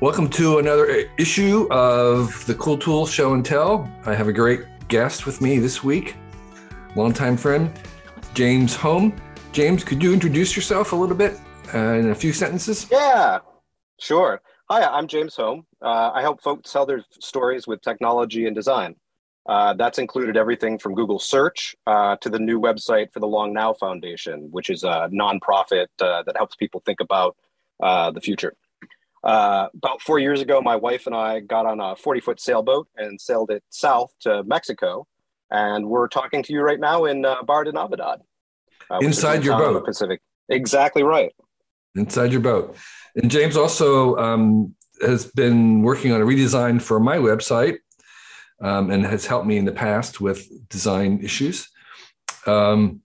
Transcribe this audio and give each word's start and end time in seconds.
Welcome 0.00 0.30
to 0.30 0.60
another 0.60 0.86
issue 1.18 1.68
of 1.70 2.46
the 2.46 2.54
Cool 2.54 2.78
Tools 2.78 3.12
Show 3.12 3.34
and 3.34 3.44
Tell. 3.44 3.86
I 4.06 4.14
have 4.14 4.28
a 4.28 4.32
great 4.32 4.62
guest 4.88 5.26
with 5.26 5.42
me 5.42 5.58
this 5.58 5.84
week, 5.84 6.16
longtime 6.96 7.36
friend, 7.36 7.70
James 8.32 8.74
Home. 8.76 9.14
James, 9.52 9.84
could 9.84 10.02
you 10.02 10.14
introduce 10.14 10.56
yourself 10.56 10.92
a 10.92 10.96
little 10.96 11.14
bit 11.14 11.38
uh, 11.74 11.78
in 11.78 12.08
a 12.08 12.14
few 12.14 12.32
sentences? 12.32 12.86
Yeah, 12.90 13.40
sure. 13.98 14.40
Hi, 14.70 14.84
I'm 14.84 15.06
James 15.06 15.36
Home. 15.36 15.66
Uh, 15.82 16.12
I 16.14 16.22
help 16.22 16.40
folks 16.40 16.72
tell 16.72 16.86
their 16.86 17.04
stories 17.20 17.66
with 17.66 17.82
technology 17.82 18.46
and 18.46 18.56
design. 18.56 18.96
Uh, 19.46 19.74
that's 19.74 19.98
included 19.98 20.34
everything 20.34 20.78
from 20.78 20.94
Google 20.94 21.18
search 21.18 21.76
uh, 21.86 22.16
to 22.22 22.30
the 22.30 22.38
new 22.38 22.58
website 22.58 23.12
for 23.12 23.20
the 23.20 23.28
Long 23.28 23.52
Now 23.52 23.74
Foundation, 23.74 24.48
which 24.50 24.70
is 24.70 24.82
a 24.82 25.10
nonprofit 25.12 25.88
uh, 26.00 26.22
that 26.22 26.38
helps 26.38 26.56
people 26.56 26.82
think 26.86 27.00
about 27.00 27.36
uh, 27.82 28.10
the 28.10 28.20
future. 28.22 28.54
Uh, 29.22 29.68
about 29.74 30.00
four 30.00 30.18
years 30.18 30.40
ago, 30.40 30.60
my 30.62 30.76
wife 30.76 31.06
and 31.06 31.14
I 31.14 31.40
got 31.40 31.66
on 31.66 31.80
a 31.80 31.94
40 31.94 32.20
foot 32.20 32.40
sailboat 32.40 32.88
and 32.96 33.20
sailed 33.20 33.50
it 33.50 33.62
south 33.68 34.12
to 34.20 34.42
Mexico. 34.44 35.06
And 35.50 35.88
we're 35.88 36.08
talking 36.08 36.42
to 36.44 36.52
you 36.52 36.62
right 36.62 36.80
now 36.80 37.04
in 37.04 37.24
uh, 37.24 37.42
Barra 37.42 37.66
de 37.66 37.72
Navidad. 37.72 38.20
Uh, 38.90 38.98
Inside 39.02 39.44
your 39.44 39.58
boat. 39.58 39.84
Pacific. 39.84 40.20
Exactly 40.48 41.02
right. 41.02 41.32
Inside 41.94 42.32
your 42.32 42.40
boat. 42.40 42.76
And 43.16 43.30
James 43.30 43.56
also 43.56 44.16
um, 44.16 44.74
has 45.02 45.26
been 45.26 45.82
working 45.82 46.12
on 46.12 46.22
a 46.22 46.24
redesign 46.24 46.80
for 46.80 46.98
my 46.98 47.16
website 47.16 47.78
um, 48.62 48.90
and 48.90 49.04
has 49.04 49.26
helped 49.26 49.46
me 49.46 49.58
in 49.58 49.64
the 49.64 49.72
past 49.72 50.20
with 50.20 50.48
design 50.68 51.20
issues. 51.22 51.68
Um, 52.46 53.02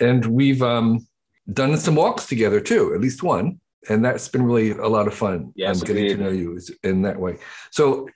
and 0.00 0.26
we've 0.26 0.62
um, 0.62 1.06
done 1.52 1.76
some 1.76 1.94
walks 1.94 2.26
together 2.26 2.60
too, 2.60 2.92
at 2.94 3.00
least 3.00 3.22
one 3.22 3.60
and 3.88 4.04
that's 4.04 4.28
been 4.28 4.42
really 4.42 4.70
a 4.70 4.88
lot 4.88 5.06
of 5.06 5.14
fun. 5.14 5.52
Yes, 5.54 5.80
um, 5.80 5.86
getting 5.86 6.16
to 6.16 6.24
know 6.24 6.30
you 6.30 6.58
in 6.82 7.02
that 7.02 7.18
way. 7.18 7.38
So, 7.70 8.08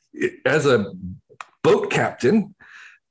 as 0.44 0.66
a 0.66 0.92
boat 1.62 1.90
captain 1.90 2.54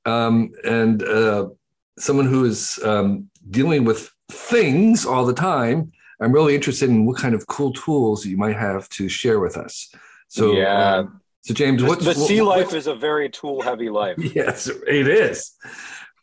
um, 0.05 0.51
and 0.63 1.03
uh, 1.03 1.49
someone 1.97 2.25
who 2.25 2.45
is 2.45 2.79
um, 2.83 3.29
dealing 3.49 3.85
with 3.85 4.11
things 4.31 5.05
all 5.05 5.25
the 5.25 5.33
time, 5.33 5.91
I'm 6.21 6.31
really 6.31 6.55
interested 6.55 6.89
in 6.89 7.05
what 7.05 7.17
kind 7.17 7.33
of 7.33 7.47
cool 7.47 7.73
tools 7.73 8.25
you 8.25 8.37
might 8.37 8.57
have 8.57 8.89
to 8.89 9.07
share 9.07 9.39
with 9.39 9.57
us. 9.57 9.93
So, 10.27 10.53
yeah. 10.53 10.97
Um, 10.97 11.21
so 11.41 11.53
James, 11.53 11.81
what's 11.81 12.03
the 12.03 12.13
sea 12.13 12.41
what, 12.41 12.59
life 12.59 12.73
is 12.73 12.87
a 12.87 12.93
very 12.95 13.29
tool 13.29 13.61
heavy 13.61 13.89
life. 13.89 14.17
Yes, 14.35 14.67
it 14.67 15.07
is. 15.07 15.51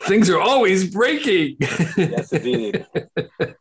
Things 0.02 0.28
are 0.28 0.38
always 0.38 0.90
breaking. 0.90 1.56
yes, 1.96 2.32
indeed. 2.32 2.86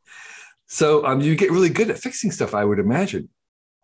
So 0.76 1.06
um, 1.06 1.22
you 1.22 1.38
get 1.38 1.52
really 1.52 1.70
good 1.70 1.90
at 1.90 1.98
fixing 1.98 2.32
stuff, 2.32 2.54
I 2.54 2.66
would 2.66 2.80
imagine. 2.80 3.30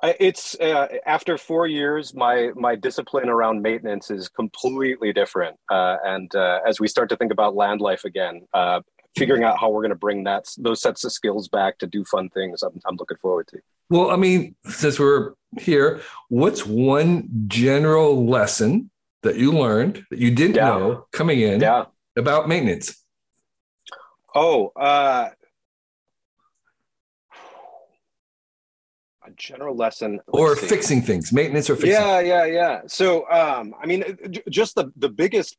It's 0.03 0.59
uh, 0.59 0.88
after 1.06 1.38
four 1.38 1.66
years, 1.66 2.14
my 2.14 2.50
my 2.56 2.75
discipline 2.75 3.30
around 3.30 3.61
maintenance 3.61 4.11
is 4.11 4.28
completely 4.28 5.14
different. 5.14 5.56
Uh, 5.69 5.95
and 6.03 6.36
uh, 6.36 6.59
as 6.67 6.81
we 6.81 6.89
start 6.89 7.08
to 7.12 7.16
think 7.16 7.31
about 7.31 7.56
land 7.56 7.80
life 7.80 8.03
again, 8.03 8.45
uh, 8.53 8.81
figuring 9.16 9.45
out 9.45 9.58
how 9.58 9.69
we're 9.69 9.84
going 9.84 9.92
to 9.92 9.95
bring 10.08 10.25
that 10.25 10.44
those 10.58 10.81
sets 10.81 11.06
of 11.06 11.14
skills 11.14 11.47
back 11.47 11.78
to 11.78 11.88
do 11.88 12.03
fun 12.03 12.28
things, 12.31 12.62
I'm, 12.62 12.78
I'm 12.86 12.97
looking 12.97 13.17
forward 13.22 13.47
to. 13.52 13.59
Well, 13.89 14.12
I 14.12 14.17
mean, 14.17 14.56
since 14.66 15.00
we're 15.00 15.36
here, 15.62 16.02
what's 16.28 16.66
one 16.66 17.30
general 17.47 18.28
lesson 18.28 18.92
that 19.22 19.38
you 19.38 19.53
learned 19.53 20.03
that 20.09 20.19
you 20.19 20.31
didn't 20.36 20.58
yeah. 20.58 20.67
know 20.67 21.08
coming 21.14 21.39
in 21.39 21.62
yeah. 21.62 21.86
about 22.17 22.50
maintenance? 22.50 23.02
Oh, 24.36 24.73
uh, 24.75 25.30
a 29.25 29.31
general 29.31 29.75
lesson 29.75 30.19
or 30.27 30.55
see. 30.55 30.67
fixing 30.67 31.02
things 31.02 31.31
maintenance 31.31 31.69
or 31.69 31.75
fixing 31.75 31.91
yeah 31.91 32.19
yeah 32.19 32.45
yeah. 32.45 32.81
So 32.88 33.30
um 33.30 33.75
i 33.81 33.86
mean 33.86 34.03
just 34.50 34.75
the 34.75 34.91
the 34.96 35.09
biggest 35.09 35.57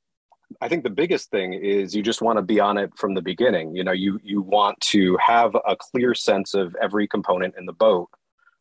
i 0.61 0.69
think 0.69 0.83
the 0.83 0.91
biggest 0.91 1.31
thing 1.31 1.55
is 1.55 1.95
you 1.95 2.03
just 2.03 2.23
want 2.23 2.39
to 2.39 2.43
be 2.43 2.61
on 2.61 2.77
it 2.77 2.91
from 2.97 3.15
the 3.15 3.23
beginning. 3.23 3.75
You 3.75 3.85
know 3.85 3.93
you 3.93 4.19
you 4.23 4.43
want 4.43 4.81
to 4.81 5.17
have 5.25 5.55
a 5.55 5.77
clear 5.77 6.15
sense 6.15 6.55
of 6.55 6.77
every 6.81 7.07
component 7.07 7.55
in 7.57 7.67
the 7.67 7.73
boat 7.73 8.09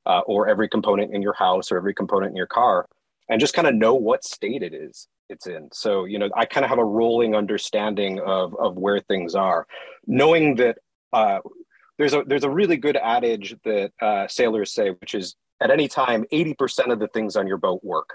uh, 0.06 0.22
or 0.26 0.48
every 0.48 0.70
component 0.70 1.14
in 1.14 1.22
your 1.22 1.34
house 1.34 1.72
or 1.72 1.78
every 1.78 1.94
component 1.94 2.31
in 2.31 2.36
your 2.36 2.47
car 2.47 2.86
and 3.30 3.40
just 3.40 3.53
kind 3.53 3.68
of 3.68 3.76
know 3.76 3.96
what 3.96 4.24
state 4.24 4.64
it 4.64 4.74
is 4.74 5.08
it's 5.30 5.47
in. 5.47 5.70
So 5.72 6.06
you 6.06 6.20
know 6.20 6.30
i 6.36 6.46
kind 6.46 6.64
of 6.64 6.70
have 6.70 6.80
a 6.80 6.86
rolling 6.86 7.36
understanding 7.36 8.20
of 8.20 8.56
of 8.58 8.78
where 8.78 9.00
things 9.00 9.34
are. 9.34 9.66
Knowing 10.06 10.56
that 10.56 10.78
uh, 11.14 11.40
there's 11.97 12.13
a 12.13 12.24
there's 12.25 12.44
a 12.44 12.50
really 12.50 12.78
good 12.78 12.97
adage 12.97 13.56
that 13.63 13.91
uh, 14.02 14.28
sailors 14.28 14.74
say, 14.74 14.90
which 14.90 15.13
is 15.13 15.35
at 15.62 15.69
any 15.69 15.88
time, 15.88 16.25
80% 16.34 16.91
of 16.91 17.00
the 17.00 17.07
things 17.07 17.35
on 17.35 17.47
your 17.47 17.57
boat 17.57 17.84
work. 17.84 18.09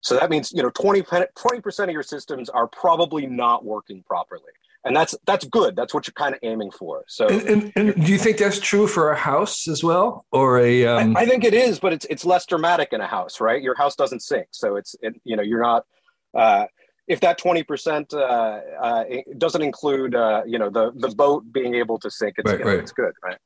So 0.00 0.16
that 0.16 0.30
means 0.30 0.52
you 0.52 0.62
know 0.62 0.70
20 0.70 1.02
percent 1.02 1.90
of 1.90 1.94
your 1.94 2.02
systems 2.02 2.50
are 2.50 2.66
probably 2.68 3.26
not 3.26 3.64
working 3.64 4.04
properly, 4.06 4.52
and 4.84 4.94
that's 4.94 5.14
that's 5.26 5.46
good. 5.46 5.76
That's 5.76 5.94
what 5.94 6.06
you're 6.06 6.12
kind 6.12 6.34
of 6.34 6.40
aiming 6.42 6.72
for. 6.72 7.04
So, 7.08 7.26
and, 7.26 7.48
and, 7.48 7.72
and 7.74 8.04
do 8.04 8.12
you 8.12 8.18
think 8.18 8.36
that's 8.36 8.60
true 8.60 8.86
for 8.86 9.12
a 9.12 9.16
house 9.16 9.66
as 9.66 9.82
well, 9.82 10.26
or 10.30 10.60
a? 10.60 10.84
Um... 10.84 11.16
I, 11.16 11.22
I, 11.22 11.26
think 11.26 11.42
it 11.42 11.54
is, 11.54 11.78
but 11.78 11.94
it's 11.94 12.04
it's 12.10 12.26
less 12.26 12.44
dramatic 12.44 12.92
in 12.92 13.00
a 13.00 13.06
house, 13.06 13.40
right? 13.40 13.62
Your 13.62 13.74
house 13.74 13.96
doesn't 13.96 14.20
sink, 14.20 14.48
so 14.50 14.76
it's 14.76 14.94
it, 15.00 15.18
you 15.24 15.36
know 15.36 15.42
you're 15.42 15.62
not. 15.62 15.86
Uh, 16.34 16.66
if 17.06 17.20
that 17.20 17.38
20% 17.38 18.14
uh, 18.14 18.16
uh, 18.16 19.04
doesn't 19.38 19.62
include 19.62 20.14
uh, 20.14 20.42
you 20.46 20.58
know 20.58 20.70
the 20.70 20.92
the 20.96 21.08
boat 21.08 21.44
being 21.52 21.74
able 21.74 21.98
to 21.98 22.10
sink 22.10 22.34
it's, 22.38 22.50
right, 22.50 22.64
right. 22.64 22.78
it's 22.78 22.92
good 22.92 23.12
right 23.22 23.38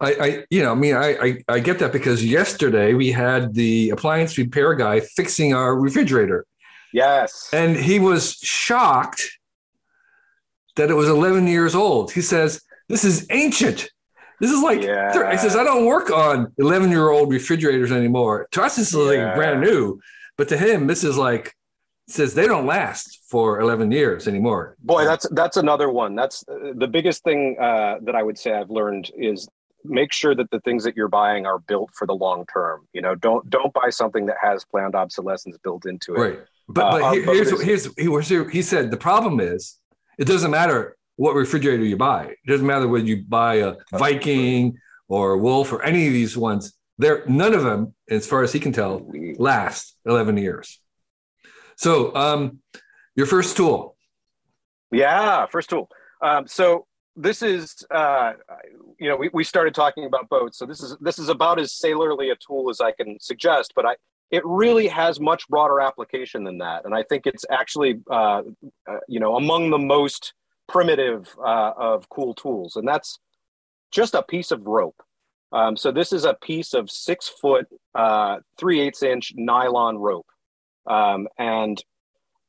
I, 0.00 0.12
I, 0.12 0.44
you 0.50 0.62
know, 0.62 0.70
I 0.70 0.74
mean, 0.76 0.94
I, 0.94 1.16
I, 1.20 1.44
I, 1.48 1.58
get 1.58 1.80
that 1.80 1.92
because 1.92 2.24
yesterday 2.24 2.94
we 2.94 3.10
had 3.10 3.52
the 3.54 3.90
appliance 3.90 4.38
repair 4.38 4.74
guy 4.74 5.00
fixing 5.00 5.54
our 5.54 5.74
refrigerator. 5.74 6.46
Yes. 6.92 7.50
And 7.52 7.76
he 7.76 7.98
was 7.98 8.34
shocked 8.34 9.28
that 10.76 10.90
it 10.90 10.94
was 10.94 11.08
11 11.08 11.48
years 11.48 11.74
old. 11.74 12.12
He 12.12 12.22
says, 12.22 12.62
This 12.88 13.04
is 13.04 13.26
ancient. 13.30 13.90
This 14.40 14.52
is 14.52 14.62
like, 14.62 14.82
yeah. 14.82 15.32
he 15.32 15.38
says, 15.38 15.56
I 15.56 15.64
don't 15.64 15.84
work 15.84 16.12
on 16.12 16.52
11 16.58 16.90
year 16.90 17.10
old 17.10 17.30
refrigerators 17.30 17.90
anymore. 17.90 18.46
To 18.52 18.62
us, 18.62 18.76
this 18.76 18.94
is 18.94 18.94
yeah. 18.94 19.26
like 19.26 19.34
brand 19.34 19.60
new. 19.60 20.00
But 20.36 20.48
to 20.50 20.56
him, 20.56 20.86
this 20.86 21.02
is 21.02 21.18
like 21.18 21.52
says 22.08 22.34
they 22.34 22.46
don't 22.46 22.66
last 22.66 23.20
for 23.28 23.60
11 23.60 23.92
years 23.92 24.26
anymore. 24.26 24.76
Boy, 24.80 25.04
that's 25.04 25.28
that's 25.30 25.56
another 25.56 25.90
one. 25.90 26.14
That's 26.14 26.44
uh, 26.48 26.72
the 26.74 26.88
biggest 26.88 27.22
thing 27.22 27.56
uh, 27.60 27.96
that 28.02 28.14
I 28.14 28.22
would 28.22 28.38
say 28.38 28.52
I've 28.52 28.70
learned 28.70 29.10
is 29.16 29.48
make 29.84 30.12
sure 30.12 30.34
that 30.34 30.50
the 30.50 30.60
things 30.60 30.84
that 30.84 30.96
you're 30.96 31.08
buying 31.08 31.46
are 31.46 31.58
built 31.58 31.90
for 31.94 32.06
the 32.06 32.14
long 32.14 32.46
term. 32.52 32.86
You 32.92 33.02
know, 33.02 33.14
don't 33.14 33.48
don't 33.48 33.72
buy 33.72 33.90
something 33.90 34.26
that 34.26 34.36
has 34.42 34.64
planned 34.64 34.94
obsolescence 34.94 35.58
built 35.62 35.86
into 35.86 36.14
it. 36.14 36.18
Right. 36.18 36.38
But, 36.70 36.90
but 36.90 37.02
uh, 37.02 37.12
here's, 37.12 37.62
here's, 37.62 37.88
here's 37.96 38.52
he 38.52 38.60
said 38.62 38.90
the 38.90 38.96
problem 38.96 39.40
is 39.40 39.78
it 40.18 40.26
doesn't 40.26 40.50
matter 40.50 40.96
what 41.16 41.34
refrigerator 41.34 41.84
you 41.84 41.96
buy. 41.96 42.26
It 42.26 42.38
doesn't 42.46 42.66
matter 42.66 42.86
whether 42.86 43.04
you 43.04 43.24
buy 43.24 43.56
a 43.56 43.74
Viking 43.92 44.78
or 45.08 45.36
Wolf 45.38 45.72
or 45.72 45.82
any 45.82 46.06
of 46.06 46.12
these 46.12 46.36
ones. 46.36 46.74
There, 46.98 47.24
none 47.26 47.54
of 47.54 47.62
them, 47.62 47.94
as 48.10 48.26
far 48.26 48.42
as 48.42 48.52
he 48.52 48.60
can 48.60 48.72
tell, 48.72 49.10
last 49.36 49.96
11 50.04 50.36
years. 50.36 50.80
So, 51.78 52.12
um, 52.16 52.58
your 53.14 53.26
first 53.26 53.56
tool. 53.56 53.96
Yeah, 54.90 55.46
first 55.46 55.70
tool. 55.70 55.88
Um, 56.20 56.48
so 56.48 56.86
this 57.14 57.40
is, 57.40 57.86
uh, 57.92 58.32
you 58.98 59.08
know, 59.08 59.16
we, 59.16 59.30
we 59.32 59.44
started 59.44 59.76
talking 59.76 60.04
about 60.04 60.28
boats. 60.28 60.58
So 60.58 60.66
this 60.66 60.82
is 60.82 60.96
this 61.00 61.20
is 61.20 61.28
about 61.28 61.60
as 61.60 61.72
sailorly 61.72 62.30
a 62.30 62.36
tool 62.36 62.68
as 62.68 62.80
I 62.80 62.90
can 62.90 63.16
suggest, 63.20 63.74
but 63.76 63.86
I 63.86 63.94
it 64.32 64.42
really 64.44 64.88
has 64.88 65.20
much 65.20 65.46
broader 65.48 65.80
application 65.80 66.42
than 66.42 66.58
that, 66.58 66.84
and 66.84 66.94
I 66.94 67.04
think 67.04 67.26
it's 67.26 67.44
actually, 67.50 68.00
uh, 68.10 68.42
uh, 68.90 68.98
you 69.06 69.20
know, 69.20 69.36
among 69.36 69.70
the 69.70 69.78
most 69.78 70.34
primitive 70.68 71.34
uh, 71.38 71.72
of 71.78 72.08
cool 72.08 72.34
tools, 72.34 72.74
and 72.74 72.86
that's 72.86 73.20
just 73.92 74.14
a 74.14 74.22
piece 74.22 74.50
of 74.50 74.66
rope. 74.66 75.00
Um, 75.52 75.76
so 75.76 75.92
this 75.92 76.12
is 76.12 76.24
a 76.24 76.34
piece 76.34 76.74
of 76.74 76.90
six 76.90 77.28
foot, 77.28 77.66
uh, 77.94 78.38
three 78.58 78.80
eighths 78.80 79.02
inch 79.02 79.32
nylon 79.36 79.96
rope. 79.96 80.26
Um, 80.88 81.28
and 81.38 81.82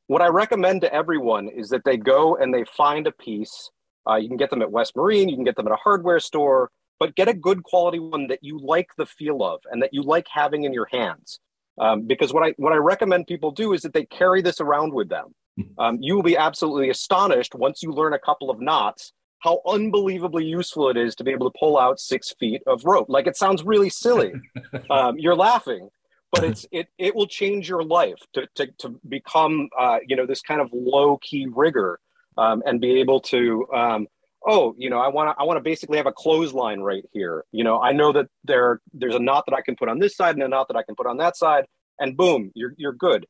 what 0.06 0.22
I 0.22 0.28
recommend 0.28 0.80
to 0.80 0.92
everyone 0.92 1.48
is 1.48 1.68
that 1.68 1.84
they 1.84 1.96
go 1.96 2.36
and 2.36 2.52
they 2.52 2.64
find 2.64 3.06
a 3.06 3.12
piece. 3.12 3.70
Uh, 4.08 4.16
you 4.16 4.28
can 4.28 4.36
get 4.36 4.50
them 4.50 4.62
at 4.62 4.72
West 4.72 4.96
Marine, 4.96 5.28
you 5.28 5.36
can 5.36 5.44
get 5.44 5.56
them 5.56 5.66
at 5.66 5.72
a 5.72 5.76
hardware 5.76 6.20
store, 6.20 6.70
but 6.98 7.14
get 7.14 7.28
a 7.28 7.34
good 7.34 7.62
quality 7.62 7.98
one 7.98 8.26
that 8.28 8.40
you 8.42 8.58
like 8.58 8.88
the 8.96 9.06
feel 9.06 9.42
of 9.42 9.60
and 9.70 9.82
that 9.82 9.90
you 9.92 10.02
like 10.02 10.26
having 10.32 10.64
in 10.64 10.72
your 10.72 10.88
hands. 10.90 11.38
Um, 11.78 12.06
because 12.06 12.32
what 12.32 12.42
I 12.42 12.54
what 12.56 12.72
I 12.72 12.76
recommend 12.76 13.26
people 13.26 13.52
do 13.52 13.72
is 13.72 13.82
that 13.82 13.94
they 13.94 14.04
carry 14.04 14.42
this 14.42 14.60
around 14.60 14.92
with 14.92 15.08
them. 15.08 15.34
Mm-hmm. 15.58 15.80
Um, 15.80 15.98
you 16.00 16.14
will 16.14 16.22
be 16.22 16.36
absolutely 16.36 16.90
astonished 16.90 17.54
once 17.54 17.82
you 17.82 17.92
learn 17.92 18.12
a 18.12 18.18
couple 18.18 18.50
of 18.50 18.60
knots 18.60 19.12
how 19.40 19.60
unbelievably 19.66 20.44
useful 20.44 20.90
it 20.90 20.96
is 20.96 21.14
to 21.16 21.24
be 21.24 21.30
able 21.30 21.50
to 21.50 21.58
pull 21.58 21.78
out 21.78 21.98
six 21.98 22.32
feet 22.38 22.62
of 22.66 22.84
rope. 22.84 23.08
Like 23.08 23.26
it 23.26 23.36
sounds 23.36 23.64
really 23.64 23.90
silly. 23.90 24.32
um, 24.90 25.18
you're 25.18 25.34
laughing, 25.34 25.88
but 26.32 26.44
it's 26.44 26.66
it 26.70 26.88
it 26.98 27.14
will 27.14 27.26
change 27.26 27.68
your 27.68 27.82
life 27.82 28.18
to 28.34 28.46
to, 28.54 28.68
to 28.78 29.00
become 29.08 29.68
uh, 29.78 29.98
you 30.06 30.16
know 30.16 30.26
this 30.26 30.42
kind 30.42 30.60
of 30.60 30.68
low 30.72 31.18
key 31.18 31.46
rigor 31.50 31.98
um, 32.38 32.62
and 32.66 32.80
be 32.80 33.00
able 33.00 33.20
to 33.20 33.66
um, 33.74 34.06
oh, 34.46 34.74
you 34.78 34.90
know, 34.90 34.98
I 34.98 35.08
want 35.08 35.30
to 35.34 35.40
I 35.40 35.44
want 35.44 35.58
to 35.58 35.62
basically 35.62 35.96
have 35.98 36.06
a 36.06 36.12
clothesline 36.12 36.80
right 36.80 37.04
here. 37.12 37.44
You 37.52 37.64
know, 37.64 37.80
I 37.80 37.92
know 37.92 38.12
that 38.12 38.26
there 38.44 38.80
there's 38.92 39.14
a 39.14 39.20
knot 39.20 39.44
that 39.46 39.54
I 39.54 39.62
can 39.62 39.76
put 39.76 39.88
on 39.88 39.98
this 39.98 40.16
side 40.16 40.34
and 40.34 40.42
a 40.42 40.48
knot 40.48 40.68
that 40.68 40.76
I 40.76 40.82
can 40.82 40.94
put 40.94 41.06
on 41.06 41.18
that 41.18 41.36
side, 41.36 41.66
and 41.98 42.16
boom, 42.16 42.50
you're 42.54 42.74
you're 42.76 42.92
good. 42.92 43.26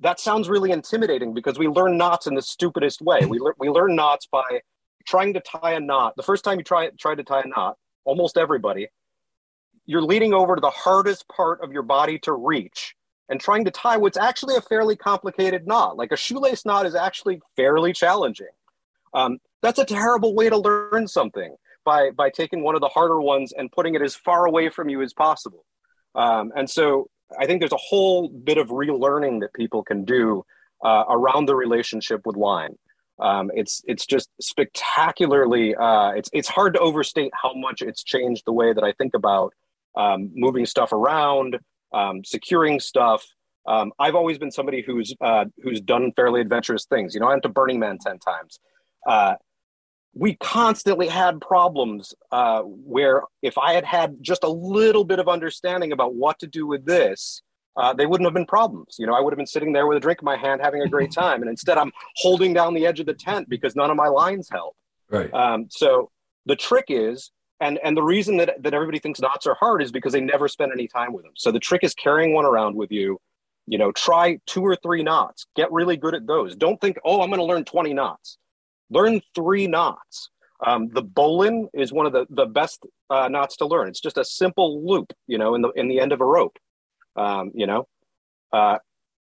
That 0.00 0.18
sounds 0.18 0.48
really 0.48 0.70
intimidating 0.70 1.34
because 1.34 1.58
we 1.58 1.68
learn 1.68 1.98
knots 1.98 2.26
in 2.26 2.34
the 2.34 2.42
stupidest 2.42 3.02
way. 3.02 3.26
We 3.26 3.38
le- 3.38 3.54
we 3.58 3.68
learn 3.68 3.94
knots 3.96 4.26
by 4.30 4.60
trying 5.06 5.34
to 5.34 5.40
tie 5.40 5.72
a 5.72 5.80
knot. 5.80 6.14
The 6.16 6.22
first 6.22 6.44
time 6.44 6.58
you 6.58 6.64
try 6.64 6.90
try 6.98 7.14
to 7.14 7.24
tie 7.24 7.40
a 7.40 7.48
knot, 7.48 7.76
almost 8.04 8.36
everybody, 8.36 8.88
you're 9.90 10.02
leading 10.02 10.32
over 10.32 10.54
to 10.54 10.60
the 10.60 10.70
hardest 10.70 11.26
part 11.26 11.60
of 11.64 11.72
your 11.72 11.82
body 11.82 12.16
to 12.16 12.32
reach 12.32 12.94
and 13.28 13.40
trying 13.40 13.64
to 13.64 13.72
tie 13.72 13.96
what's 13.96 14.16
actually 14.16 14.54
a 14.54 14.60
fairly 14.60 14.94
complicated 14.94 15.66
knot. 15.66 15.96
Like 15.96 16.12
a 16.12 16.16
shoelace 16.16 16.64
knot 16.64 16.86
is 16.86 16.94
actually 16.94 17.40
fairly 17.56 17.92
challenging. 17.92 18.54
Um, 19.14 19.38
that's 19.62 19.80
a 19.80 19.84
terrible 19.84 20.32
way 20.36 20.48
to 20.48 20.56
learn 20.56 21.08
something 21.08 21.56
by 21.84 22.10
by 22.10 22.30
taking 22.30 22.62
one 22.62 22.76
of 22.76 22.80
the 22.80 22.88
harder 22.88 23.20
ones 23.20 23.52
and 23.52 23.72
putting 23.72 23.96
it 23.96 24.00
as 24.00 24.14
far 24.14 24.46
away 24.46 24.68
from 24.70 24.88
you 24.88 25.02
as 25.02 25.12
possible. 25.12 25.64
Um, 26.14 26.52
and 26.54 26.70
so 26.70 27.08
I 27.36 27.46
think 27.46 27.60
there's 27.60 27.72
a 27.72 27.88
whole 27.88 28.28
bit 28.28 28.58
of 28.58 28.68
relearning 28.68 29.40
that 29.40 29.52
people 29.54 29.82
can 29.82 30.04
do 30.04 30.44
uh, 30.84 31.02
around 31.08 31.46
the 31.46 31.56
relationship 31.56 32.20
with 32.24 32.36
line. 32.36 32.76
Um, 33.18 33.50
it's 33.54 33.82
it's 33.88 34.06
just 34.06 34.28
spectacularly. 34.40 35.74
Uh, 35.74 36.12
it's 36.12 36.30
it's 36.32 36.48
hard 36.48 36.74
to 36.74 36.80
overstate 36.80 37.32
how 37.34 37.54
much 37.54 37.82
it's 37.82 38.04
changed 38.04 38.44
the 38.46 38.52
way 38.52 38.72
that 38.72 38.84
I 38.84 38.92
think 38.92 39.14
about 39.14 39.52
um, 39.96 40.30
moving 40.34 40.66
stuff 40.66 40.92
around, 40.92 41.58
um, 41.92 42.24
securing 42.24 42.80
stuff. 42.80 43.24
Um, 43.66 43.92
I've 43.98 44.14
always 44.14 44.38
been 44.38 44.50
somebody 44.50 44.82
who's 44.82 45.14
uh, 45.20 45.44
who's 45.62 45.80
done 45.80 46.12
fairly 46.16 46.40
adventurous 46.40 46.86
things. 46.86 47.14
You 47.14 47.20
know, 47.20 47.26
I 47.26 47.30
went 47.30 47.42
to 47.42 47.48
Burning 47.48 47.78
Man 47.78 47.98
ten 47.98 48.18
times. 48.18 48.58
Uh, 49.06 49.34
we 50.14 50.34
constantly 50.36 51.06
had 51.06 51.40
problems 51.40 52.14
uh, 52.32 52.62
where 52.62 53.22
if 53.42 53.56
I 53.58 53.74
had 53.74 53.84
had 53.84 54.16
just 54.20 54.42
a 54.42 54.48
little 54.48 55.04
bit 55.04 55.18
of 55.18 55.28
understanding 55.28 55.92
about 55.92 56.14
what 56.14 56.38
to 56.40 56.46
do 56.48 56.66
with 56.66 56.84
this, 56.84 57.42
uh, 57.76 57.92
they 57.92 58.06
wouldn't 58.06 58.26
have 58.26 58.34
been 58.34 58.46
problems. 58.46 58.96
You 58.98 59.06
know, 59.06 59.14
I 59.14 59.20
would 59.20 59.32
have 59.32 59.38
been 59.38 59.46
sitting 59.46 59.72
there 59.72 59.86
with 59.86 59.96
a 59.96 60.00
drink 60.00 60.20
in 60.20 60.24
my 60.24 60.36
hand, 60.36 60.60
having 60.62 60.82
a 60.82 60.88
great 60.88 61.12
time, 61.14 61.42
and 61.42 61.50
instead 61.50 61.78
I'm 61.78 61.92
holding 62.16 62.52
down 62.52 62.74
the 62.74 62.86
edge 62.86 63.00
of 63.00 63.06
the 63.06 63.14
tent 63.14 63.48
because 63.48 63.76
none 63.76 63.90
of 63.90 63.96
my 63.96 64.08
lines 64.08 64.48
help. 64.50 64.74
Right. 65.08 65.32
Um, 65.32 65.66
so 65.70 66.10
the 66.46 66.56
trick 66.56 66.86
is, 66.88 67.30
and 67.60 67.78
and 67.84 67.96
the 67.96 68.02
reason 68.02 68.36
that 68.38 68.62
that 68.62 68.74
everybody 68.74 68.98
thinks 68.98 69.20
knots 69.20 69.46
are 69.46 69.54
hard 69.54 69.82
is 69.82 69.92
because 69.92 70.12
they 70.12 70.20
never 70.20 70.48
spend 70.48 70.72
any 70.72 70.88
time 70.88 71.12
with 71.12 71.24
them. 71.24 71.32
So 71.36 71.52
the 71.52 71.60
trick 71.60 71.84
is 71.84 71.94
carrying 71.94 72.34
one 72.34 72.44
around 72.44 72.76
with 72.76 72.90
you. 72.90 73.20
You 73.66 73.78
know, 73.78 73.92
try 73.92 74.38
two 74.46 74.62
or 74.62 74.74
three 74.76 75.02
knots. 75.02 75.46
Get 75.54 75.70
really 75.70 75.96
good 75.96 76.14
at 76.14 76.26
those. 76.26 76.56
Don't 76.56 76.80
think, 76.80 76.98
oh, 77.04 77.20
I'm 77.20 77.28
going 77.28 77.38
to 77.38 77.44
learn 77.44 77.64
20 77.64 77.94
knots 77.94 78.38
learn 78.90 79.20
three 79.34 79.66
knots. 79.66 80.30
Um, 80.64 80.88
the 80.88 81.02
bowline 81.02 81.68
is 81.72 81.92
one 81.92 82.04
of 82.04 82.12
the, 82.12 82.26
the 82.28 82.44
best 82.44 82.84
uh, 83.08 83.28
knots 83.28 83.56
to 83.58 83.66
learn. 83.66 83.88
It's 83.88 84.00
just 84.00 84.18
a 84.18 84.24
simple 84.24 84.86
loop, 84.86 85.12
you 85.26 85.38
know, 85.38 85.54
in 85.54 85.62
the 85.62 85.70
in 85.70 85.88
the 85.88 86.00
end 86.00 86.12
of 86.12 86.20
a 86.20 86.26
rope. 86.26 86.58
Um, 87.16 87.50
you 87.54 87.66
know, 87.66 87.88
uh, 88.52 88.76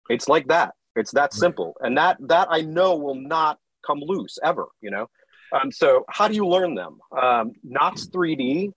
it's 0.09 0.27
like 0.27 0.47
that. 0.49 0.73
It's 0.95 1.11
that 1.11 1.33
simple, 1.33 1.75
and 1.81 1.97
that 1.97 2.17
that 2.27 2.49
I 2.51 2.61
know 2.61 2.95
will 2.95 3.15
not 3.15 3.57
come 3.85 3.99
loose 3.99 4.37
ever. 4.43 4.67
You 4.79 4.91
know, 4.91 5.07
um, 5.53 5.71
so 5.71 6.05
how 6.09 6.27
do 6.27 6.33
you 6.33 6.47
learn 6.47 6.75
them? 6.75 6.99
Um, 7.19 7.53
Knots 7.63 8.07
3D 8.07 8.71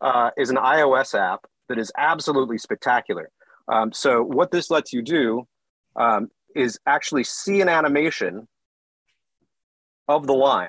uh, 0.00 0.30
is 0.36 0.50
an 0.50 0.56
iOS 0.56 1.18
app 1.18 1.40
that 1.68 1.78
is 1.78 1.90
absolutely 1.96 2.58
spectacular. 2.58 3.30
Um, 3.72 3.92
so 3.92 4.22
what 4.22 4.50
this 4.50 4.70
lets 4.70 4.92
you 4.92 5.02
do 5.02 5.46
um, 5.96 6.28
is 6.54 6.78
actually 6.86 7.24
see 7.24 7.60
an 7.60 7.68
animation 7.68 8.46
of 10.08 10.26
the 10.26 10.34
line. 10.34 10.68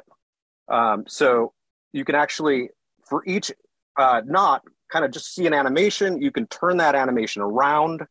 Um, 0.69 1.03
so 1.07 1.53
you 1.91 2.05
can 2.05 2.15
actually, 2.15 2.69
for 3.07 3.23
each 3.25 3.51
uh, 3.97 4.21
knot, 4.25 4.63
kind 4.91 5.03
of 5.03 5.11
just 5.11 5.35
see 5.35 5.45
an 5.45 5.53
animation. 5.53 6.21
You 6.21 6.31
can 6.31 6.47
turn 6.47 6.77
that 6.77 6.95
animation 6.95 7.41
around. 7.41 8.03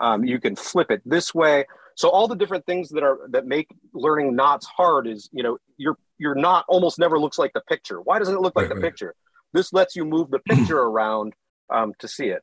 Um, 0.00 0.24
you 0.24 0.40
can 0.40 0.56
flip 0.56 0.90
it 0.90 1.02
this 1.04 1.34
way. 1.34 1.64
So 1.96 2.08
all 2.08 2.26
the 2.26 2.34
different 2.34 2.66
things 2.66 2.88
that 2.90 3.04
are 3.04 3.18
that 3.30 3.46
make 3.46 3.68
learning 3.92 4.34
knots 4.34 4.66
hard 4.66 5.06
is, 5.06 5.28
you 5.32 5.44
know, 5.44 5.58
your 5.76 5.96
your 6.18 6.34
not 6.34 6.64
almost 6.68 6.98
never 6.98 7.18
looks 7.18 7.38
like 7.38 7.52
the 7.52 7.62
picture. 7.62 8.00
Why 8.00 8.18
doesn't 8.18 8.34
it 8.34 8.40
look 8.40 8.56
like 8.56 8.64
right, 8.64 8.74
the 8.74 8.80
right. 8.80 8.84
picture? 8.84 9.14
This 9.52 9.72
lets 9.72 9.94
you 9.96 10.04
move 10.04 10.30
the 10.30 10.40
picture 10.40 10.78
around 10.80 11.34
um, 11.70 11.92
to 11.98 12.08
see 12.08 12.26
it. 12.26 12.42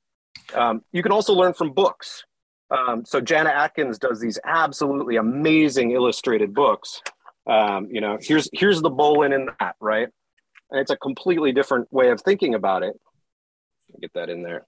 Um, 0.54 0.82
you 0.92 1.04
can 1.04 1.12
also 1.12 1.34
learn 1.34 1.54
from 1.54 1.74
books. 1.74 2.24
Um, 2.70 3.04
so 3.06 3.20
Jana 3.20 3.50
Atkins 3.50 4.00
does 4.00 4.20
these 4.22 4.40
absolutely 4.46 5.18
amazing 5.18 5.92
illustrated 5.92 6.54
books 6.54 7.02
um, 7.48 7.88
you 7.92 8.02
know 8.02 8.18
here's 8.22 8.50
here's 8.54 8.82
the 8.82 8.90
bowline 8.90 9.34
in 9.34 9.50
that 9.60 9.76
right 9.80 10.08
and 10.70 10.80
it's 10.80 10.92
a 10.92 10.98
completely 10.98 11.52
different 11.52 11.92
way 11.92 12.10
of 12.10 12.22
thinking 12.22 12.54
about 12.54 12.84
it 12.84 12.94
get 14.00 14.12
that 14.14 14.30
in 14.30 14.44
there 14.44 14.66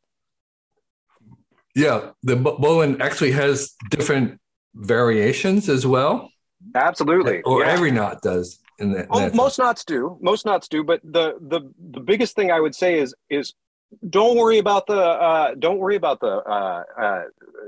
yeah 1.75 2.11
the 2.23 2.35
bowline 2.35 3.01
actually 3.01 3.31
has 3.31 3.73
different 3.89 4.39
variations 4.75 5.69
as 5.69 5.85
well 5.85 6.29
absolutely 6.75 7.41
or 7.43 7.61
yeah. 7.61 7.71
every 7.71 7.91
knot 7.91 8.21
does 8.21 8.59
that, 8.79 9.07
oh, 9.09 9.29
most 9.33 9.59
knots 9.59 9.83
do. 9.85 10.17
Most 10.21 10.45
knots 10.45 10.67
do. 10.67 10.83
But 10.83 11.01
the 11.03 11.35
the 11.39 11.61
the 11.91 11.99
biggest 11.99 12.35
thing 12.35 12.51
i 12.51 12.59
would 12.59 12.75
say 12.75 12.99
is 12.99 13.13
is 13.29 13.53
don't 14.09 14.37
worry 14.37 14.57
about 14.57 14.87
the 14.87 14.99
uh, 14.99 15.55
don't 15.55 15.77
worry 15.77 15.95
about 15.95 16.19
the 16.19 16.37
uh, 16.37 16.83
uh, 16.99 17.21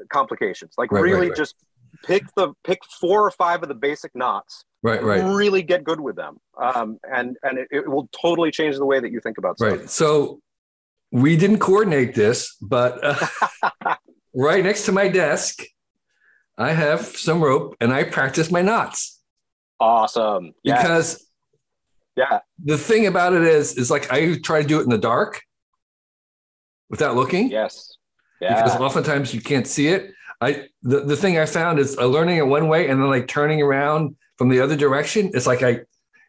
complications. 0.10 0.74
Like 0.78 0.92
right, 0.92 1.02
really 1.02 1.22
right, 1.22 1.30
right. 1.30 1.38
just 1.38 1.56
pick 2.04 2.24
the 2.36 2.54
pick 2.64 2.80
four 3.00 3.26
or 3.26 3.32
five 3.32 3.62
of 3.64 3.70
the 3.70 3.76
basic 3.76 4.14
knots 4.16 4.66
right 4.84 5.02
right. 5.02 5.24
really 5.24 5.62
get 5.62 5.84
good 5.84 6.00
with 6.00 6.16
them. 6.16 6.38
Um, 6.60 7.00
and 7.10 7.38
and 7.44 7.58
it, 7.60 7.68
it, 7.72 7.88
will 7.88 8.10
totally 8.20 8.52
change 8.52 8.76
the 8.76 8.86
way 8.86 9.00
that 9.00 9.12
you 9.12 9.20
think 9.20 9.38
about 9.38 9.58
stuff. 9.58 9.80
Right. 9.80 9.90
So 9.90 10.42
we 11.16 11.38
didn't 11.38 11.60
coordinate 11.60 12.14
this 12.14 12.56
but 12.62 13.00
uh, 13.02 13.96
right 14.36 14.64
next 14.64 14.86
to 14.86 14.92
my 14.92 15.08
desk 15.08 15.64
i 16.58 16.72
have 16.74 17.06
some 17.06 17.42
rope 17.42 17.76
and 17.80 17.94
i 17.94 18.04
practice 18.04 18.52
my 18.52 18.62
knots 18.62 19.15
awesome 19.80 20.54
yes. 20.64 20.82
because 20.82 21.32
yeah 22.16 22.40
the 22.64 22.78
thing 22.78 23.08
about 23.08 23.34
it 23.34 23.44
is 23.44 23.78
is 23.78 23.92
like 23.92 24.12
i 24.12 24.38
try 24.40 24.62
to 24.62 24.68
do 24.68 24.80
it 24.80 24.84
in 24.84 24.90
the 24.90 24.98
dark 24.98 25.42
without 26.90 27.16
looking 27.16 27.50
yes 27.50 27.98
yeah. 28.42 28.64
because 28.64 28.80
oftentimes 28.80 29.34
you 29.34 29.42
can't 29.42 29.68
see 29.68 29.88
it 29.88 30.12
I 30.42 30.68
the, 30.84 31.02
the 31.02 31.16
thing 31.16 31.38
I 31.38 31.46
found 31.46 31.80
is 31.80 31.98
uh, 31.98 32.06
learning 32.06 32.38
it 32.38 32.48
one 32.48 32.68
way 32.68 32.90
and 32.90 33.02
then 33.02 33.10
like 33.10 33.28
turning 33.28 33.62
around 33.62 34.16
from 34.38 34.50
the 34.50 34.60
other 34.60 34.76
direction. 34.76 35.32
It's 35.34 35.48
like 35.48 35.64
I 35.64 35.70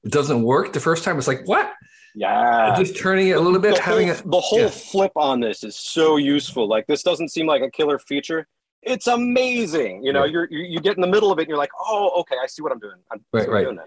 it 0.05 0.13
doesn't 0.13 0.43
work 0.43 0.73
the 0.73 0.81
first 0.81 1.05
time. 1.05 1.19
It's 1.19 1.29
like 1.29 1.47
what? 1.47 1.73
Yeah, 2.15 2.75
just 2.79 2.97
turning 2.97 3.29
it 3.29 3.37
a 3.37 3.41
little 3.41 3.61
bit, 3.61 3.77
the 3.77 3.83
having 3.83 4.09
whole, 4.09 4.31
the 4.31 4.41
whole 4.41 4.61
yeah. 4.61 4.69
flip 4.69 5.13
on 5.17 5.41
this 5.41 5.63
is 5.63 5.77
so 5.77 6.17
useful. 6.17 6.67
Like 6.67 6.87
this 6.87 7.03
doesn't 7.03 7.29
seem 7.29 7.47
like 7.47 7.63
a 7.63 7.71
killer 7.71 7.99
feature. 7.99 8.47
It's 8.87 9.09
amazing. 9.09 10.05
You 10.05 10.13
know, 10.13 10.25
you're 10.25 10.49
you, 10.51 10.61
you 10.61 10.81
get 10.81 10.95
in 10.95 11.01
the 11.01 11.09
middle 11.09 11.33
of 11.33 11.39
it, 11.39 11.43
and 11.43 11.49
you're 11.49 11.59
like, 11.59 11.73
oh, 11.79 12.21
okay, 12.21 12.37
I 12.43 12.47
see 12.47 12.63
what 12.63 12.73
I'm 12.73 12.79
doing. 12.79 12.97
I'm, 13.11 13.25
right, 13.33 13.49
right. 13.49 13.65
Doing 13.65 13.79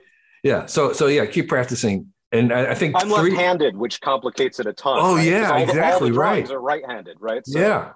yeah. 0.43 0.65
So 0.65 0.93
so 0.93 1.07
yeah, 1.07 1.25
keep 1.25 1.47
practicing. 1.47 2.13
And 2.31 2.53
I, 2.53 2.71
I 2.71 2.75
think 2.75 2.95
I'm 2.95 3.09
three... 3.09 3.31
left-handed, 3.31 3.75
which 3.75 4.01
complicates 4.01 4.59
it 4.59 4.67
a 4.67 4.73
ton. 4.73 4.99
Oh 5.01 5.15
right? 5.15 5.25
yeah, 5.25 5.51
all 5.51 5.63
exactly 5.63 6.11
the, 6.11 6.19
all 6.19 6.25
the 6.25 6.41
right. 6.41 6.51
Are 6.51 6.61
right-handed, 6.61 7.17
right? 7.19 7.45
So, 7.47 7.59
yeah, 7.59 7.93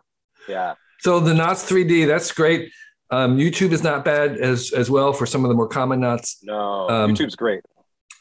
yeah. 0.49 0.73
So 1.01 1.19
the 1.19 1.33
knots 1.33 1.69
3D, 1.69 2.07
that's 2.07 2.31
great. 2.31 2.71
Um, 3.11 3.37
YouTube 3.37 3.73
is 3.73 3.83
not 3.83 4.03
bad 4.03 4.37
as 4.37 4.71
as 4.71 4.89
well 4.89 5.13
for 5.13 5.25
some 5.25 5.45
of 5.45 5.49
the 5.49 5.55
more 5.55 5.67
common 5.67 5.99
knots. 5.99 6.39
No, 6.41 6.89
um, 6.89 7.13
YouTube's 7.13 7.35
great. 7.35 7.61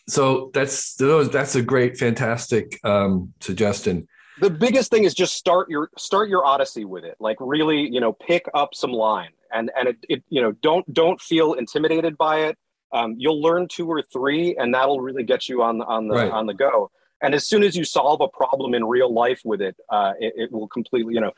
So 0.09 0.51
that's 0.53 0.97
those. 0.97 1.31
That's 1.31 1.55
a 1.55 1.63
great, 1.63 1.97
fantastic 1.97 2.79
um, 2.85 3.33
suggestion. 3.41 4.09
The 4.43 4.51
biggest 4.51 4.91
thing 4.91 5.05
is 5.05 5.15
just 5.15 5.35
start 5.35 5.71
your 5.71 5.89
start 5.97 6.29
your 6.29 6.45
odyssey 6.45 6.85
with 6.85 7.05
it. 7.05 7.17
Like 7.21 7.37
really, 7.41 7.89
you 7.89 8.01
know, 8.01 8.13
pick 8.13 8.47
up 8.55 8.75
some 8.75 8.93
line 8.93 9.31
and 9.53 9.71
and 9.79 9.89
it, 9.89 9.97
it 10.09 10.25
you 10.29 10.43
know 10.43 10.53
don't 10.63 10.93
don't 10.93 11.21
feel 11.21 11.55
intimidated 11.55 12.19
by 12.19 12.41
it. 12.41 12.59
Um, 12.93 13.15
you'll 13.17 13.41
learn 13.41 13.69
two 13.69 13.89
or 13.89 14.03
three, 14.03 14.55
and 14.57 14.75
that'll 14.75 15.01
really 15.01 15.23
get 15.23 15.49
you 15.49 15.63
on 15.63 15.79
the 15.79 15.85
on 15.87 16.09
the 16.09 16.17
right. 16.17 16.31
on 16.31 16.47
the 16.47 16.55
go 16.55 16.91
and 17.23 17.35
as 17.35 17.47
soon 17.47 17.63
as 17.63 17.77
you 17.77 17.85
solve 17.85 18.21
a 18.21 18.29
problem 18.29 18.75
in 18.75 18.85
real 18.85 19.13
life 19.13 19.41
with 19.45 19.63
it, 19.63 19.77
uh, 19.89 20.13
it, 20.19 20.35
it, 20.37 20.53
will 20.53 20.67
completely, 20.67 21.15
you 21.15 21.21
know, 21.21 21.31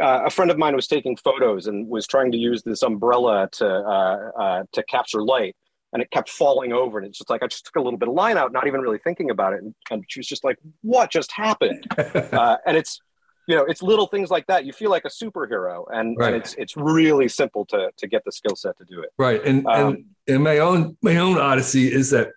uh, 0.00 0.22
a 0.24 0.30
friend 0.30 0.50
of 0.50 0.56
mine 0.56 0.74
was 0.74 0.86
taking 0.86 1.14
photos 1.14 1.66
and 1.66 1.88
was 1.88 2.06
trying 2.06 2.32
to 2.32 2.38
use 2.38 2.62
this 2.62 2.82
umbrella 2.82 3.48
to 3.52 3.66
uh, 3.66 4.30
uh, 4.40 4.64
to 4.72 4.82
capture 4.84 5.22
light, 5.22 5.54
and 5.92 6.02
it 6.02 6.10
kept 6.10 6.28
falling 6.28 6.72
over. 6.72 6.98
And 6.98 7.06
it's 7.06 7.18
just 7.18 7.30
like 7.30 7.42
I 7.42 7.46
just 7.46 7.64
took 7.66 7.76
a 7.76 7.80
little 7.80 7.98
bit 7.98 8.08
of 8.08 8.14
line 8.14 8.36
out, 8.36 8.52
not 8.52 8.66
even 8.66 8.80
really 8.80 8.98
thinking 8.98 9.30
about 9.30 9.52
it, 9.52 9.62
and, 9.62 9.74
and 9.90 10.04
she 10.08 10.20
was 10.20 10.26
just 10.26 10.44
like, 10.44 10.58
"What 10.82 11.10
just 11.10 11.32
happened?" 11.32 11.86
Uh, 11.96 12.56
and 12.66 12.76
it's 12.76 13.00
you 13.46 13.54
know 13.54 13.64
it's 13.64 13.82
little 13.82 14.06
things 14.06 14.30
like 14.30 14.46
that 14.46 14.64
you 14.64 14.72
feel 14.72 14.90
like 14.90 15.04
a 15.04 15.08
superhero 15.08 15.84
and, 15.92 16.16
right. 16.18 16.34
and 16.34 16.36
it's 16.36 16.54
it's 16.54 16.76
really 16.76 17.28
simple 17.28 17.64
to 17.66 17.90
to 17.96 18.06
get 18.06 18.24
the 18.24 18.32
skill 18.32 18.56
set 18.56 18.76
to 18.78 18.84
do 18.84 19.00
it 19.00 19.10
right 19.18 19.42
and 19.44 19.66
um, 19.66 19.86
and, 19.86 20.04
and 20.28 20.44
my 20.44 20.58
own 20.58 20.96
my 21.02 21.16
own 21.16 21.38
odyssey 21.38 21.92
is 21.92 22.10
that 22.10 22.30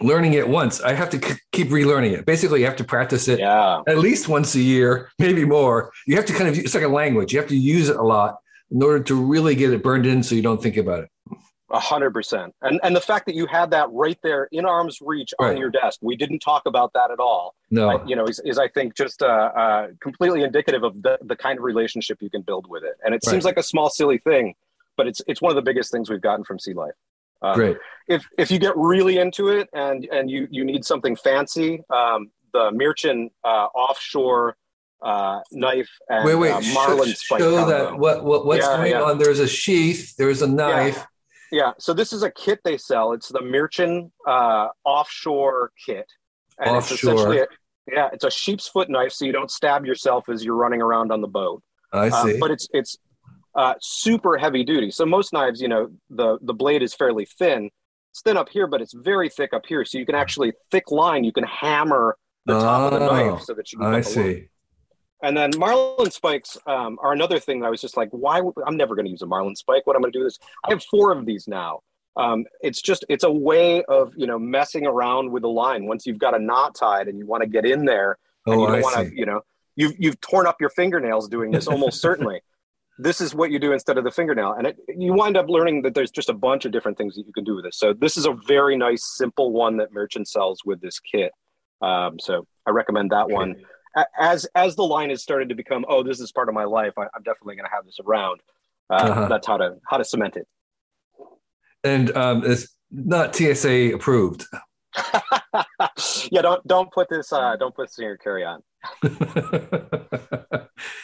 learning 0.00 0.34
it 0.34 0.48
once, 0.48 0.80
I 0.80 0.92
have 0.92 1.10
to 1.10 1.18
c- 1.18 1.38
keep 1.52 1.68
relearning 1.68 2.12
it. 2.12 2.26
Basically, 2.26 2.60
you 2.60 2.66
have 2.66 2.76
to 2.76 2.84
practice 2.84 3.28
it 3.28 3.38
yeah. 3.38 3.82
at 3.86 3.98
least 3.98 4.28
once 4.28 4.54
a 4.54 4.60
year, 4.60 5.10
maybe 5.18 5.44
more. 5.44 5.92
You 6.06 6.16
have 6.16 6.24
to 6.26 6.32
kind 6.32 6.48
of, 6.48 6.58
it's 6.58 6.74
like 6.74 6.84
a 6.84 6.88
language. 6.88 7.32
You 7.32 7.38
have 7.38 7.48
to 7.48 7.56
use 7.56 7.88
it 7.88 7.96
a 7.96 8.02
lot 8.02 8.36
in 8.70 8.82
order 8.82 9.02
to 9.04 9.14
really 9.14 9.54
get 9.54 9.72
it 9.72 9.82
burned 9.82 10.06
in 10.06 10.22
so 10.22 10.34
you 10.34 10.42
don't 10.42 10.62
think 10.62 10.76
about 10.76 11.04
it. 11.04 11.10
A 11.72 11.78
hundred 11.78 12.12
percent. 12.12 12.52
And 12.62 12.80
and 12.82 12.96
the 12.96 13.00
fact 13.00 13.26
that 13.26 13.34
you 13.36 13.46
had 13.46 13.70
that 13.70 13.88
right 13.92 14.18
there 14.22 14.48
in 14.50 14.64
arm's 14.64 14.98
reach 15.00 15.32
on 15.38 15.56
your 15.56 15.70
desk, 15.70 16.00
we 16.02 16.16
didn't 16.16 16.40
talk 16.40 16.62
about 16.66 16.92
that 16.94 17.10
at 17.12 17.20
all. 17.20 17.54
No. 17.70 17.88
I- 17.90 18.04
you 18.04 18.16
know, 18.16 18.24
is, 18.26 18.40
is 18.44 18.58
I 18.58 18.66
think 18.68 18.96
just 18.96 19.22
uh, 19.22 19.26
uh, 19.26 19.86
completely 20.00 20.42
indicative 20.42 20.82
of 20.82 21.00
the, 21.02 21.18
the 21.22 21.36
kind 21.36 21.58
of 21.58 21.64
relationship 21.64 22.18
you 22.20 22.28
can 22.30 22.42
build 22.42 22.66
with 22.68 22.82
it. 22.82 22.94
And 23.04 23.14
it 23.14 23.24
seems 23.24 23.44
like 23.44 23.56
a 23.56 23.62
small, 23.62 23.88
silly 23.88 24.18
thing, 24.18 24.54
but 24.96 25.06
it's 25.06 25.22
it's 25.28 25.40
one 25.40 25.50
of 25.50 25.56
the 25.56 25.62
biggest 25.62 25.92
things 25.92 26.10
we've 26.10 26.20
gotten 26.20 26.44
from 26.44 26.58
Sea 26.58 26.72
Life. 26.74 26.94
Um, 27.42 27.54
Great. 27.54 27.76
If 28.08 28.26
if 28.36 28.50
you 28.50 28.58
get 28.58 28.76
really 28.76 29.18
into 29.18 29.48
it 29.48 29.68
and 29.72 30.04
and 30.12 30.28
you 30.28 30.48
you 30.50 30.64
need 30.64 30.84
something 30.84 31.14
fancy, 31.14 31.82
um, 31.88 32.30
the 32.52 32.70
Myerchin 32.72 33.30
uh, 33.44 33.66
offshore 33.74 34.56
uh, 35.02 35.40
knife 35.52 35.88
and 36.08 36.24
Wait, 36.26 36.34
wait. 36.34 36.50
uh, 36.52 36.60
marlin 36.74 37.08
spike 37.14 37.38
show 37.40 37.56
combo. 37.56 37.70
that 37.90 37.98
what 37.98 38.24
what 38.24 38.44
what's 38.44 38.66
Yeah, 38.66 38.76
going 38.76 38.90
yeah. 38.90 39.02
on? 39.02 39.18
There's 39.18 39.38
a 39.38 39.48
sheath. 39.48 40.16
There's 40.16 40.42
a 40.42 40.48
knife. 40.48 41.06
Yeah, 41.52 41.72
so 41.78 41.92
this 41.92 42.12
is 42.12 42.22
a 42.22 42.30
kit 42.30 42.60
they 42.64 42.76
sell. 42.76 43.12
It's 43.12 43.28
the 43.28 43.40
Myerchin 43.40 44.10
uh, 44.26 44.68
offshore 44.84 45.72
kit, 45.84 46.06
and 46.58 46.76
it's 46.76 46.90
essentially 46.92 47.38
a, 47.40 47.46
yeah, 47.90 48.08
it's 48.12 48.24
a 48.24 48.30
sheep's 48.30 48.68
foot 48.68 48.88
knife, 48.88 49.12
so 49.12 49.24
you 49.24 49.32
don't 49.32 49.50
stab 49.50 49.84
yourself 49.84 50.28
as 50.28 50.44
you're 50.44 50.54
running 50.54 50.80
around 50.80 51.10
on 51.10 51.20
the 51.20 51.28
boat. 51.28 51.62
I 51.92 52.08
Um, 52.08 52.30
see. 52.30 52.38
but 52.38 52.50
it's 52.52 52.68
it's 52.72 52.96
uh, 53.56 53.74
super 53.80 54.38
heavy 54.38 54.62
duty. 54.62 54.92
So 54.92 55.04
most 55.04 55.32
knives, 55.32 55.60
you 55.60 55.66
know, 55.68 55.90
the 56.08 56.38
the 56.42 56.54
blade 56.54 56.82
is 56.84 56.94
fairly 56.94 57.24
thin. 57.24 57.68
It's 58.12 58.22
thin 58.22 58.36
up 58.36 58.48
here, 58.48 58.66
but 58.68 58.80
it's 58.80 58.92
very 58.94 59.28
thick 59.28 59.52
up 59.52 59.66
here. 59.66 59.84
So 59.84 59.98
you 59.98 60.06
can 60.06 60.14
actually 60.14 60.52
thick 60.70 60.90
line. 60.92 61.24
You 61.24 61.32
can 61.32 61.44
hammer 61.44 62.16
the 62.46 62.54
top 62.60 62.92
of 62.92 63.00
the 63.00 63.08
Oh, 63.08 63.30
knife 63.30 63.42
so 63.42 63.54
that 63.54 63.72
you 63.72 63.78
can. 63.78 63.86
I 63.94 64.00
see. 64.02 64.49
And 65.22 65.36
then 65.36 65.50
marlin 65.58 66.10
spikes 66.10 66.56
um, 66.66 66.98
are 67.02 67.12
another 67.12 67.38
thing 67.38 67.60
that 67.60 67.66
I 67.66 67.70
was 67.70 67.80
just 67.80 67.96
like, 67.96 68.08
why? 68.10 68.40
would- 68.40 68.54
I'm 68.66 68.76
never 68.76 68.94
going 68.94 69.04
to 69.04 69.10
use 69.10 69.22
a 69.22 69.26
marlin 69.26 69.54
spike. 69.56 69.86
What 69.86 69.96
I'm 69.96 70.02
going 70.02 70.12
to 70.12 70.18
do 70.18 70.26
is 70.26 70.38
I 70.64 70.70
have 70.70 70.82
four 70.84 71.12
of 71.12 71.26
these 71.26 71.46
now. 71.46 71.80
Um, 72.16 72.44
it's 72.60 72.82
just 72.82 73.04
it's 73.08 73.22
a 73.24 73.30
way 73.30 73.82
of 73.84 74.12
you 74.16 74.26
know 74.26 74.38
messing 74.38 74.86
around 74.86 75.30
with 75.30 75.42
the 75.42 75.48
line. 75.48 75.86
Once 75.86 76.06
you've 76.06 76.18
got 76.18 76.34
a 76.34 76.38
knot 76.38 76.74
tied 76.74 77.06
and 77.08 77.18
you 77.18 77.26
want 77.26 77.42
to 77.42 77.48
get 77.48 77.64
in 77.64 77.84
there, 77.84 78.18
and 78.46 78.54
Oh, 78.56 78.58
you 78.58 78.66
I 78.66 78.72
don't 78.72 78.82
want 78.82 78.96
to, 79.08 79.16
you 79.16 79.26
know, 79.26 79.42
you've 79.76 79.94
you've 79.98 80.20
torn 80.20 80.46
up 80.46 80.56
your 80.60 80.70
fingernails 80.70 81.28
doing 81.28 81.50
this 81.50 81.66
almost 81.68 82.00
certainly. 82.08 82.40
This 82.98 83.20
is 83.22 83.34
what 83.34 83.50
you 83.50 83.58
do 83.58 83.72
instead 83.72 83.96
of 83.96 84.04
the 84.04 84.10
fingernail, 84.10 84.52
and 84.52 84.66
it, 84.66 84.76
you 84.88 85.14
wind 85.14 85.36
up 85.36 85.48
learning 85.48 85.82
that 85.82 85.94
there's 85.94 86.10
just 86.10 86.28
a 86.28 86.34
bunch 86.34 86.64
of 86.64 86.72
different 86.72 86.98
things 86.98 87.14
that 87.14 87.26
you 87.26 87.32
can 87.32 87.44
do 87.44 87.54
with 87.54 87.64
this. 87.64 87.78
So 87.78 87.94
this 87.94 88.16
is 88.18 88.26
a 88.26 88.34
very 88.46 88.76
nice, 88.76 89.16
simple 89.16 89.52
one 89.52 89.76
that 89.78 89.94
Myerchin 89.94 90.26
sells 90.26 90.62
with 90.66 90.82
this 90.82 90.98
kit. 90.98 91.32
Um, 91.80 92.18
so 92.18 92.46
I 92.66 92.72
recommend 92.72 93.10
that 93.12 93.30
one 93.30 93.54
as 94.18 94.46
as 94.54 94.76
the 94.76 94.82
line 94.82 95.10
has 95.10 95.22
started 95.22 95.48
to 95.48 95.54
become 95.54 95.84
oh 95.88 96.02
this 96.02 96.20
is 96.20 96.30
part 96.32 96.48
of 96.48 96.54
my 96.54 96.64
life 96.64 96.92
I, 96.98 97.02
i'm 97.14 97.22
definitely 97.24 97.56
going 97.56 97.66
to 97.66 97.74
have 97.74 97.84
this 97.84 97.98
around 98.04 98.40
uh, 98.90 98.94
Uh-huh. 98.94 99.28
that's 99.28 99.46
how 99.46 99.56
to 99.56 99.76
how 99.88 99.96
to 99.98 100.04
cement 100.04 100.36
it 100.36 100.46
And 101.84 102.14
um, 102.16 102.42
it's 102.44 102.68
not 102.90 103.34
TSA 103.34 103.92
approved. 103.94 104.44
yeah 106.30 106.42
don't 106.42 106.66
don't 106.66 106.90
put 106.92 107.08
this 107.08 107.32
uh, 107.32 107.56
don't 107.56 107.74
put 107.74 107.88
this 107.88 107.98
in 107.98 108.04
your 108.04 108.16
carry 108.16 108.44
on 108.44 108.60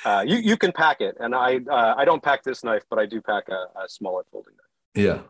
uh, 0.04 0.24
you 0.26 0.36
you 0.38 0.56
can 0.56 0.72
pack 0.72 1.00
it 1.00 1.14
and 1.20 1.34
i 1.34 1.60
uh, 1.70 1.94
i 1.96 2.04
don't 2.04 2.22
pack 2.22 2.42
this 2.42 2.64
knife 2.64 2.82
but 2.90 2.98
i 2.98 3.06
do 3.06 3.20
pack 3.20 3.44
a, 3.48 3.60
a 3.84 3.88
smaller 3.88 4.22
folding 4.32 4.54
knife 4.54 5.04
yeah. 5.06 5.20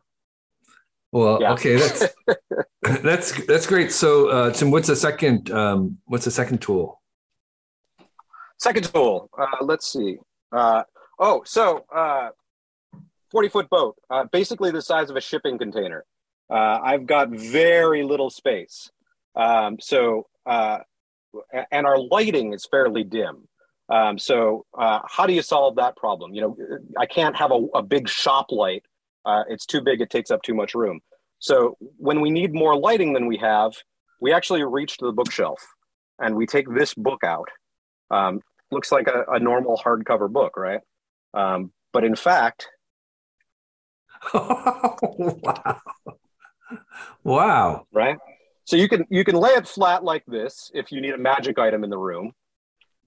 Well, 1.13 1.39
Yeah. 1.41 1.53
okay, 1.55 1.77
that's 1.77 2.05
that's 3.03 3.47
that's 3.47 3.67
great. 3.67 3.91
So, 3.93 4.29
uh, 4.29 4.51
Tim, 4.53 4.71
what's 4.71 4.87
the 4.89 4.97
second? 4.97 5.51
Um, 5.51 5.99
what's 6.05 6.25
the 6.25 6.31
second 6.31 6.59
tool? 6.61 7.01
Second 8.59 8.85
tool 8.93 9.31
uh, 9.39 9.63
let's 9.63 9.91
see. 9.93 10.17
Uh, 10.53 10.83
oh 11.19 11.43
so 11.45 11.85
uh, 11.95 12.31
40 13.31 13.49
foot 13.49 13.71
boat 13.71 13.97
uh, 14.11 14.25
basically 14.33 14.71
the 14.71 14.83
size 14.83 15.11
of 15.11 15.17
a 15.17 15.21
shipping 15.21 15.59
container. 15.59 16.05
Uh, 16.49 16.79
i've 16.83 17.07
got 17.07 17.31
very 17.31 18.03
little 18.03 18.31
space. 18.31 18.91
Um, 19.35 19.79
so 19.81 20.27
uh, 20.47 20.79
and 21.71 21.87
our 21.87 21.99
lighting 21.99 22.55
is 22.55 22.67
fairly 22.67 23.05
dim. 23.05 23.49
Um, 23.89 24.19
so 24.19 24.65
how 24.75 25.27
do 25.27 25.33
you 25.33 25.43
solve 25.43 25.77
that 25.77 25.97
problem? 25.97 26.35
You 26.35 26.41
know 26.43 26.57
i 26.99 27.07
can't 27.07 27.37
have 27.37 27.53
a, 27.53 27.67
a 27.75 27.83
big 27.83 28.09
shop 28.09 28.47
light. 28.51 28.85
It's 29.49 29.67
too 29.67 29.81
big 29.81 30.01
it 30.01 30.11
takes 30.11 30.31
up 30.31 30.43
too 30.43 30.55
much 30.55 30.75
room. 30.75 31.01
So 31.39 31.77
when 31.99 32.21
we 32.21 32.31
need 32.31 32.55
more 32.55 32.77
lighting 32.77 33.13
than 33.13 33.27
we 33.27 33.37
have 33.39 33.73
we 34.21 34.33
actually 34.33 34.65
reach 34.65 34.99
to 34.99 35.07
the 35.07 35.13
bookshelf 35.13 35.61
and 36.19 36.35
we 36.35 36.47
take 36.47 36.67
this 36.75 36.95
book 36.95 37.23
out 37.25 37.49
um, 38.11 38.41
looks 38.71 38.91
like 38.93 39.09
a, 39.09 39.25
a 39.33 39.39
normal 39.39 39.77
hardcover 39.85 40.31
book, 40.31 40.57
right? 40.57 40.81
Um, 41.35 41.73
but 41.93 42.05
in 42.05 42.17
fact, 42.17 42.69
wow! 44.35 45.81
Wow! 47.25 47.87
right? 47.93 48.17
So 48.65 48.77
you 48.77 48.89
can 48.89 49.05
you 49.11 49.25
can 49.25 49.37
lay 49.37 49.51
it 49.51 49.67
flat 49.69 50.03
like 50.05 50.25
this 50.27 50.71
if 50.75 50.91
you 50.91 51.01
need 51.01 51.15
a 51.15 51.19
magic 51.19 51.59
item 51.59 51.85
in 51.85 51.91
the 51.91 51.99
room, 51.99 52.33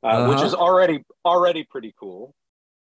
uh, 0.03 0.27
which 0.27 0.37
Uh-huh. 0.37 0.45
is 0.47 0.53
already 0.53 1.03
already 1.25 1.63
pretty 1.63 1.93
cool. 1.99 2.33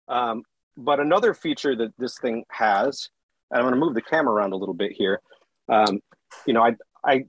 Um, 0.08 0.44
but 0.78 1.00
another 1.00 1.34
feature 1.34 1.76
that 1.76 1.92
this 1.98 2.18
thing 2.18 2.44
has, 2.52 3.10
and 3.50 3.60
I'm 3.60 3.64
going 3.64 3.74
to 3.74 3.80
move 3.80 3.94
the 3.94 4.02
camera 4.02 4.34
around 4.34 4.54
a 4.54 4.58
little 4.58 4.74
bit 4.74 4.92
here. 4.94 5.22
Um, 5.70 6.00
you 6.46 6.54
know, 6.54 6.64
I 6.64 6.76
I 7.06 7.26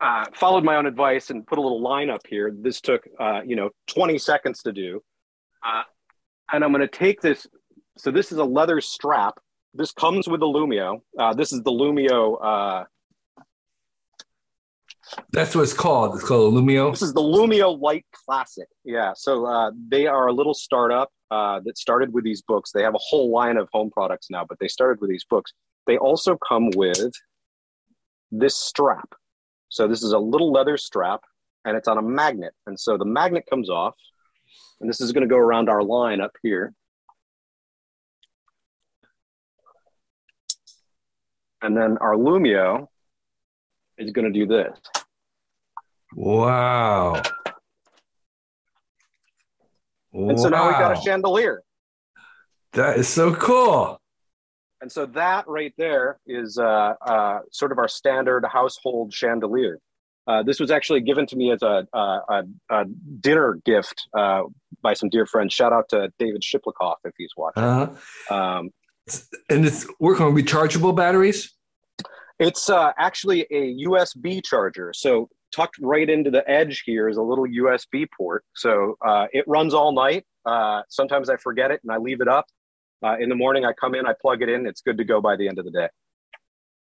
uh, 0.00 0.24
followed 0.34 0.64
my 0.64 0.76
own 0.76 0.86
advice 0.86 1.30
and 1.30 1.46
put 1.46 1.58
a 1.58 1.60
little 1.60 1.80
line 1.80 2.10
up 2.10 2.22
here. 2.28 2.54
This 2.54 2.80
took 2.80 3.06
uh, 3.18 3.40
you 3.44 3.56
know 3.56 3.70
20 3.88 4.18
seconds 4.18 4.62
to 4.62 4.72
do, 4.72 5.02
uh, 5.64 5.82
and 6.52 6.64
I'm 6.64 6.72
going 6.72 6.80
to 6.80 6.88
take 6.88 7.20
this. 7.20 7.46
So 7.96 8.10
this 8.10 8.32
is 8.32 8.38
a 8.38 8.44
leather 8.44 8.80
strap. 8.80 9.38
This 9.74 9.92
comes 9.92 10.28
with 10.28 10.40
the 10.40 10.46
Lumio. 10.46 11.00
Uh, 11.18 11.34
this 11.34 11.52
is 11.52 11.62
the 11.62 11.70
Lumio. 11.70 12.38
Uh, 12.42 12.84
That's 15.32 15.54
what 15.54 15.62
it's 15.62 15.74
called. 15.74 16.14
It's 16.14 16.24
called 16.24 16.52
a 16.52 16.56
Lumio. 16.56 16.90
This 16.92 17.02
is 17.02 17.14
the 17.14 17.22
Lumio 17.22 17.78
Light 17.80 18.04
Classic. 18.12 18.68
Yeah. 18.84 19.12
So 19.14 19.46
uh, 19.46 19.70
they 19.88 20.06
are 20.06 20.26
a 20.26 20.32
little 20.32 20.54
startup 20.54 21.10
uh, 21.30 21.60
that 21.64 21.78
started 21.78 22.12
with 22.12 22.24
these 22.24 22.42
books. 22.42 22.70
They 22.72 22.82
have 22.82 22.94
a 22.94 23.00
whole 23.00 23.30
line 23.30 23.56
of 23.56 23.68
home 23.72 23.90
products 23.90 24.28
now, 24.30 24.44
but 24.46 24.58
they 24.58 24.68
started 24.68 25.00
with 25.00 25.10
these 25.10 25.24
books. 25.28 25.52
They 25.86 25.98
also 25.98 26.36
come 26.36 26.70
with 26.74 27.12
this 28.30 28.56
strap. 28.56 29.08
So 29.68 29.88
this 29.88 30.02
is 30.02 30.12
a 30.12 30.18
little 30.18 30.52
leather 30.52 30.76
strap 30.76 31.22
and 31.66 31.76
it's 31.76 31.88
on 31.88 31.98
a 31.98 32.02
magnet. 32.02 32.54
And 32.66 32.78
so 32.78 32.96
the 32.96 33.04
magnet 33.04 33.44
comes 33.50 33.68
off, 33.68 33.96
and 34.80 34.88
this 34.88 35.00
is 35.00 35.12
going 35.12 35.22
to 35.22 35.28
go 35.28 35.36
around 35.36 35.68
our 35.68 35.82
line 35.82 36.20
up 36.20 36.30
here. 36.42 36.72
And 41.60 41.76
then 41.76 41.98
our 42.00 42.14
Lumio 42.14 42.86
is 43.98 44.12
going 44.12 44.32
to 44.32 44.38
do 44.38 44.46
this. 44.46 44.78
Wow! 46.14 47.20
And 50.12 50.38
so 50.38 50.48
now 50.48 50.68
we 50.68 50.72
got 50.74 50.96
a 50.96 51.00
chandelier. 51.02 51.62
That 52.74 52.98
is 52.98 53.08
so 53.08 53.34
cool. 53.34 54.00
And 54.80 54.92
so 54.92 55.06
that 55.06 55.48
right 55.48 55.72
there 55.78 56.18
is 56.26 56.58
uh, 56.58 56.94
uh, 57.00 57.38
sort 57.50 57.72
of 57.72 57.78
our 57.78 57.88
standard 57.88 58.44
household 58.44 59.12
chandelier. 59.12 59.78
Uh, 60.26 60.42
this 60.42 60.58
was 60.58 60.70
actually 60.70 61.00
given 61.00 61.24
to 61.26 61.36
me 61.36 61.52
as 61.52 61.62
a, 61.62 61.86
a, 61.92 62.42
a, 62.70 62.84
dinner 63.20 63.58
gift 63.64 64.08
uh, 64.18 64.42
by 64.82 64.92
some 64.92 65.08
dear 65.08 65.24
friends. 65.24 65.54
Shout 65.54 65.72
out 65.72 65.88
to 65.90 66.10
David 66.18 66.42
Shiplikoff 66.42 66.96
if 67.04 67.12
he's 67.16 67.30
watching. 67.36 67.62
Uh-huh. 67.62 68.34
Um, 68.34 68.70
And 69.48 69.64
it's 69.64 69.86
working 70.00 70.26
on 70.26 70.34
rechargeable 70.34 70.94
batteries. 70.94 71.54
it's 72.38 72.68
uh, 72.68 72.92
actually 72.98 73.46
a 73.50 73.76
USB 73.86 74.44
charger. 74.44 74.92
So 74.94 75.28
tucked 75.54 75.78
right 75.80 76.08
into 76.08 76.30
the 76.30 76.48
edge 76.50 76.82
here 76.84 77.08
is 77.08 77.16
a 77.16 77.22
little 77.22 77.46
USB 77.46 78.06
port. 78.16 78.44
So 78.54 78.96
uh, 79.04 79.26
it 79.32 79.44
runs 79.46 79.74
all 79.74 79.92
night. 79.92 80.24
Uh, 80.44 80.82
sometimes 80.88 81.30
I 81.30 81.36
forget 81.36 81.70
it 81.70 81.80
and 81.82 81.92
I 81.92 81.98
leave 81.98 82.20
it 82.20 82.28
up. 82.28 82.46
Uh, 83.04 83.16
in 83.18 83.28
the 83.28 83.34
morning, 83.34 83.64
I 83.64 83.72
come 83.72 83.94
in, 83.94 84.06
I 84.06 84.14
plug 84.20 84.42
it 84.42 84.48
in. 84.48 84.66
It's 84.66 84.80
good 84.80 84.98
to 84.98 85.04
go 85.04 85.20
by 85.20 85.36
the 85.36 85.48
end 85.48 85.58
of 85.58 85.64
the 85.64 85.70
day. 85.70 85.88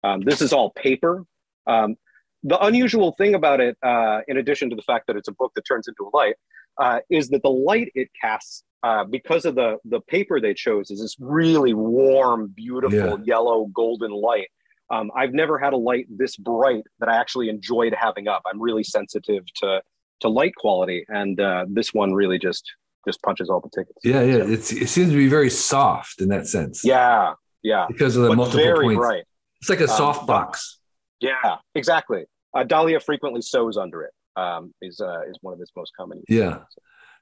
Um, 0.04 0.22
this 0.22 0.42
is 0.42 0.54
all 0.54 0.72
paper. 0.72 1.24
Um, 1.66 1.96
the 2.44 2.60
unusual 2.64 3.14
thing 3.14 3.36
about 3.36 3.62
it, 3.62 3.78
uh, 3.84 4.20
in 4.28 4.38
addition 4.38 4.70
to 4.70 4.76
the 4.76 4.82
fact 4.82 5.08
that 5.08 5.16
it's 5.16 5.30
a 5.30 5.32
book 5.34 5.54
that 5.56 5.62
turns 5.64 5.88
into 5.88 6.10
a 6.14 6.16
light, 6.16 6.36
uh, 6.80 7.00
is 7.10 7.30
that 7.30 7.42
the 7.42 7.50
light 7.50 7.90
it 7.96 8.10
casts, 8.20 8.64
uh, 8.84 9.06
because 9.06 9.46
of 9.46 9.56
the 9.56 9.78
the 9.86 10.02
paper 10.02 10.42
they 10.42 10.54
chose, 10.54 10.92
is 10.92 11.00
this 11.00 11.16
really 11.20 11.74
warm, 11.74 12.48
beautiful 12.54 12.98
Yeah. 12.98 13.16
yellow 13.24 13.66
golden 13.74 14.12
light. 14.12 14.50
Um, 14.90 15.10
I've 15.16 15.34
never 15.34 15.58
had 15.58 15.72
a 15.74 15.78
light 15.78 16.06
this 16.10 16.36
bright 16.36 16.84
that 17.00 17.08
I 17.08 17.16
actually 17.16 17.48
enjoyed 17.48 17.94
having 17.94 18.28
up. 18.28 18.42
I'm 18.46 18.62
really 18.62 18.84
sensitive 18.84 19.44
to 19.62 19.82
to 20.20 20.30
light 20.30 20.54
quality, 20.56 21.06
and 21.08 21.40
uh, 21.40 21.66
this 21.70 21.94
one 21.94 22.14
really 22.14 22.38
just 22.40 22.70
just 23.06 23.22
punches 23.22 23.50
all 23.50 23.60
the 23.60 23.70
tickets. 23.70 24.00
Yeah, 24.04 24.22
yeah. 24.22 24.44
It's, 24.46 24.72
it 24.72 24.88
seems 24.90 25.10
to 25.12 25.18
be 25.18 25.28
very 25.28 25.50
soft 25.50 26.22
in 26.22 26.30
that 26.30 26.48
sense. 26.48 26.84
Yeah, 26.84 27.34
yeah, 27.62 27.86
Because 27.88 28.16
of 28.16 28.24
the 28.24 28.30
but 28.30 28.38
multiple 28.38 28.64
very 28.64 28.86
points. 28.86 28.98
bright. 29.00 29.24
It's 29.62 29.70
like 29.70 29.80
a 29.82 29.84
Um, 29.84 29.90
soft 29.90 30.28
box. 30.28 30.80
Yeah, 31.20 31.56
exactly. 31.76 32.26
Uh, 32.54 32.64
Dahlia 32.64 33.00
frequently 33.00 33.42
sews 33.42 33.78
under 33.78 34.04
it. 34.04 34.12
Um, 34.36 34.74
is 34.82 35.00
uh, 35.00 35.22
is 35.30 35.38
one 35.42 35.54
of 35.54 35.62
its 35.62 35.72
most 35.76 35.92
common. 35.96 36.22
Yeah. 36.28 36.60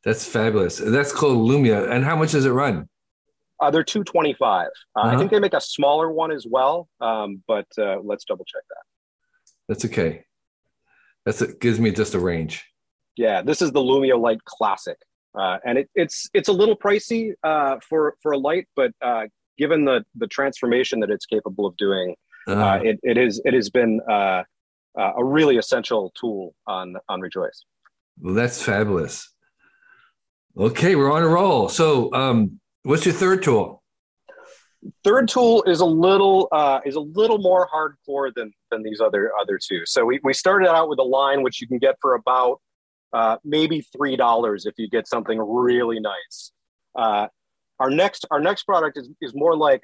That's 0.04 0.26
fabulous. 0.26 0.78
That's 0.78 1.12
called 1.12 1.38
Lumio. 1.48 1.90
And 1.92 2.04
how 2.04 2.16
much 2.16 2.32
does 2.32 2.46
it 2.46 2.52
run? 2.52 2.90
Uh, 3.60 3.70
they're 3.70 3.84
225. 3.84 4.68
Uh, 4.96 5.00
uh-huh. 5.00 5.08
I 5.16 5.18
think 5.18 5.30
they 5.30 5.40
make 5.40 5.54
a 5.54 5.62
smaller 5.62 6.12
one 6.12 6.32
as 6.32 6.48
well, 6.50 6.90
um, 7.00 7.44
but 7.48 7.68
uh, 7.78 7.98
let's 8.02 8.26
double 8.26 8.46
check 8.46 8.64
that. 8.70 8.84
That's 9.68 9.86
okay. 9.86 10.26
That's 11.26 11.42
it. 11.44 11.60
Gives 11.62 11.80
me 11.80 11.92
just 11.92 12.16
a 12.16 12.20
range. 12.20 12.66
Yeah, 13.18 13.44
this 13.44 13.62
is 13.62 13.72
the 13.72 13.80
Lumio 13.82 14.20
Light 14.20 14.44
Classic, 14.46 14.98
uh, 15.36 15.58
and 15.66 15.78
it, 15.78 15.90
it's 15.96 16.30
it's 16.34 16.50
a 16.50 16.54
little 16.54 16.76
pricey 16.76 17.34
uh, 17.44 17.78
for 17.88 18.16
for 18.22 18.34
a 18.34 18.38
light, 18.38 18.68
but 18.76 18.92
uh, 19.02 19.24
given 19.58 19.86
the 19.86 20.04
the 20.16 20.28
transformation 20.28 21.00
that 21.00 21.10
it's 21.10 21.26
capable 21.26 21.66
of 21.66 21.76
doing, 21.78 22.16
uh-huh. 22.48 22.80
it 22.84 23.00
it 23.04 23.18
is 23.18 23.42
it 23.46 23.54
has 23.54 23.70
been 23.70 24.02
a 24.08 24.44
really 25.24 25.58
essential 25.58 26.12
tool 26.20 26.54
on 26.68 26.96
on 27.08 27.22
Rejoice. 27.22 27.64
Well, 28.20 28.34
that's 28.34 28.62
fabulous. 28.62 29.34
Okay, 30.58 30.96
we're 30.96 31.12
on 31.12 31.24
a 31.24 31.28
roll. 31.28 31.70
So, 31.70 32.14
um, 32.14 32.60
what's 32.84 33.06
your 33.06 33.14
third 33.14 33.42
tool? 33.42 33.82
Third 35.04 35.28
tool 35.30 35.64
is 35.64 35.80
a 35.80 35.86
little 35.86 36.50
uh, 36.52 36.82
is 36.86 36.96
a 36.96 37.00
little 37.00 37.38
more 37.38 37.70
hardcore 37.74 38.34
than 38.36 38.52
than 38.70 38.84
these 38.84 39.00
other 39.00 39.32
other 39.40 39.60
two. 39.62 39.82
So 39.86 40.04
we, 40.04 40.20
we 40.24 40.34
started 40.34 40.70
out 40.70 40.90
with 40.90 41.00
a 41.00 41.04
line 41.04 41.44
which 41.44 41.62
you 41.62 41.68
can 41.68 41.78
get 41.78 41.96
for 42.02 42.16
about 42.16 42.60
uh, 43.14 43.38
maybe 43.44 43.82
three 43.82 44.16
dollars 44.16 44.66
if 44.66 44.76
you 44.78 44.90
get 44.90 45.08
something 45.08 45.40
really 45.40 46.00
nice. 46.00 46.52
Uh, 46.96 47.28
our 47.80 47.90
next 47.90 48.26
our 48.32 48.40
next 48.40 48.64
product 48.64 48.98
is, 48.98 49.10
is 49.22 49.34
more 49.34 49.56
like 49.56 49.84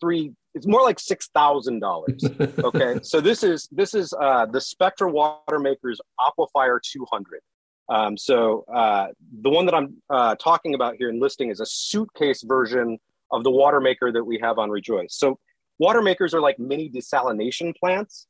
three. 0.00 0.32
It's 0.54 0.66
more 0.66 0.82
like 0.82 1.00
six 1.00 1.28
thousand 1.34 1.80
dollars. 1.80 2.22
Okay, 2.64 2.98
so 3.02 3.20
this 3.20 3.42
is 3.42 3.68
this 3.72 3.94
is 3.94 4.12
uh, 4.20 4.46
the 4.46 4.60
Spectra 4.60 5.10
Water 5.10 5.58
Makers 5.58 6.00
Aquifer 6.20 6.78
two 6.82 7.06
hundred. 7.10 7.40
Um, 7.88 8.16
so 8.16 8.64
uh, 8.72 9.08
the 9.42 9.50
one 9.50 9.66
that 9.66 9.74
I'm 9.74 9.96
uh, 10.08 10.36
talking 10.36 10.74
about 10.74 10.94
here 10.96 11.10
and 11.10 11.20
listing 11.20 11.50
is 11.50 11.60
a 11.60 11.66
suitcase 11.66 12.42
version 12.42 12.98
of 13.30 13.44
the 13.44 13.50
water 13.50 13.80
maker 13.80 14.10
that 14.12 14.24
we 14.24 14.38
have 14.40 14.58
on 14.58 14.70
Rejoice. 14.70 15.16
So 15.16 15.38
water 15.78 16.00
makers 16.00 16.32
are 16.34 16.40
like 16.40 16.58
mini 16.58 16.88
desalination 16.88 17.74
plants. 17.76 18.26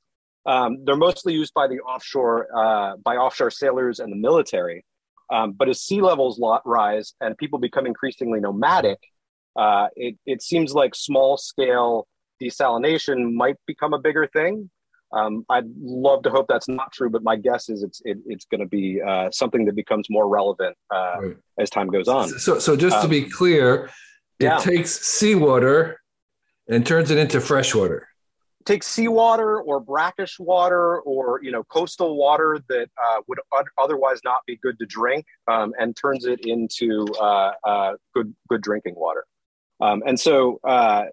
Um, 0.47 0.85
they're 0.85 0.97
mostly 0.97 1.33
used 1.33 1.55
by 1.55 1.67
the 1.69 1.81
offshore 1.81 2.49
uh, 2.55 2.97
by 3.03 3.17
offshore 3.17 3.51
sailors 3.51 3.99
and 4.01 4.13
the 4.13 4.17
military. 4.17 4.85
Um, 5.33 5.53
but 5.53 5.69
as 5.69 5.81
sea 5.81 6.03
levels 6.03 6.39
rise 6.65 7.15
and 7.21 7.37
people 7.39 7.59
become 7.59 7.87
increasingly 7.87 8.41
nomadic, 8.41 8.99
uh, 9.57 9.89
it, 9.97 10.17
it 10.27 10.43
seems 10.43 10.75
like 10.75 10.95
small 10.95 11.37
scale 11.39 12.07
desalination 12.43 13.33
might 13.33 13.57
become 13.67 13.95
a 13.95 13.99
bigger 13.99 14.27
thing. 14.27 14.71
Um, 15.13 15.47
I'd 15.49 15.65
love 15.81 16.25
to 16.25 16.31
hope 16.31 16.47
that's 16.49 16.69
not 16.69 16.93
true, 16.93 17.09
but 17.09 17.23
my 17.23 17.37
guess 17.37 17.69
is 17.69 17.85
it's 17.85 18.03
it, 18.05 18.19
it's 18.27 18.47
going 18.47 18.61
to 18.61 18.67
be 18.67 19.01
uh, 19.01 19.31
something 19.31 19.65
that 19.67 19.77
becomes 19.77 20.09
more 20.11 20.29
relevant 20.29 20.77
uh, 20.93 21.15
right. 21.21 21.37
as 21.59 21.71
time 21.71 21.89
goes 21.89 22.09
on. 22.09 22.29
So, 22.31 22.59
so 22.59 22.77
just 22.77 22.97
um, 22.97 23.03
to 23.03 23.09
be 23.09 23.23
clear, 23.23 23.91
it 24.41 24.47
yeah. 24.47 24.59
takes 24.59 25.07
seawater 25.07 26.01
and 26.69 26.85
turns 26.85 27.11
it 27.13 27.19
into 27.19 27.41
fresh 27.41 27.75
water. 27.75 28.09
Takes 28.67 28.87
seawater 28.87 29.61
or 29.61 29.79
brackish 29.79 30.39
water 30.39 31.01
or 31.01 31.41
you 31.43 31.51
know 31.51 31.65
coastal 31.65 32.17
water 32.17 32.59
that 32.69 32.89
uh, 33.03 33.21
would 33.29 33.39
otherwise 33.79 34.21
not 34.25 34.39
be 34.47 34.57
good 34.63 34.79
to 34.79 34.87
drink, 34.87 35.27
um, 35.49 35.73
and 35.79 35.95
turns 35.97 36.25
it 36.25 36.41
into 36.47 37.07
uh, 37.21 37.53
uh, 37.65 37.93
good 38.15 38.35
good 38.49 38.63
drinking 38.63 38.95
water. 38.97 39.25
Um, 39.81 40.03
and 40.07 40.19
so 40.19 40.61
uh, 40.65 41.05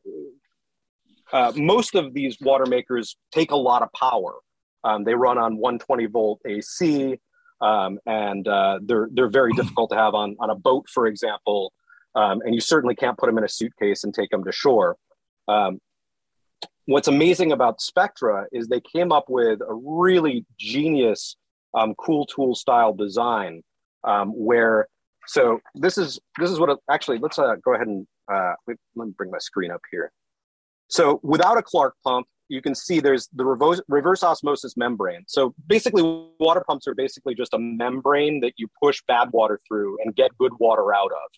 uh, 1.32 1.52
most 1.56 1.96
of 1.96 2.14
these 2.14 2.38
water 2.42 2.66
makers 2.66 3.18
take 3.32 3.52
a 3.52 3.56
lot 3.56 3.82
of 3.82 3.90
power. 3.94 4.36
Um, 4.84 5.04
they 5.04 5.14
run 5.14 5.38
on 5.38 5.58
120 5.58 6.06
volt 6.08 6.42
AC, 6.46 7.20
um, 7.62 8.00
and 8.06 8.48
uh, 8.48 8.80
they're 8.84 9.10
they're 9.14 9.30
very 9.30 9.54
difficult 9.54 9.90
to 9.92 9.96
have 9.96 10.14
on 10.14 10.36
on 10.40 10.50
a 10.50 10.56
boat, 10.56 10.88
for 10.90 11.08
example. 11.08 11.74
Um, 12.16 12.42
and 12.44 12.54
you 12.54 12.62
certainly 12.62 12.96
can't 12.96 13.18
put 13.18 13.28
them 13.28 13.38
in 13.38 13.44
a 13.44 13.50
suitcase 13.50 14.04
and 14.04 14.14
take 14.14 14.30
them 14.32 14.44
to 14.44 14.52
shore. 14.52 14.98
Um, 15.48 15.80
what's 16.86 17.08
amazing 17.08 17.52
about 17.52 17.82
Spectra 17.82 18.46
is 18.52 18.68
they 18.68 18.82
came 18.82 19.12
up 19.12 19.26
with 19.30 19.62
a 19.62 19.74
really 19.74 20.46
genius, 20.58 21.36
um, 21.74 21.96
cool 21.96 22.26
tool 22.26 22.56
style 22.56 22.94
design 22.94 23.64
um, 24.04 24.30
where. 24.30 24.88
So 25.28 25.60
this 25.76 25.98
is 25.98 26.20
this 26.40 26.50
is 26.50 26.60
what 26.60 26.70
it, 26.70 26.80
actually. 26.90 27.20
Let's 27.20 27.38
uh, 27.38 27.56
go 27.64 27.76
ahead 27.76 27.88
and 27.88 28.08
uh, 28.32 28.54
let, 28.68 28.78
me 29.08 29.14
bring 29.16 29.30
my 29.30 29.38
screen 29.38 29.72
up 29.72 29.82
here. 29.92 30.12
So 30.88 31.20
without 31.24 31.58
a 31.58 31.62
Clark 31.62 31.94
pump, 32.04 32.28
you 32.50 32.62
can 32.62 32.76
see 32.76 33.00
there's 33.00 33.30
the 33.34 33.46
reverse, 33.46 33.82
reverse 33.88 34.24
osmosis 34.24 34.76
membrane. 34.76 35.24
So 35.28 35.54
basically, 35.68 36.04
water 36.40 36.64
pumps 36.68 36.88
are 36.88 36.96
basically 36.96 37.34
just 37.34 37.54
a 37.54 37.60
membrane 37.60 38.42
that 38.42 38.54
you 38.58 38.68
push 38.82 39.02
bad 39.08 39.30
water 39.32 39.60
through 39.68 39.98
and 40.04 40.14
get 40.16 40.38
good 40.38 40.52
water 40.60 40.94
out 40.94 41.12
of. 41.12 41.32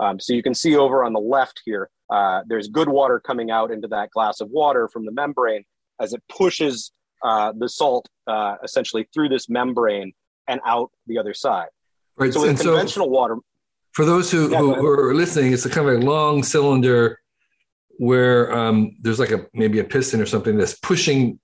Um, 0.00 0.18
so 0.18 0.32
you 0.32 0.42
can 0.42 0.54
see 0.54 0.76
over 0.76 1.04
on 1.04 1.12
the 1.12 1.20
left 1.20 1.62
here, 1.64 1.90
uh, 2.10 2.42
there's 2.48 2.68
good 2.68 2.88
water 2.88 3.20
coming 3.20 3.50
out 3.50 3.70
into 3.70 3.86
that 3.88 4.10
glass 4.10 4.40
of 4.40 4.48
water 4.50 4.88
from 4.88 5.04
the 5.04 5.12
membrane 5.12 5.64
as 6.00 6.12
it 6.14 6.22
pushes 6.28 6.92
uh, 7.22 7.52
the 7.56 7.68
salt 7.68 8.08
uh, 8.26 8.56
essentially 8.64 9.06
through 9.12 9.28
this 9.28 9.48
membrane 9.48 10.12
and 10.48 10.60
out 10.66 10.90
the 11.06 11.18
other 11.18 11.34
side. 11.34 11.68
Right. 12.16 12.32
So 12.32 12.42
with 12.42 12.60
conventional 12.60 13.06
so 13.06 13.10
water. 13.10 13.36
For 13.92 14.04
those 14.04 14.30
who, 14.30 14.50
yeah, 14.50 14.58
who, 14.58 14.74
who, 14.74 14.86
are 14.86 15.14
listening, 15.14 15.52
it's 15.52 15.66
a 15.66 15.70
kind 15.70 15.88
of 15.88 16.02
a 16.02 16.06
long 16.06 16.42
cylinder 16.42 17.18
where 17.98 18.52
um, 18.56 18.96
there's 19.00 19.18
like 19.18 19.32
a 19.32 19.46
maybe 19.52 19.80
a 19.80 19.84
piston 19.84 20.20
or 20.20 20.26
something 20.26 20.56
that's 20.56 20.74
pushing 20.78 21.38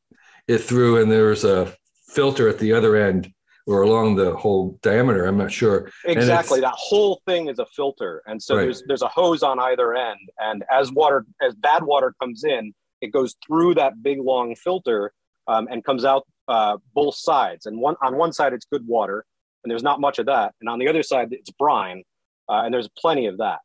it 0.48 0.58
through, 0.58 1.02
and 1.02 1.10
there's 1.10 1.44
a 1.44 1.74
filter 2.08 2.48
at 2.48 2.58
the 2.58 2.72
other 2.72 2.96
end 2.96 3.30
or 3.66 3.82
along 3.82 4.14
the 4.14 4.34
whole 4.36 4.78
diameter. 4.82 5.26
I'm 5.26 5.36
not 5.36 5.50
sure. 5.50 5.90
Exactly, 6.04 6.60
that 6.60 6.74
whole 6.76 7.20
thing 7.26 7.48
is 7.48 7.58
a 7.58 7.66
filter, 7.66 8.22
and 8.26 8.42
so 8.42 8.56
right. 8.56 8.64
there's 8.64 8.82
there's 8.86 9.02
a 9.02 9.08
hose 9.08 9.42
on 9.42 9.58
either 9.58 9.94
end, 9.94 10.30
and 10.38 10.64
as 10.70 10.92
water 10.92 11.26
as 11.42 11.54
bad 11.54 11.82
water 11.82 12.14
comes 12.20 12.44
in, 12.44 12.72
it 13.00 13.12
goes 13.12 13.34
through 13.46 13.74
that 13.74 14.02
big 14.02 14.20
long 14.20 14.54
filter 14.54 15.12
um, 15.48 15.68
and 15.70 15.84
comes 15.84 16.04
out 16.04 16.26
uh, 16.48 16.76
both 16.94 17.16
sides. 17.16 17.66
And 17.66 17.78
one 17.78 17.96
on 18.02 18.16
one 18.16 18.32
side 18.32 18.52
it's 18.52 18.66
good 18.70 18.86
water, 18.86 19.24
and 19.64 19.70
there's 19.70 19.82
not 19.82 20.00
much 20.00 20.18
of 20.18 20.26
that, 20.26 20.54
and 20.60 20.70
on 20.70 20.78
the 20.78 20.88
other 20.88 21.02
side 21.02 21.28
it's 21.32 21.50
brine, 21.50 22.04
uh, 22.48 22.62
and 22.64 22.72
there's 22.72 22.88
plenty 22.96 23.26
of 23.26 23.38
that. 23.38 23.58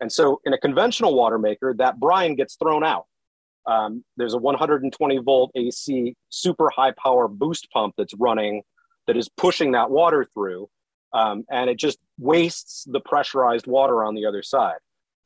And 0.00 0.12
so 0.12 0.40
in 0.44 0.52
a 0.52 0.58
conventional 0.58 1.16
water 1.16 1.38
maker, 1.38 1.74
that 1.78 1.98
brine 1.98 2.36
gets 2.36 2.54
thrown 2.56 2.84
out. 2.84 3.06
Um, 3.66 4.04
there's 4.16 4.32
a 4.32 4.38
120 4.38 5.18
volt 5.18 5.50
AC 5.54 6.14
super 6.30 6.70
high 6.70 6.92
power 6.92 7.28
boost 7.28 7.68
pump 7.72 7.94
that's 7.98 8.14
running 8.14 8.62
that 9.08 9.16
is 9.16 9.28
pushing 9.28 9.72
that 9.72 9.90
water 9.90 10.24
through. 10.32 10.68
Um, 11.12 11.44
and 11.50 11.68
it 11.68 11.78
just 11.78 11.98
wastes 12.18 12.84
the 12.86 13.00
pressurized 13.00 13.66
water 13.66 14.04
on 14.04 14.14
the 14.14 14.26
other 14.26 14.42
side. 14.42 14.76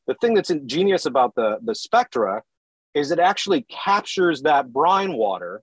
The 0.07 0.15
thing 0.15 0.35
that's 0.35 0.51
ingenious 0.51 1.05
about 1.05 1.35
the, 1.35 1.59
the 1.63 1.75
Spectra 1.75 2.43
is 2.95 3.11
it 3.11 3.19
actually 3.19 3.63
captures 3.63 4.43
that 4.43 4.73
brine 4.73 5.13
water 5.13 5.63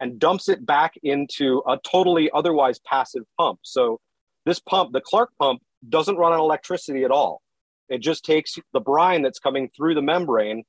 and 0.00 0.18
dumps 0.18 0.48
it 0.48 0.66
back 0.66 0.94
into 1.02 1.62
a 1.68 1.78
totally 1.88 2.30
otherwise 2.32 2.80
passive 2.80 3.22
pump. 3.38 3.60
So 3.62 4.00
this 4.44 4.58
pump, 4.58 4.92
the 4.92 5.00
Clark 5.00 5.30
pump, 5.38 5.62
doesn't 5.88 6.16
run 6.16 6.32
on 6.32 6.40
electricity 6.40 7.04
at 7.04 7.10
all. 7.10 7.40
It 7.88 7.98
just 7.98 8.24
takes 8.24 8.58
the 8.72 8.80
brine 8.80 9.22
that's 9.22 9.38
coming 9.38 9.70
through 9.76 9.94
the 9.94 10.02
membrane 10.02 10.64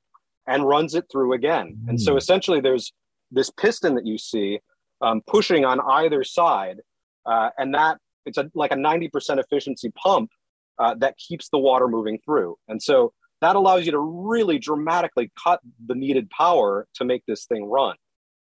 and 0.46 0.66
runs 0.66 0.94
it 0.94 1.06
through 1.10 1.32
again. 1.32 1.76
Mm. 1.84 1.88
And 1.90 2.00
so 2.00 2.12
hmm. 2.12 2.18
essentially, 2.18 2.60
there's 2.60 2.92
this 3.30 3.50
piston 3.50 3.94
that 3.94 4.06
you 4.06 4.18
see 4.18 4.60
um, 5.02 5.22
pushing 5.26 5.64
on 5.64 5.80
either 5.80 6.24
side, 6.24 6.80
uh, 7.26 7.50
and 7.58 7.74
that 7.74 7.98
it's 8.26 8.38
a, 8.38 8.50
like 8.54 8.72
a 8.72 8.76
90% 8.76 9.10
efficiency 9.38 9.90
pump 9.90 10.30
uh, 10.78 10.94
that 10.96 11.16
keeps 11.18 11.48
the 11.48 11.58
water 11.58 11.88
moving 11.88 12.18
through. 12.24 12.56
And 12.68 12.82
so 12.82 13.12
that 13.40 13.56
allows 13.56 13.84
you 13.84 13.92
to 13.92 13.98
really 13.98 14.58
dramatically 14.58 15.30
cut 15.42 15.60
the 15.86 15.94
needed 15.94 16.30
power 16.30 16.86
to 16.94 17.04
make 17.04 17.24
this 17.26 17.46
thing 17.46 17.64
run. 17.64 17.96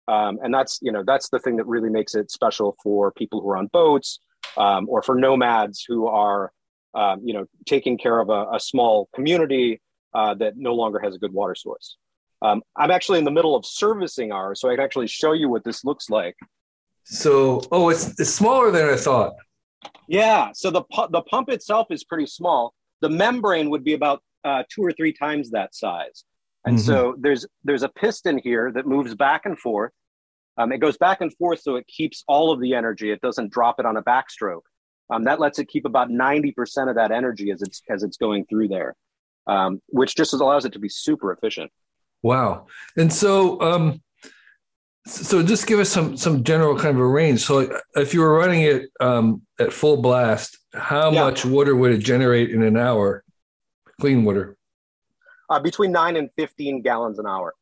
Um, 0.07 0.39
and 0.43 0.53
that's 0.53 0.79
you 0.81 0.91
know 0.91 1.03
that's 1.05 1.29
the 1.29 1.39
thing 1.39 1.55
that 1.57 1.67
really 1.67 1.89
makes 1.89 2.15
it 2.15 2.31
special 2.31 2.75
for 2.83 3.11
people 3.11 3.39
who 3.39 3.49
are 3.49 3.57
on 3.57 3.67
boats 3.67 4.19
um, 4.57 4.89
or 4.89 5.01
for 5.01 5.15
nomads 5.15 5.85
who 5.87 6.07
are 6.07 6.51
um, 6.93 7.21
you 7.23 7.33
know, 7.33 7.45
taking 7.65 7.97
care 7.97 8.19
of 8.19 8.29
a, 8.29 8.47
a 8.53 8.59
small 8.59 9.09
community 9.15 9.81
uh, 10.13 10.33
that 10.35 10.57
no 10.57 10.73
longer 10.73 10.99
has 10.99 11.15
a 11.15 11.19
good 11.19 11.31
water 11.31 11.55
source. 11.55 11.97
Um, 12.41 12.61
I'm 12.75 12.91
actually 12.91 13.19
in 13.19 13.25
the 13.25 13.31
middle 13.31 13.55
of 13.55 13.65
servicing 13.65 14.31
ours, 14.31 14.59
so 14.59 14.69
I 14.69 14.75
can 14.75 14.83
actually 14.83 15.07
show 15.07 15.31
you 15.33 15.47
what 15.47 15.63
this 15.63 15.85
looks 15.85 16.09
like. 16.09 16.35
So, 17.03 17.61
oh, 17.71 17.89
it's, 17.89 18.19
it's 18.19 18.33
smaller 18.33 18.71
than 18.71 18.89
I 18.89 18.95
thought. 18.95 19.33
Yeah. 20.07 20.51
So 20.53 20.71
the 20.71 20.83
pu- 20.83 21.07
the 21.09 21.21
pump 21.21 21.49
itself 21.49 21.87
is 21.89 22.03
pretty 22.03 22.25
small. 22.25 22.73
The 23.01 23.09
membrane 23.09 23.69
would 23.69 23.83
be 23.83 23.93
about 23.93 24.21
uh, 24.43 24.63
two 24.69 24.81
or 24.83 24.91
three 24.91 25.13
times 25.13 25.51
that 25.51 25.73
size. 25.73 26.25
And 26.65 26.77
mm-hmm. 26.77 26.85
so 26.85 27.15
there's 27.17 27.45
there's 27.63 27.83
a 27.83 27.89
piston 27.89 28.37
here 28.37 28.71
that 28.73 28.85
moves 28.85 29.15
back 29.15 29.45
and 29.45 29.57
forth. 29.57 29.91
Um, 30.57 30.71
it 30.71 30.79
goes 30.79 30.97
back 30.97 31.21
and 31.21 31.33
forth 31.37 31.61
so 31.61 31.75
it 31.75 31.87
keeps 31.87 32.23
all 32.27 32.51
of 32.51 32.59
the 32.59 32.75
energy. 32.75 33.09
It 33.11 33.21
doesn't 33.21 33.51
drop 33.51 33.79
it 33.79 33.85
on 33.85 33.97
a 33.97 34.03
backstroke. 34.03 34.61
Um, 35.09 35.23
that 35.23 35.39
lets 35.39 35.59
it 35.59 35.67
keep 35.67 35.85
about 35.85 36.09
90% 36.09 36.89
of 36.89 36.95
that 36.95 37.11
energy 37.11 37.51
as 37.51 37.61
it's 37.61 37.81
as 37.89 38.03
it's 38.03 38.17
going 38.17 38.45
through 38.45 38.67
there, 38.69 38.95
um, 39.47 39.81
which 39.87 40.15
just 40.15 40.33
allows 40.33 40.65
it 40.65 40.73
to 40.73 40.79
be 40.79 40.89
super 40.89 41.31
efficient. 41.33 41.71
Wow. 42.23 42.67
And 42.95 43.11
so 43.11 43.59
um, 43.61 44.01
so 45.05 45.41
just 45.41 45.67
give 45.67 45.79
us 45.79 45.89
some 45.89 46.15
some 46.15 46.43
general 46.43 46.75
kind 46.77 46.95
of 46.95 46.99
a 46.99 47.07
range. 47.07 47.41
So 47.41 47.79
if 47.95 48.13
you 48.13 48.21
were 48.21 48.37
running 48.37 48.61
it 48.61 48.89
um, 48.99 49.41
at 49.59 49.73
full 49.73 49.97
blast, 50.01 50.57
how 50.73 51.11
yeah. 51.11 51.23
much 51.23 51.43
water 51.43 51.75
would 51.75 51.91
it 51.91 51.99
generate 51.99 52.51
in 52.51 52.61
an 52.61 52.77
hour? 52.77 53.23
Clean 53.99 54.23
water. 54.23 54.57
uh, 55.49 55.59
between 55.59 55.91
nine 55.91 56.15
and 56.15 56.31
15 56.33 56.81
gallons 56.81 57.19
an 57.19 57.27
hour. 57.27 57.53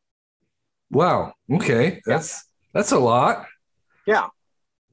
Wow. 0.91 1.33
Okay. 1.51 2.01
That's 2.05 2.33
yeah. 2.33 2.65
that's 2.73 2.91
a 2.91 2.99
lot. 2.99 3.45
Yeah. 4.05 4.27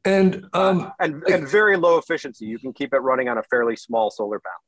And 0.05 0.47
um 0.53 0.83
uh, 0.83 0.91
and 1.01 1.23
and 1.25 1.49
very 1.49 1.77
low 1.77 1.99
efficiency. 1.99 2.47
You 2.47 2.59
can 2.59 2.73
keep 2.73 2.93
it 2.95 2.99
running 2.99 3.29
on 3.29 3.39
a 3.39 3.43
fairly 3.45 3.77
small 3.77 4.11
solar 4.11 4.41
panel. 4.41 4.61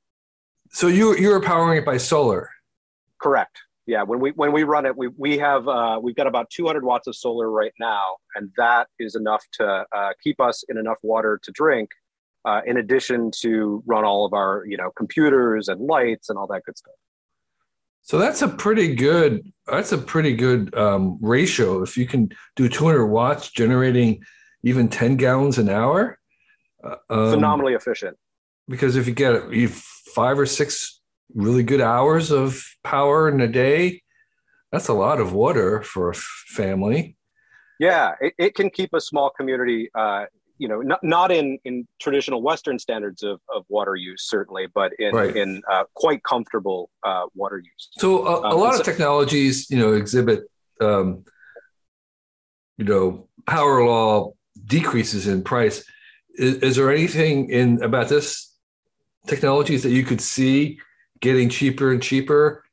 So 0.71 0.89
you 0.89 1.17
you're 1.17 1.41
powering 1.41 1.79
it 1.79 1.85
by 1.85 1.97
solar. 1.97 2.51
Correct. 3.21 3.61
Yeah. 3.89 4.03
When 4.03 4.21
we 4.21 4.33
when 4.33 4.53
we 4.53 4.65
run 4.65 4.85
it, 4.85 4.95
we 4.99 5.09
we 5.17 5.39
have 5.39 5.67
uh, 5.67 5.99
we've 6.01 6.15
got 6.15 6.27
about 6.27 6.51
200 6.51 6.85
watts 6.85 7.07
of 7.07 7.17
solar 7.17 7.51
right 7.51 7.73
now, 7.81 8.17
and 8.35 8.51
that 8.59 8.89
is 8.99 9.15
enough 9.15 9.43
to 9.55 9.87
uh, 9.97 10.11
keep 10.23 10.43
us 10.43 10.63
in 10.69 10.77
enough 10.77 10.99
water 11.03 11.41
to 11.43 11.51
drink. 11.53 11.89
Uh, 12.45 12.61
in 12.67 12.77
addition 12.77 13.31
to 13.41 13.83
run 13.87 14.05
all 14.05 14.27
of 14.27 14.35
our 14.35 14.63
you 14.67 14.77
know 14.77 14.91
computers 14.95 15.69
and 15.69 15.81
lights 15.81 16.29
and 16.29 16.39
all 16.39 16.47
that 16.47 16.65
good 16.65 16.77
stuff. 16.77 16.95
So 18.03 18.19
that's 18.19 18.43
a 18.43 18.49
pretty 18.49 18.95
good. 18.95 19.51
That's 19.67 19.93
a 19.93 19.99
pretty 19.99 20.35
good 20.37 20.75
um, 20.77 21.19
ratio. 21.23 21.83
If 21.83 21.97
you 21.97 22.07
can 22.07 22.29
do 22.57 22.69
200 22.69 23.07
watts, 23.07 23.51
generating 23.51 24.23
even 24.65 24.91
10 24.91 25.17
gallons 25.17 25.57
an 25.57 25.71
hour, 25.71 26.19
uh, 26.85 26.97
um, 27.09 27.31
phenomenally 27.31 27.73
efficient. 27.73 28.19
Because 28.69 28.97
if 28.97 29.07
you 29.07 29.15
get 29.15 29.51
you 29.51 29.69
five 29.69 30.39
or 30.39 30.45
six 30.45 30.98
really 31.35 31.63
good 31.63 31.81
hours 31.81 32.31
of 32.31 32.65
power 32.85 33.29
in 33.29 33.41
a 33.41 33.49
day, 33.49 34.03
that's 34.73 34.89
a 34.89 34.95
lot 34.95 35.21
of 35.21 35.33
water 35.33 35.83
for 35.83 36.11
a 36.11 36.15
family. 36.15 37.17
Yeah, 37.81 38.15
it, 38.21 38.35
it 38.39 38.55
can 38.55 38.71
keep 38.71 38.93
a 38.93 39.01
small 39.01 39.31
community 39.31 39.91
uh, 39.95 40.25
you 40.59 40.67
know, 40.69 40.81
not, 40.81 41.03
not 41.03 41.31
in, 41.31 41.59
in 41.65 41.87
traditional 42.01 42.43
Western 42.43 42.79
standards 42.79 43.23
of, 43.23 43.41
of 43.55 43.65
water 43.69 43.95
use, 43.95 44.25
certainly, 44.25 44.67
but 44.75 44.93
in, 44.99 45.15
right. 45.15 45.35
in 45.37 45.63
uh, 45.71 45.85
quite 45.95 46.23
comfortable 46.25 46.91
uh, 47.05 47.27
water 47.35 47.59
use. 47.59 47.89
So 47.93 48.27
a, 48.27 48.41
a 48.41 48.51
um, 48.51 48.61
lot 48.61 48.79
of 48.79 48.85
technologies, 48.85 49.71
you 49.71 49.79
know, 49.79 49.93
exhibit, 49.93 50.51
um, 50.81 51.25
you 52.77 52.85
know, 52.85 53.29
power 53.47 53.85
law 53.85 54.33
decreases 54.67 55.29
in 55.29 55.43
price. 55.43 55.85
Is, 56.35 56.57
is 56.57 56.77
there 56.77 56.93
anything 56.93 57.51
in 57.51 57.83
about 57.83 58.09
this 58.09 58.53
technologies 59.27 59.83
that 59.85 59.91
you 59.91 60.05
could 60.05 60.21
see 60.21 60.81
getting 61.21 61.49
cheaper 61.49 61.93
and 61.93 62.03
cheaper 62.03 62.65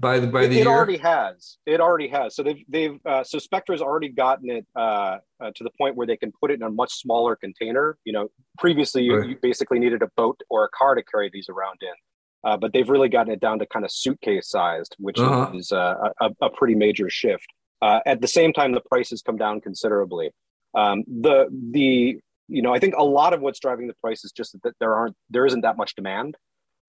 by 0.00 0.18
the 0.20 0.26
by 0.26 0.46
the 0.46 0.58
it, 0.58 0.62
it 0.62 0.66
already 0.66 0.96
has. 0.98 1.58
It 1.66 1.80
already 1.80 2.08
has. 2.08 2.34
So 2.34 2.42
they've 2.42 2.64
they've 2.68 2.98
uh, 3.04 3.24
so 3.24 3.38
spectra's 3.38 3.82
already 3.82 4.08
gotten 4.08 4.50
it 4.50 4.66
uh, 4.76 5.18
uh, 5.40 5.50
to 5.54 5.64
the 5.64 5.70
point 5.78 5.96
where 5.96 6.06
they 6.06 6.16
can 6.16 6.32
put 6.32 6.50
it 6.50 6.54
in 6.54 6.62
a 6.62 6.70
much 6.70 6.92
smaller 6.94 7.36
container. 7.36 7.96
You 8.04 8.12
know 8.12 8.28
previously 8.58 9.02
you, 9.02 9.16
right. 9.16 9.28
you 9.28 9.36
basically 9.40 9.78
needed 9.78 10.02
a 10.02 10.08
boat 10.16 10.40
or 10.50 10.64
a 10.64 10.68
car 10.68 10.94
to 10.94 11.02
carry 11.02 11.30
these 11.32 11.48
around 11.48 11.78
in. 11.82 11.94
Uh, 12.42 12.56
but 12.56 12.72
they've 12.72 12.88
really 12.88 13.08
gotten 13.08 13.32
it 13.32 13.40
down 13.40 13.58
to 13.58 13.66
kind 13.66 13.84
of 13.84 13.92
suitcase 13.92 14.48
sized 14.48 14.96
which 14.98 15.18
uh-huh. 15.18 15.50
is 15.54 15.72
uh, 15.72 16.08
a, 16.22 16.30
a, 16.40 16.48
pretty 16.48 16.74
major 16.74 17.10
shift. 17.10 17.46
Uh, 17.82 18.00
at 18.06 18.22
the 18.22 18.28
same 18.28 18.52
time 18.52 18.72
the 18.72 18.80
prices 18.80 19.20
come 19.22 19.36
down 19.36 19.60
considerably. 19.60 20.30
Um, 20.74 21.04
the 21.06 21.48
the 21.72 22.18
you 22.50 22.62
know 22.62 22.74
i 22.74 22.78
think 22.78 22.94
a 22.96 23.04
lot 23.04 23.32
of 23.32 23.40
what's 23.40 23.60
driving 23.60 23.86
the 23.86 23.94
price 23.94 24.24
is 24.24 24.32
just 24.32 24.56
that 24.62 24.74
there 24.80 24.94
aren't 24.94 25.16
there 25.30 25.46
isn't 25.46 25.60
that 25.62 25.76
much 25.76 25.94
demand 25.94 26.36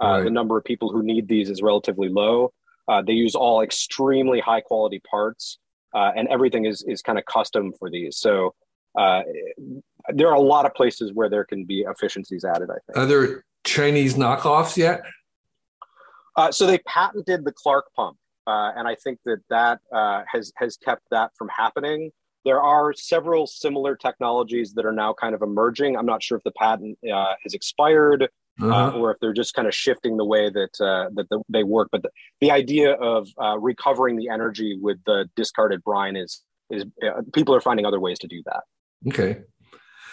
right. 0.02 0.24
the 0.24 0.30
number 0.30 0.58
of 0.58 0.64
people 0.64 0.92
who 0.92 1.04
need 1.04 1.28
these 1.28 1.50
is 1.50 1.62
relatively 1.62 2.10
low 2.10 2.52
uh, 2.88 3.02
they 3.02 3.14
use 3.14 3.36
all 3.36 3.62
extremely 3.62 4.40
high 4.40 4.62
quality 4.62 5.00
parts, 5.00 5.60
uh, 5.94 6.12
and 6.16 6.28
everything 6.28 6.66
is 6.66 6.84
is 6.84 7.02
kind 7.02 7.18
of 7.18 7.26
custom 7.26 7.72
for 7.78 7.90
these. 7.90 8.18
So 8.18 8.54
uh, 9.00 9.22
there 10.10 10.28
are 10.28 10.36
a 10.36 10.42
lot 10.42 10.66
of 10.66 10.74
places 10.74 11.12
where 11.14 11.30
there 11.30 11.46
can 11.46 11.66
be 11.66 11.86
efficiencies 11.88 12.44
added. 12.44 12.70
I 12.70 12.78
think. 12.86 12.98
Are 12.98 13.06
there 13.06 13.46
Chinese 13.64 14.16
knockoffs 14.16 14.78
yet? 14.78 15.04
Uh, 16.36 16.52
so 16.52 16.66
they 16.66 16.80
patented 16.80 17.46
the 17.46 17.52
Clark 17.52 17.86
pump, 17.96 18.18
uh, 18.48 18.72
and 18.76 18.88
I 18.88 18.96
think 18.96 19.20
that 19.26 19.42
that 19.50 19.80
uh, 19.94 20.24
has 20.32 20.52
has 20.58 20.78
kept 20.78 21.04
that 21.12 21.32
from 21.38 21.50
happening. 21.50 22.12
There 22.44 22.62
are 22.62 22.92
several 22.94 23.46
similar 23.46 23.96
technologies 23.96 24.74
that 24.74 24.86
are 24.86 24.92
now 24.92 25.14
kind 25.14 25.36
of 25.36 25.44
emerging. 25.44 25.96
I'm 25.96 26.08
not 26.08 26.24
sure 26.24 26.38
if 26.40 26.44
the 26.44 26.52
patent 26.52 26.98
has 27.04 27.54
expired 27.54 28.28
uh, 28.62 28.68
uh-huh. 28.68 28.98
uh, 28.98 29.00
or 29.00 29.12
if 29.12 29.18
they're 29.20 29.34
just 29.34 29.54
kind 29.54 29.68
of 29.68 29.74
shifting 29.74 30.18
the 30.18 30.26
way 30.26 30.50
that 30.50 30.82
uh, 30.82 31.10
that 31.16 31.28
the, 31.30 31.42
they 31.50 31.64
work. 31.64 31.90
But 31.92 32.04
the, 32.04 32.10
the 32.40 32.52
idea 32.52 32.94
of 32.94 33.28
uh, 33.42 33.58
recovering 33.58 34.16
the 34.18 34.30
energy 34.30 34.78
with 34.80 34.98
the 35.06 35.30
discarded 35.36 35.84
brine 35.84 36.16
is 36.16 36.42
is 36.70 36.86
uh, 37.04 37.22
people 37.34 37.56
are 37.56 37.62
finding 37.62 37.86
other 37.86 38.00
ways 38.00 38.20
to 38.20 38.28
do 38.28 38.42
that. 38.46 38.64
Okay, 39.08 39.42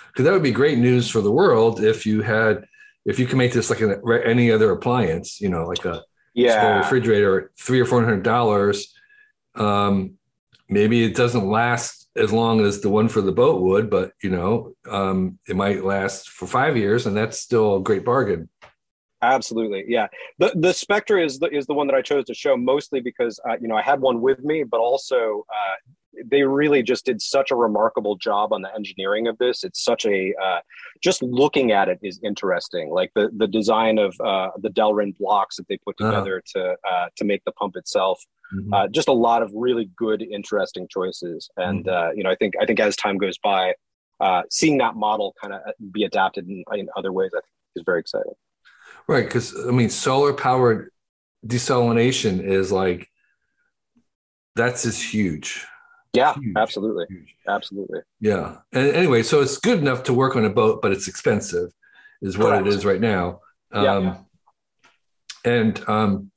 because 0.08 0.24
that 0.24 0.32
would 0.32 0.42
be 0.42 0.52
great 0.52 0.78
news 0.78 1.08
for 1.08 1.20
the 1.20 1.32
world 1.32 1.82
if 1.82 2.06
you 2.06 2.22
had 2.22 2.64
if 3.04 3.18
you 3.18 3.26
can 3.26 3.38
make 3.38 3.52
this 3.52 3.70
like 3.70 3.80
an, 3.80 4.02
any 4.24 4.50
other 4.50 4.70
appliance, 4.70 5.40
you 5.40 5.48
know, 5.48 5.64
like 5.64 5.84
a 5.84 6.02
yeah. 6.34 6.78
refrigerator, 6.78 7.52
three 7.58 7.80
or 7.80 7.86
four 7.86 8.02
hundred 8.02 8.22
dollars. 8.22 8.94
Um, 9.54 10.14
maybe 10.68 11.04
it 11.04 11.16
doesn't 11.16 11.46
last 11.46 12.07
as 12.18 12.32
long 12.32 12.60
as 12.60 12.80
the 12.80 12.90
one 12.90 13.08
for 13.08 13.20
the 13.20 13.32
boat 13.32 13.62
would, 13.62 13.88
but 13.90 14.12
you 14.22 14.30
know, 14.30 14.74
um, 14.88 15.38
it 15.48 15.56
might 15.56 15.84
last 15.84 16.28
for 16.28 16.46
five 16.46 16.76
years, 16.76 17.06
and 17.06 17.16
that's 17.16 17.40
still 17.40 17.76
a 17.76 17.80
great 17.80 18.04
bargain. 18.04 18.48
Absolutely, 19.22 19.84
yeah. 19.88 20.06
the 20.38 20.52
The 20.54 20.72
Spectra 20.72 21.24
is 21.24 21.38
the 21.38 21.48
is 21.48 21.66
the 21.66 21.74
one 21.74 21.86
that 21.88 21.96
I 21.96 22.02
chose 22.02 22.24
to 22.26 22.34
show 22.34 22.56
mostly 22.56 23.00
because 23.00 23.40
uh, 23.48 23.56
you 23.60 23.68
know 23.68 23.76
I 23.76 23.82
had 23.82 24.00
one 24.00 24.20
with 24.20 24.40
me, 24.40 24.64
but 24.64 24.78
also 24.80 25.44
uh, 25.48 25.92
they 26.24 26.42
really 26.42 26.82
just 26.82 27.04
did 27.04 27.20
such 27.20 27.50
a 27.50 27.54
remarkable 27.56 28.16
job 28.16 28.52
on 28.52 28.62
the 28.62 28.74
engineering 28.74 29.26
of 29.28 29.38
this. 29.38 29.64
It's 29.64 29.82
such 29.82 30.04
a 30.06 30.34
uh, 30.42 30.60
just 31.02 31.22
looking 31.22 31.72
at 31.72 31.88
it 31.88 31.98
is 32.02 32.20
interesting. 32.22 32.90
Like 32.90 33.10
the 33.14 33.30
the 33.36 33.46
design 33.46 33.98
of 33.98 34.14
uh, 34.20 34.50
the 34.58 34.70
Delrin 34.70 35.16
blocks 35.18 35.56
that 35.56 35.68
they 35.68 35.78
put 35.78 35.96
uh-huh. 36.00 36.10
together 36.10 36.42
to 36.54 36.76
uh, 36.88 37.06
to 37.16 37.24
make 37.24 37.44
the 37.44 37.52
pump 37.52 37.76
itself. 37.76 38.20
Mm-hmm. 38.54 38.72
Uh, 38.72 38.88
just 38.88 39.08
a 39.08 39.12
lot 39.12 39.42
of 39.42 39.52
really 39.54 39.90
good, 39.96 40.22
interesting 40.22 40.86
choices. 40.90 41.50
And 41.56 41.84
mm-hmm. 41.84 42.08
uh, 42.08 42.12
you 42.12 42.22
know, 42.22 42.30
I 42.30 42.36
think 42.36 42.54
I 42.60 42.66
think 42.66 42.80
as 42.80 42.96
time 42.96 43.18
goes 43.18 43.38
by, 43.38 43.74
uh, 44.20 44.42
seeing 44.50 44.78
that 44.78 44.96
model 44.96 45.34
kind 45.40 45.54
of 45.54 45.60
be 45.92 46.04
adapted 46.04 46.48
in, 46.48 46.64
in 46.72 46.88
other 46.96 47.12
ways, 47.12 47.30
I 47.34 47.40
think 47.40 47.52
is 47.76 47.82
very 47.84 48.00
exciting. 48.00 48.34
Right, 49.06 49.24
because 49.24 49.54
I 49.66 49.70
mean, 49.70 49.90
solar 49.90 50.32
powered 50.32 50.90
desalination 51.46 52.42
is 52.42 52.72
like 52.72 53.08
that's 54.56 54.82
just 54.82 55.02
huge. 55.02 55.64
Yeah, 56.12 56.34
huge, 56.34 56.54
absolutely. 56.56 57.06
Huge. 57.08 57.34
Absolutely. 57.46 58.00
Yeah. 58.20 58.56
And 58.72 58.88
anyway, 58.94 59.22
so 59.22 59.40
it's 59.42 59.58
good 59.58 59.78
enough 59.78 60.02
to 60.04 60.14
work 60.14 60.36
on 60.36 60.44
a 60.44 60.50
boat, 60.50 60.80
but 60.80 60.92
it's 60.92 61.08
expensive, 61.08 61.70
is 62.22 62.38
what 62.38 62.48
Correct. 62.48 62.66
it 62.66 62.72
is 62.72 62.84
right 62.84 63.00
now. 63.00 63.40
Um, 63.72 63.84
yeah, 63.84 64.00
yeah. 64.00 64.16
And 65.44 65.88
um, 65.88 66.30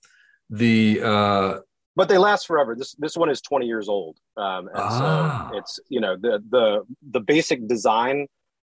the 0.49 1.01
uh, 1.03 1.59
but 1.95 2.09
they 2.09 2.17
last 2.17 2.47
forever. 2.47 2.75
This 2.75 2.95
this 2.99 3.15
one 3.15 3.29
is 3.29 3.41
20 3.41 3.65
years 3.65 3.89
old, 3.89 4.17
um, 4.37 4.67
and 4.67 4.77
ah. 4.77 5.49
so 5.51 5.57
it's 5.57 5.79
you 5.89 5.99
know 5.99 6.15
the 6.15 6.43
the 6.49 6.83
the 7.11 7.19
basic 7.19 7.67
design 7.67 8.27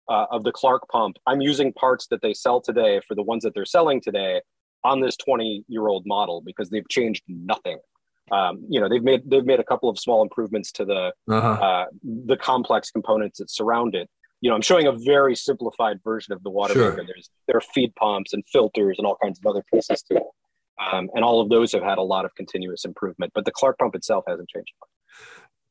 uh, 0.08 0.26
of 0.30 0.44
the 0.44 0.52
Clark 0.52 0.88
pump. 0.88 1.16
I'm 1.26 1.40
using 1.40 1.72
parts 1.72 2.06
that 2.08 2.22
they 2.22 2.34
sell 2.34 2.60
today 2.60 3.00
for 3.06 3.14
the 3.14 3.22
ones 3.22 3.42
that 3.44 3.54
they're 3.54 3.64
selling 3.64 4.00
today 4.00 4.40
on 4.84 5.00
this 5.00 5.16
20 5.16 5.64
year 5.68 5.86
old 5.86 6.04
model 6.06 6.42
because 6.44 6.70
they've 6.70 6.88
changed 6.88 7.22
nothing 7.28 7.78
um, 8.30 8.64
you 8.68 8.80
know 8.80 8.88
they've 8.88 9.02
made 9.02 9.22
they've 9.28 9.44
made 9.44 9.60
a 9.60 9.64
couple 9.64 9.88
of 9.88 9.98
small 9.98 10.22
improvements 10.22 10.72
to 10.72 10.84
the 10.84 11.12
uh-huh. 11.28 11.48
uh, 11.48 11.84
the 12.02 12.36
complex 12.36 12.90
components 12.90 13.38
that 13.38 13.50
surround 13.50 13.94
it. 13.94 14.08
You 14.40 14.50
know, 14.50 14.56
I'm 14.56 14.62
showing 14.62 14.86
a 14.86 14.92
very 14.92 15.36
simplified 15.36 15.98
version 16.02 16.32
of 16.32 16.42
the 16.42 16.50
water 16.50 16.74
sure. 16.74 16.90
maker. 16.90 17.04
There's 17.06 17.30
there 17.46 17.56
are 17.56 17.62
feed 17.74 17.94
pumps 17.96 18.32
and 18.32 18.44
filters 18.52 18.96
and 18.98 19.06
all 19.06 19.16
kinds 19.22 19.38
of 19.38 19.46
other 19.48 19.64
pieces 19.72 20.02
to 20.04 20.16
it, 20.16 20.22
um, 20.92 21.10
and 21.14 21.24
all 21.24 21.40
of 21.40 21.48
those 21.48 21.72
have 21.72 21.82
had 21.82 21.98
a 21.98 22.02
lot 22.02 22.24
of 22.24 22.34
continuous 22.34 22.84
improvement. 22.84 23.32
But 23.34 23.44
the 23.44 23.52
Clark 23.52 23.78
pump 23.78 23.94
itself 23.94 24.24
hasn't 24.28 24.48
changed. 24.48 24.72
Much. 24.80 24.88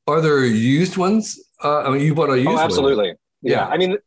Are 0.08 0.22
there 0.22 0.44
used 0.46 0.98
ones? 0.98 1.40
Uh, 1.64 1.82
I 1.82 1.90
mean, 1.90 2.02
you 2.02 2.16
bought 2.16 2.30
a 2.30 2.38
used 2.38 2.50
oh, 2.50 2.60
absolutely. 2.60 3.10
One. 3.10 3.16
Yeah. 3.42 3.52
yeah. 3.52 3.68
I 3.68 3.78
mean, 3.78 3.98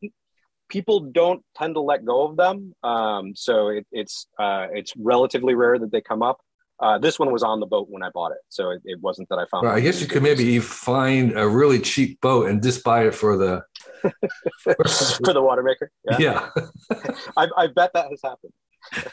people 0.68 1.00
don't 1.00 1.42
tend 1.56 1.74
to 1.74 1.80
let 1.80 2.04
go 2.04 2.26
of 2.26 2.36
them, 2.36 2.74
um, 2.82 3.34
so 3.34 3.68
it, 3.68 3.86
it's 3.92 4.26
uh, 4.38 4.66
it's 4.72 4.92
relatively 4.96 5.54
rare 5.54 5.78
that 5.78 5.92
they 5.92 6.00
come 6.00 6.22
up. 6.22 6.40
Uh, 6.80 6.98
this 6.98 7.18
one 7.18 7.30
was 7.30 7.42
on 7.42 7.60
the 7.60 7.66
boat 7.66 7.86
when 7.88 8.02
I 8.02 8.10
bought 8.10 8.32
it, 8.32 8.38
so 8.48 8.70
it, 8.70 8.82
it 8.84 9.00
wasn't 9.00 9.28
that 9.28 9.38
I 9.38 9.46
found. 9.46 9.66
Well, 9.66 9.74
I 9.74 9.80
guess 9.80 10.00
you 10.00 10.08
could 10.08 10.22
maybe 10.22 10.58
find 10.58 11.38
a 11.38 11.48
really 11.48 11.78
cheap 11.78 12.20
boat 12.20 12.48
and 12.48 12.62
just 12.62 12.82
buy 12.82 13.06
it 13.06 13.14
for 13.14 13.36
the 13.36 13.62
for 14.58 15.32
the 15.32 15.42
water 15.42 15.62
maker. 15.62 15.90
Yeah, 16.18 16.18
yeah. 16.18 16.48
I, 17.36 17.48
I 17.56 17.66
bet 17.68 17.92
that 17.94 18.08
has 18.10 18.20
happened. 18.24 18.52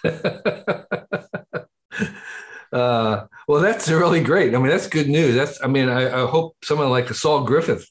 uh, 2.74 3.28
well, 3.48 3.62
that's 3.62 3.90
really 3.90 4.24
great. 4.24 4.56
I 4.56 4.58
mean, 4.58 4.70
that's 4.70 4.88
good 4.88 5.08
news. 5.08 5.36
That's 5.36 5.64
I 5.64 5.68
mean, 5.68 5.88
I, 5.88 6.24
I 6.24 6.28
hope 6.28 6.58
someone 6.64 6.90
like 6.90 7.14
Saul 7.14 7.44
Griffith 7.44 7.88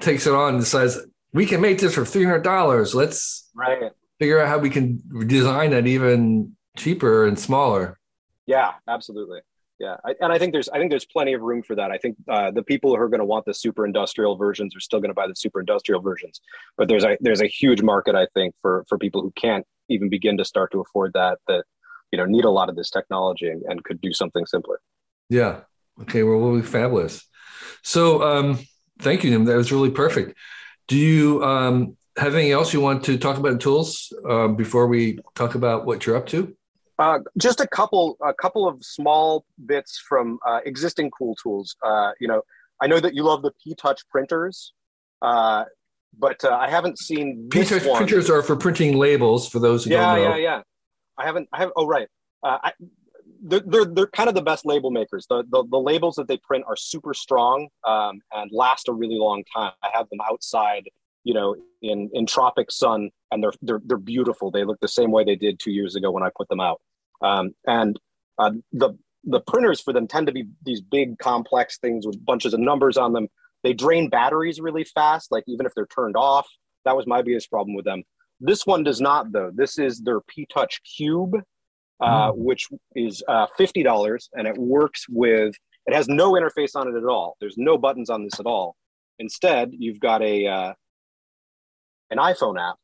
takes 0.00 0.26
it 0.26 0.34
on 0.34 0.56
and 0.56 0.66
says, 0.66 1.06
we 1.32 1.46
can 1.46 1.60
make 1.60 1.78
this 1.78 1.94
for 1.94 2.04
three 2.04 2.24
hundred 2.24 2.42
dollars. 2.42 2.94
Let's 2.94 3.48
right. 3.54 3.92
figure 4.18 4.40
out 4.40 4.48
how 4.48 4.58
we 4.58 4.70
can 4.70 5.00
design 5.26 5.72
it 5.72 5.86
even 5.86 6.56
cheaper 6.76 7.26
and 7.26 7.38
smaller. 7.38 7.98
Yeah, 8.46 8.72
absolutely. 8.88 9.40
Yeah, 9.78 9.96
I, 10.04 10.14
and 10.20 10.32
I 10.32 10.38
think 10.38 10.52
there's 10.52 10.68
I 10.68 10.78
think 10.78 10.90
there's 10.90 11.06
plenty 11.06 11.32
of 11.32 11.42
room 11.42 11.62
for 11.62 11.74
that. 11.74 11.90
I 11.90 11.98
think 11.98 12.16
uh, 12.28 12.52
the 12.52 12.62
people 12.62 12.90
who 12.90 13.02
are 13.02 13.08
going 13.08 13.20
to 13.20 13.24
want 13.24 13.46
the 13.46 13.54
super 13.54 13.84
industrial 13.84 14.36
versions 14.36 14.76
are 14.76 14.80
still 14.80 15.00
going 15.00 15.10
to 15.10 15.14
buy 15.14 15.26
the 15.26 15.34
super 15.34 15.58
industrial 15.58 16.00
versions, 16.00 16.40
but 16.76 16.88
there's 16.88 17.04
a 17.04 17.16
there's 17.20 17.42
a 17.42 17.48
huge 17.48 17.82
market 17.82 18.14
I 18.14 18.28
think 18.34 18.54
for 18.62 18.84
for 18.88 18.96
people 18.96 19.22
who 19.22 19.32
can't 19.32 19.66
even 19.88 20.08
begin 20.08 20.36
to 20.36 20.44
start 20.44 20.70
to 20.72 20.80
afford 20.80 21.12
that 21.14 21.38
that 21.48 21.64
you 22.12 22.16
know 22.16 22.24
need 22.24 22.44
a 22.44 22.50
lot 22.50 22.68
of 22.68 22.76
this 22.76 22.90
technology 22.90 23.48
and, 23.48 23.62
and 23.62 23.82
could 23.82 24.00
do 24.00 24.12
something 24.12 24.46
simpler. 24.46 24.80
Yeah. 25.28 25.60
Okay. 26.02 26.22
Well, 26.22 26.38
we'll 26.38 26.60
be 26.60 26.66
fabulous. 26.66 27.26
So, 27.82 28.22
um, 28.22 28.58
thank 29.00 29.24
you, 29.24 29.30
Nim. 29.30 29.46
That 29.46 29.56
was 29.56 29.72
really 29.72 29.90
perfect. 29.90 30.38
Do 30.86 30.96
you 30.96 31.42
um, 31.42 31.96
have 32.16 32.34
anything 32.34 32.52
else 32.52 32.72
you 32.72 32.80
want 32.80 33.04
to 33.04 33.18
talk 33.18 33.36
about 33.36 33.52
in 33.52 33.58
tools 33.58 34.12
uh, 34.28 34.48
before 34.48 34.86
we 34.86 35.18
talk 35.34 35.54
about 35.54 35.86
what 35.86 36.06
you're 36.06 36.16
up 36.16 36.26
to? 36.28 36.56
Uh, 36.98 37.18
just 37.38 37.60
a 37.60 37.66
couple, 37.66 38.16
a 38.24 38.34
couple 38.34 38.68
of 38.68 38.82
small 38.84 39.44
bits 39.66 40.00
from 40.08 40.38
uh, 40.46 40.60
existing 40.64 41.10
cool 41.10 41.34
tools. 41.42 41.74
Uh, 41.84 42.12
you 42.20 42.28
know, 42.28 42.42
I 42.80 42.86
know 42.86 43.00
that 43.00 43.14
you 43.14 43.22
love 43.22 43.42
the 43.42 43.52
P 43.62 43.74
Touch 43.74 44.06
printers, 44.08 44.72
uh, 45.22 45.64
but 46.18 46.44
uh, 46.44 46.50
I 46.50 46.68
haven't 46.70 46.98
seen 46.98 47.48
P 47.50 47.64
Touch 47.64 47.82
printers 47.82 48.28
are 48.30 48.42
for 48.42 48.56
printing 48.56 48.98
labels. 48.98 49.48
For 49.48 49.58
those 49.58 49.84
who 49.84 49.90
yeah, 49.90 50.14
don't 50.14 50.24
know. 50.24 50.30
yeah, 50.30 50.36
yeah. 50.36 50.62
I 51.18 51.24
haven't. 51.24 51.48
I 51.52 51.58
have. 51.58 51.70
Oh, 51.76 51.86
right. 51.86 52.08
I, 52.44 52.72
they're, 53.42 53.60
they're, 53.60 53.84
they're 53.84 54.06
kind 54.06 54.28
of 54.28 54.34
the 54.34 54.42
best 54.42 54.64
label 54.64 54.90
makers. 54.90 55.26
The, 55.28 55.44
the, 55.50 55.64
the 55.70 55.78
labels 55.78 56.14
that 56.16 56.28
they 56.28 56.38
print 56.38 56.64
are 56.66 56.76
super 56.76 57.14
strong 57.14 57.68
um, 57.86 58.20
and 58.32 58.50
last 58.52 58.88
a 58.88 58.92
really 58.92 59.16
long 59.16 59.44
time. 59.54 59.72
I 59.82 59.90
have 59.92 60.08
them 60.10 60.20
outside, 60.28 60.88
you 61.24 61.34
know, 61.34 61.56
in, 61.82 62.10
in 62.12 62.26
tropic 62.26 62.70
sun, 62.70 63.10
and 63.32 63.42
they're, 63.42 63.52
they're, 63.62 63.80
they're 63.84 63.96
beautiful. 63.96 64.50
They 64.50 64.64
look 64.64 64.78
the 64.80 64.88
same 64.88 65.10
way 65.10 65.24
they 65.24 65.36
did 65.36 65.58
two 65.58 65.72
years 65.72 65.96
ago 65.96 66.10
when 66.10 66.22
I 66.22 66.30
put 66.36 66.48
them 66.48 66.60
out. 66.60 66.80
Um, 67.20 67.50
and 67.66 67.98
uh, 68.38 68.52
the, 68.72 68.96
the 69.24 69.40
printers 69.40 69.80
for 69.80 69.92
them 69.92 70.06
tend 70.06 70.26
to 70.28 70.32
be 70.32 70.44
these 70.64 70.80
big, 70.80 71.18
complex 71.18 71.78
things 71.78 72.06
with 72.06 72.24
bunches 72.24 72.54
of 72.54 72.60
numbers 72.60 72.96
on 72.96 73.12
them. 73.12 73.28
They 73.64 73.72
drain 73.72 74.08
batteries 74.08 74.60
really 74.60 74.84
fast, 74.84 75.32
like 75.32 75.44
even 75.46 75.66
if 75.66 75.74
they're 75.74 75.86
turned 75.86 76.16
off. 76.16 76.48
That 76.84 76.96
was 76.96 77.06
my 77.06 77.22
biggest 77.22 77.50
problem 77.50 77.74
with 77.74 77.84
them. 77.84 78.02
This 78.40 78.66
one 78.66 78.82
does 78.82 79.00
not, 79.00 79.32
though. 79.32 79.52
This 79.54 79.78
is 79.78 80.00
their 80.00 80.20
P 80.20 80.46
Touch 80.52 80.80
Cube 80.82 81.36
uh, 82.02 82.32
mm. 82.32 82.36
which 82.36 82.68
is 82.96 83.22
uh, 83.28 83.46
$50 83.58 84.28
and 84.34 84.48
it 84.48 84.58
works 84.58 85.06
with, 85.08 85.54
it 85.86 85.94
has 85.94 86.08
no 86.08 86.32
interface 86.32 86.74
on 86.74 86.88
it 86.88 86.96
at 86.96 87.04
all. 87.04 87.36
There's 87.40 87.56
no 87.56 87.78
buttons 87.78 88.10
on 88.10 88.24
this 88.24 88.40
at 88.40 88.46
all. 88.46 88.76
Instead, 89.18 89.70
you've 89.72 90.00
got 90.00 90.20
a, 90.22 90.46
uh, 90.46 90.72
an 92.10 92.18
iPhone 92.18 92.60
app. 92.60 92.76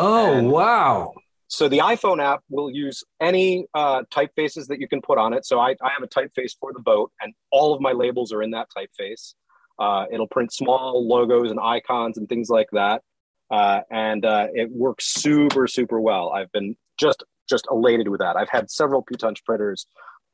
Oh, 0.00 0.42
wow. 0.44 1.12
So 1.48 1.68
the 1.68 1.78
iPhone 1.78 2.22
app 2.22 2.42
will 2.50 2.70
use 2.70 3.02
any 3.20 3.66
uh, 3.74 4.02
typefaces 4.12 4.66
that 4.68 4.80
you 4.80 4.86
can 4.86 5.00
put 5.00 5.18
on 5.18 5.32
it. 5.32 5.46
So 5.46 5.58
I, 5.58 5.70
I 5.82 5.90
have 5.90 6.02
a 6.02 6.06
typeface 6.06 6.52
for 6.60 6.72
the 6.72 6.80
boat, 6.80 7.10
and 7.20 7.32
all 7.50 7.74
of 7.74 7.80
my 7.80 7.92
labels 7.92 8.32
are 8.32 8.42
in 8.42 8.50
that 8.52 8.68
typeface. 8.76 9.34
Uh, 9.78 10.04
it'll 10.12 10.28
print 10.28 10.52
small 10.52 11.06
logos 11.06 11.50
and 11.50 11.58
icons 11.58 12.18
and 12.18 12.28
things 12.28 12.48
like 12.50 12.68
that. 12.72 13.02
Uh, 13.50 13.80
and 13.90 14.24
uh, 14.24 14.48
it 14.52 14.70
works 14.70 15.06
super, 15.06 15.66
super 15.66 16.00
well. 16.00 16.30
I've 16.30 16.52
been 16.52 16.76
just 16.98 17.24
just 17.48 17.66
elated 17.70 18.08
with 18.08 18.20
that. 18.20 18.36
I've 18.36 18.50
had 18.50 18.70
several 18.70 19.02
P-Touch 19.02 19.42
printers. 19.44 19.86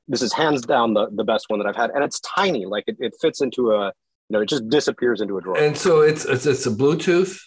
This 0.09 0.21
is 0.21 0.33
hands 0.33 0.63
down 0.63 0.95
the, 0.95 1.09
the 1.15 1.23
best 1.23 1.47
one 1.49 1.61
that 1.61 1.67
I've 1.67 1.77
had. 1.77 1.91
And 1.91 2.03
it's 2.03 2.19
tiny, 2.21 2.67
like 2.67 2.85
it, 2.89 2.97
it 2.99 3.15
fits 3.21 3.41
into 3.41 3.71
a, 3.71 3.87
you 3.87 3.93
know, 4.31 4.41
it 4.41 4.49
just 4.49 4.69
disappears 4.69 5.21
into 5.21 5.39
a 5.39 5.41
drawer. 5.41 5.57
And 5.57 5.77
so 5.77 6.01
it's, 6.01 6.25
it's, 6.25 6.45
it's 6.45 6.67
a 6.67 6.71
Bluetooth 6.71 7.39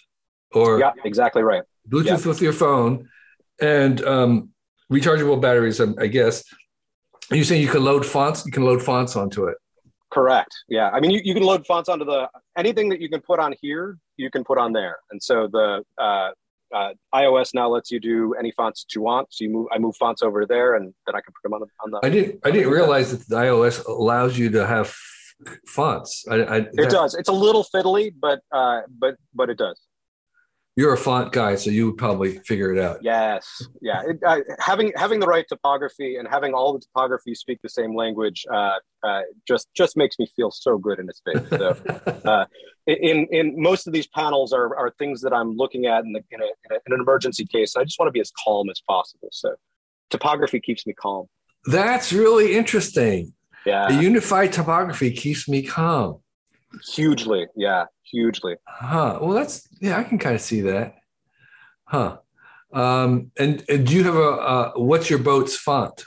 or 0.52 0.80
yeah, 0.80 0.92
exactly 1.04 1.42
right. 1.42 1.62
Bluetooth 1.88 2.24
yeah. 2.24 2.28
with 2.28 2.42
your 2.42 2.52
phone 2.52 3.08
and 3.60 4.04
um, 4.04 4.50
rechargeable 4.92 5.40
batteries, 5.40 5.80
I 5.80 6.06
guess. 6.06 6.44
Are 7.30 7.36
you 7.36 7.44
saying 7.44 7.62
you 7.62 7.68
can 7.68 7.84
load 7.84 8.06
fonts? 8.06 8.44
You 8.46 8.52
can 8.52 8.64
load 8.64 8.82
fonts 8.82 9.16
onto 9.16 9.44
it. 9.44 9.56
Correct. 10.10 10.54
Yeah. 10.68 10.88
I 10.90 11.00
mean, 11.00 11.10
you, 11.10 11.20
you 11.22 11.34
can 11.34 11.42
load 11.42 11.66
fonts 11.66 11.88
onto 11.88 12.04
the 12.04 12.28
anything 12.56 12.88
that 12.88 13.00
you 13.00 13.10
can 13.10 13.20
put 13.20 13.38
on 13.38 13.54
here, 13.60 13.98
you 14.16 14.30
can 14.30 14.44
put 14.44 14.58
on 14.58 14.72
there. 14.72 14.96
And 15.10 15.22
so 15.22 15.48
the 15.52 15.84
uh, 15.98 16.30
uh, 16.74 16.94
iOS 17.14 17.52
now 17.52 17.68
lets 17.68 17.90
you 17.90 18.00
do 18.00 18.34
any 18.38 18.50
fonts 18.52 18.84
that 18.84 18.94
you 18.94 19.02
want. 19.02 19.28
So 19.30 19.44
you 19.44 19.50
move, 19.50 19.66
I 19.72 19.78
move 19.78 19.96
fonts 19.96 20.22
over 20.22 20.46
there, 20.46 20.76
and 20.76 20.94
then 21.06 21.14
I 21.14 21.20
can 21.20 21.34
put 21.34 21.42
them 21.42 21.52
on 21.54 21.60
the. 21.60 21.66
On 21.84 21.90
the 21.90 22.06
I 22.06 22.10
didn't. 22.10 22.40
I 22.44 22.50
didn't 22.50 22.70
realize 22.70 23.10
that 23.10 23.28
the 23.28 23.36
iOS 23.36 23.86
allows 23.86 24.38
you 24.38 24.50
to 24.50 24.66
have 24.66 24.94
fonts. 25.66 26.24
I, 26.30 26.34
I, 26.36 26.56
it 26.56 26.76
that, 26.76 26.90
does. 26.90 27.14
It's 27.14 27.28
a 27.28 27.32
little 27.32 27.64
fiddly, 27.74 28.14
but 28.18 28.40
uh, 28.52 28.82
but 28.98 29.16
but 29.34 29.50
it 29.50 29.58
does 29.58 29.78
you're 30.78 30.92
a 30.92 30.96
font 30.96 31.32
guy, 31.32 31.56
so 31.56 31.70
you 31.70 31.86
would 31.86 31.96
probably 31.96 32.38
figure 32.46 32.72
it 32.72 32.78
out. 32.78 32.98
Yes, 33.02 33.62
yeah. 33.82 34.00
It, 34.06 34.20
uh, 34.24 34.38
having 34.60 34.92
having 34.94 35.18
the 35.18 35.26
right 35.26 35.44
typography 35.48 36.18
and 36.18 36.28
having 36.28 36.54
all 36.54 36.72
the 36.72 36.78
typography 36.78 37.34
speak 37.34 37.58
the 37.64 37.68
same 37.68 37.96
language 37.96 38.46
uh, 38.48 38.76
uh, 39.02 39.22
just 39.48 39.66
just 39.74 39.96
makes 39.96 40.20
me 40.20 40.28
feel 40.36 40.52
so 40.52 40.78
good 40.78 41.00
in 41.00 41.08
its 41.08 41.20
face. 41.26 41.48
So, 41.50 42.22
uh, 42.24 42.44
in 42.86 43.26
in 43.32 43.60
most 43.60 43.88
of 43.88 43.92
these 43.92 44.06
panels 44.06 44.52
are 44.52 44.76
are 44.76 44.92
things 45.00 45.20
that 45.22 45.32
I'm 45.32 45.56
looking 45.56 45.86
at 45.86 46.04
in, 46.04 46.12
the, 46.12 46.22
in, 46.30 46.42
a, 46.42 46.44
in, 46.44 46.50
a, 46.70 46.74
in 46.86 46.92
an 46.92 47.00
emergency 47.00 47.44
case. 47.44 47.74
I 47.74 47.82
just 47.82 47.98
want 47.98 48.06
to 48.06 48.12
be 48.12 48.20
as 48.20 48.30
calm 48.44 48.70
as 48.70 48.80
possible. 48.88 49.30
So, 49.32 49.56
typography 50.10 50.60
keeps 50.60 50.86
me 50.86 50.92
calm. 50.92 51.26
That's 51.64 52.12
really 52.12 52.54
interesting. 52.54 53.32
Yeah, 53.66 53.88
the 53.88 54.00
unified 54.00 54.52
typography 54.52 55.10
keeps 55.10 55.48
me 55.48 55.62
calm. 55.64 56.20
Hugely, 56.94 57.46
yeah, 57.56 57.86
hugely. 58.02 58.56
Huh. 58.66 59.18
Well, 59.20 59.32
that's 59.32 59.68
yeah, 59.80 59.98
I 59.98 60.04
can 60.04 60.18
kind 60.18 60.34
of 60.34 60.40
see 60.40 60.60
that. 60.62 60.96
Huh. 61.84 62.18
Um, 62.72 63.30
and, 63.38 63.64
and 63.68 63.86
do 63.86 63.94
you 63.94 64.04
have 64.04 64.16
a 64.16 64.30
uh, 64.30 64.72
what's 64.76 65.08
your 65.08 65.18
boat's 65.18 65.56
font? 65.56 66.04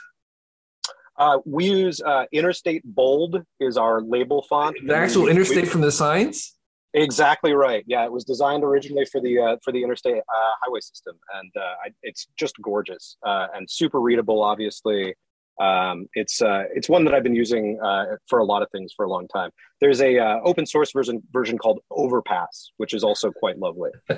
Uh, 1.18 1.38
we 1.44 1.66
use 1.66 2.00
uh, 2.00 2.24
Interstate 2.32 2.82
Bold 2.84 3.42
is 3.60 3.76
our 3.76 4.00
label 4.00 4.44
font. 4.48 4.76
The 4.86 4.94
actual 4.94 5.28
Interstate 5.28 5.64
we, 5.64 5.68
from 5.68 5.80
the 5.80 5.92
signs. 5.92 6.56
Exactly 6.94 7.52
right. 7.52 7.84
Yeah, 7.86 8.04
it 8.04 8.12
was 8.12 8.24
designed 8.24 8.64
originally 8.64 9.06
for 9.06 9.20
the 9.20 9.38
uh, 9.38 9.56
for 9.64 9.72
the 9.72 9.82
interstate 9.82 10.18
uh, 10.18 10.50
highway 10.62 10.80
system, 10.80 11.18
and 11.34 11.50
uh, 11.56 11.86
I, 11.86 11.90
it's 12.02 12.28
just 12.36 12.54
gorgeous 12.60 13.16
uh, 13.26 13.46
and 13.54 13.68
super 13.70 14.00
readable. 14.00 14.42
Obviously, 14.42 15.14
um, 15.60 16.06
it's 16.14 16.40
uh, 16.40 16.64
it's 16.74 16.88
one 16.88 17.04
that 17.04 17.14
I've 17.14 17.22
been 17.22 17.34
using 17.34 17.78
uh, 17.82 18.16
for 18.26 18.38
a 18.38 18.44
lot 18.44 18.62
of 18.62 18.68
things 18.70 18.92
for 18.96 19.04
a 19.04 19.10
long 19.10 19.28
time. 19.28 19.50
There's 19.80 20.00
a 20.00 20.18
uh, 20.18 20.40
open 20.44 20.66
source 20.66 20.92
version 20.92 21.22
version 21.32 21.58
called 21.58 21.80
Overpass, 21.90 22.72
which 22.78 22.94
is 22.94 23.04
also 23.04 23.30
quite 23.30 23.58
lovely. 23.58 23.90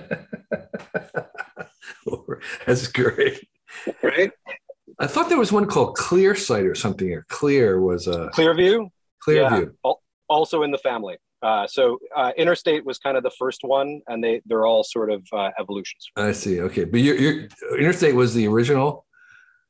That's 2.66 2.87
great, 2.88 3.47
right? 4.03 4.31
I 4.99 5.07
thought 5.07 5.29
there 5.29 5.38
was 5.38 5.53
one 5.53 5.66
called 5.66 5.97
ClearSight 5.97 6.70
or 6.70 6.75
something. 6.75 7.11
Or 7.12 7.27
Clear 7.29 7.81
was 7.81 8.07
a 8.07 8.31
Clearview. 8.35 8.88
Clearview, 9.27 9.73
yeah, 9.85 9.92
also 10.29 10.62
in 10.62 10.70
the 10.70 10.79
family. 10.79 11.16
Uh, 11.42 11.66
so 11.66 11.99
uh, 12.16 12.31
Interstate 12.38 12.87
was 12.87 12.99
kind 12.99 13.16
of 13.16 13.23
the 13.23 13.33
first 13.38 13.61
one, 13.62 14.01
and 14.09 14.23
they 14.23 14.40
they're 14.47 14.66
all 14.66 14.85
sort 14.85 15.11
of 15.11 15.23
uh, 15.33 15.51
evolutions. 15.59 16.09
I 16.16 16.33
see. 16.33 16.61
Okay, 16.61 16.85
but 16.85 17.01
your, 17.01 17.49
Interstate 17.77 18.14
was 18.14 18.35
the 18.35 18.47
original. 18.47 19.05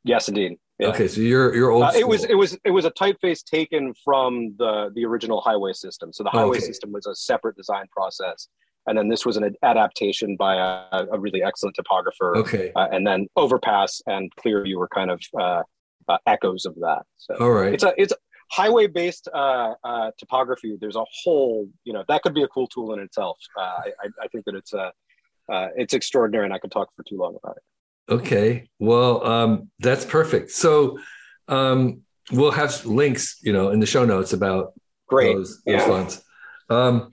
Yes, 0.04 0.28
indeed. 0.28 0.58
Yeah. 0.84 0.90
Okay, 0.90 1.08
so 1.08 1.22
you're 1.22 1.54
you're 1.54 1.70
old. 1.70 1.84
Uh, 1.84 1.92
it 1.96 2.06
was 2.06 2.24
it 2.24 2.34
was 2.34 2.58
it 2.62 2.70
was 2.70 2.84
a 2.84 2.90
typeface 2.90 3.42
taken 3.42 3.94
from 4.04 4.54
the 4.58 4.90
the 4.94 5.06
original 5.06 5.40
highway 5.40 5.72
system. 5.72 6.12
So 6.12 6.22
the 6.22 6.30
highway 6.30 6.58
okay. 6.58 6.66
system 6.66 6.92
was 6.92 7.06
a 7.06 7.14
separate 7.14 7.56
design 7.56 7.86
process, 7.90 8.48
and 8.86 8.98
then 8.98 9.08
this 9.08 9.24
was 9.24 9.38
an 9.38 9.54
adaptation 9.62 10.36
by 10.36 10.56
a, 10.56 11.06
a 11.10 11.18
really 11.18 11.42
excellent 11.42 11.74
typographer. 11.74 12.36
Okay, 12.36 12.70
uh, 12.76 12.88
and 12.92 13.06
then 13.06 13.28
Overpass 13.36 14.02
and 14.06 14.30
clear, 14.36 14.62
Clearview 14.62 14.76
were 14.76 14.88
kind 14.88 15.10
of 15.10 15.22
uh, 15.40 15.62
uh 16.06 16.18
echoes 16.26 16.66
of 16.66 16.74
that. 16.76 17.04
So 17.16 17.34
all 17.40 17.50
right, 17.50 17.72
it's 17.72 17.84
a 17.84 17.94
it's 17.96 18.12
highway 18.50 18.86
based 18.86 19.26
uh, 19.34 19.72
uh, 19.82 20.10
typography. 20.18 20.76
There's 20.78 20.96
a 20.96 21.04
whole 21.24 21.66
you 21.84 21.94
know 21.94 22.04
that 22.08 22.20
could 22.20 22.34
be 22.34 22.42
a 22.42 22.48
cool 22.48 22.66
tool 22.66 22.92
in 22.92 23.00
itself. 23.00 23.38
I, 23.56 23.90
I 24.22 24.28
think 24.28 24.44
that 24.44 24.54
it's 24.54 24.74
a 24.74 24.92
it's 25.76 25.94
extraordinary, 25.94 26.44
and 26.44 26.52
I 26.52 26.58
could 26.58 26.72
talk 26.72 26.90
for 26.94 27.04
too 27.04 27.16
long 27.16 27.38
about 27.42 27.56
it. 27.56 27.62
Okay. 28.08 28.68
Well, 28.78 29.26
um, 29.26 29.70
that's 29.78 30.04
perfect. 30.04 30.50
So 30.50 30.98
um, 31.48 32.02
we'll 32.30 32.50
have 32.50 32.84
links, 32.84 33.38
you 33.42 33.52
know, 33.52 33.70
in 33.70 33.80
the 33.80 33.86
show 33.86 34.04
notes 34.04 34.32
about 34.32 34.72
Great. 35.08 35.34
those, 35.34 35.62
those 35.64 35.80
yeah. 35.80 35.88
ones. 35.88 36.22
Um, 36.70 37.12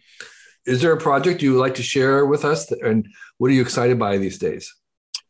is 0.66 0.82
there 0.82 0.94
a 0.94 0.98
project 0.98 1.42
you 1.42 1.54
would 1.54 1.60
like 1.60 1.76
to 1.76 1.84
share 1.84 2.26
with 2.26 2.46
us? 2.46 2.72
And 2.72 3.08
what 3.38 3.50
are 3.50 3.54
you 3.54 3.62
excited 3.62 3.98
by 3.98 4.18
these 4.18 4.38
days? 4.38 4.74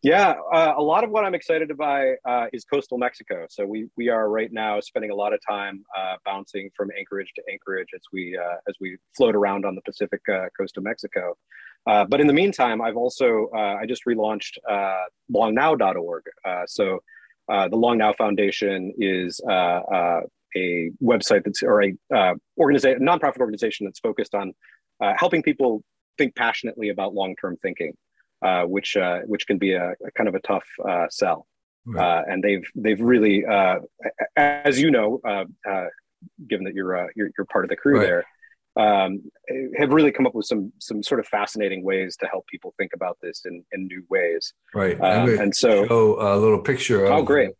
Yeah, 0.03 0.33
uh, 0.51 0.73
a 0.75 0.81
lot 0.81 1.03
of 1.03 1.11
what 1.11 1.25
I'm 1.25 1.35
excited 1.35 1.75
by 1.77 2.15
uh, 2.27 2.47
is 2.51 2.65
coastal 2.65 2.97
Mexico. 2.97 3.45
So 3.49 3.67
we 3.67 3.87
we 3.97 4.09
are 4.09 4.29
right 4.29 4.51
now 4.51 4.79
spending 4.79 5.11
a 5.11 5.15
lot 5.15 5.31
of 5.31 5.39
time 5.47 5.83
uh, 5.95 6.15
bouncing 6.25 6.71
from 6.75 6.89
anchorage 6.97 7.31
to 7.35 7.43
anchorage 7.51 7.89
as 7.93 8.01
we 8.11 8.35
uh, 8.35 8.57
as 8.67 8.75
we 8.81 8.97
float 9.15 9.35
around 9.35 9.63
on 9.63 9.75
the 9.75 9.81
Pacific 9.81 10.21
uh, 10.27 10.47
coast 10.57 10.77
of 10.77 10.83
Mexico. 10.83 11.37
Uh, 11.87 12.05
but 12.05 12.21
in 12.21 12.27
the 12.27 12.33
meantime, 12.33 12.81
I've 12.81 12.97
also 12.97 13.49
uh, 13.55 13.77
I 13.81 13.85
just 13.87 14.03
relaunched 14.05 14.57
uh, 14.69 15.03
longnow.org. 15.33 16.23
Uh, 16.45 16.63
so 16.67 16.99
uh, 17.49 17.67
the 17.67 17.75
Long 17.75 17.97
Now 17.97 18.13
Foundation 18.13 18.93
is 18.97 19.41
uh, 19.49 20.21
a 20.55 20.91
website 21.01 21.43
that's 21.43 21.63
or 21.63 21.83
a 21.83 21.93
organization, 22.57 23.01
nonprofit 23.01 23.39
organization 23.39 23.85
that's 23.85 23.99
focused 23.99 24.35
on 24.35 24.53
helping 25.17 25.41
people 25.41 25.83
think 26.17 26.35
passionately 26.35 26.89
about 26.89 27.15
long-term 27.15 27.57
thinking, 27.63 27.93
which 28.65 28.95
which 29.25 29.47
can 29.47 29.57
be 29.57 29.73
a, 29.73 29.91
a, 30.05 30.11
kind 30.15 30.29
of 30.29 30.35
a 30.35 30.41
tough 30.41 30.65
sell. 31.09 31.47
Right. 31.83 32.23
and 32.27 32.43
they've 32.43 32.63
they've 32.75 33.01
really, 33.01 33.43
as 34.35 34.79
you 34.79 34.91
know, 34.91 35.19
given 36.47 36.65
that 36.65 36.75
you're, 36.75 37.09
you're 37.15 37.31
you're 37.35 37.45
part 37.45 37.65
of 37.65 37.69
the 37.69 37.75
crew 37.75 37.97
right. 37.97 38.05
there 38.05 38.25
um, 38.77 39.21
have 39.77 39.91
really 39.91 40.11
come 40.11 40.25
up 40.25 40.33
with 40.33 40.45
some 40.45 40.71
some 40.79 41.03
sort 41.03 41.19
of 41.19 41.27
fascinating 41.27 41.83
ways 41.83 42.15
to 42.17 42.27
help 42.27 42.47
people 42.47 42.73
think 42.77 42.91
about 42.93 43.17
this 43.21 43.43
in, 43.45 43.63
in 43.73 43.87
new 43.87 44.03
ways. 44.09 44.53
Right, 44.73 44.99
um, 45.01 45.39
and 45.39 45.55
so 45.55 45.85
show 45.87 46.17
a 46.19 46.37
little 46.37 46.59
picture. 46.61 47.05
Of, 47.05 47.11
oh, 47.11 47.23
great! 47.23 47.51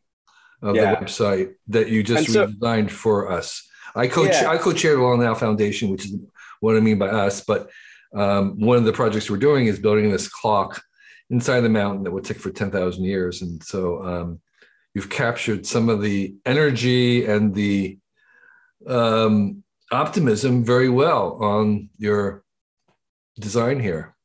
Of 0.61 0.75
yeah. 0.75 0.95
the 0.95 1.05
website 1.05 1.53
that 1.67 1.89
you 1.89 2.03
just 2.03 2.29
redesigned 2.29 2.91
for 2.91 3.31
us. 3.31 3.67
I 3.93 4.07
coach 4.07 4.29
yeah. 4.31 4.49
I 4.49 4.57
co-chair 4.57 4.95
the 4.95 5.01
Long 5.01 5.19
Now 5.19 5.35
Foundation, 5.35 5.89
which 5.89 6.05
is 6.05 6.15
what 6.61 6.77
I 6.77 6.79
mean 6.79 6.97
by 6.97 7.09
us. 7.09 7.41
But 7.41 7.69
um, 8.15 8.59
one 8.59 8.77
of 8.77 8.85
the 8.85 8.93
projects 8.93 9.29
we're 9.29 9.37
doing 9.37 9.65
is 9.65 9.79
building 9.79 10.09
this 10.11 10.29
clock 10.29 10.81
inside 11.29 11.61
the 11.61 11.69
mountain 11.69 12.03
that 12.03 12.11
would 12.11 12.23
tick 12.23 12.39
for 12.39 12.51
ten 12.51 12.71
thousand 12.71 13.03
years, 13.03 13.41
and 13.41 13.61
so 13.61 14.01
um, 14.05 14.39
you've 14.93 15.09
captured 15.09 15.65
some 15.65 15.89
of 15.89 16.01
the 16.01 16.35
energy 16.45 17.25
and 17.25 17.53
the 17.53 17.97
um, 18.87 19.63
optimism 19.91 20.63
very 20.63 20.89
well 20.89 21.37
on 21.41 21.89
your 21.97 22.43
design 23.39 23.79
here. 23.79 24.15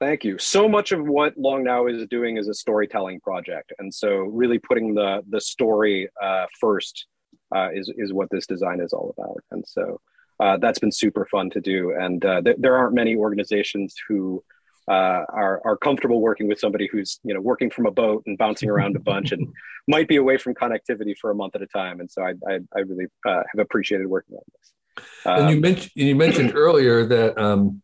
Thank 0.00 0.24
you. 0.24 0.38
So 0.38 0.66
much 0.66 0.92
of 0.92 1.06
what 1.06 1.36
Long 1.36 1.62
Now 1.62 1.86
is 1.86 2.06
doing 2.06 2.38
is 2.38 2.48
a 2.48 2.54
storytelling 2.54 3.20
project, 3.20 3.72
and 3.78 3.92
so 3.92 4.08
really 4.10 4.58
putting 4.58 4.94
the 4.94 5.22
the 5.28 5.40
story 5.40 6.08
uh, 6.22 6.46
first 6.58 7.06
uh, 7.54 7.68
is 7.74 7.92
is 7.98 8.12
what 8.12 8.28
this 8.30 8.46
design 8.46 8.80
is 8.80 8.94
all 8.94 9.14
about. 9.16 9.42
And 9.50 9.62
so 9.66 10.00
uh, 10.40 10.56
that's 10.56 10.78
been 10.78 10.92
super 10.92 11.26
fun 11.26 11.50
to 11.50 11.60
do. 11.60 11.92
And 12.00 12.24
uh, 12.24 12.40
th- 12.40 12.56
there 12.58 12.76
aren't 12.76 12.94
many 12.94 13.14
organizations 13.14 13.94
who 14.08 14.42
uh, 14.90 15.24
are 15.32 15.62
are 15.64 15.76
comfortable 15.76 16.20
working 16.20 16.48
with 16.48 16.58
somebody 16.58 16.88
who's 16.90 17.20
you 17.22 17.32
know 17.32 17.40
working 17.40 17.70
from 17.70 17.86
a 17.86 17.92
boat 17.92 18.24
and 18.26 18.36
bouncing 18.36 18.68
around 18.68 18.96
a 18.96 19.00
bunch 19.00 19.30
and 19.30 19.46
might 19.88 20.08
be 20.08 20.16
away 20.16 20.36
from 20.36 20.52
connectivity 20.52 21.16
for 21.16 21.30
a 21.30 21.34
month 21.34 21.54
at 21.54 21.62
a 21.62 21.66
time. 21.66 22.00
And 22.00 22.10
so 22.10 22.22
I 22.22 22.30
I, 22.48 22.58
I 22.74 22.80
really 22.80 23.06
uh, 23.24 23.42
have 23.54 23.60
appreciated 23.60 24.08
working 24.08 24.36
on 24.36 24.42
this. 24.58 24.72
Um, 25.24 25.42
and 25.42 25.50
you 25.50 25.60
mentioned 25.60 25.92
you 25.94 26.16
mentioned 26.16 26.52
earlier 26.56 27.06
that 27.06 27.38
um, 27.38 27.82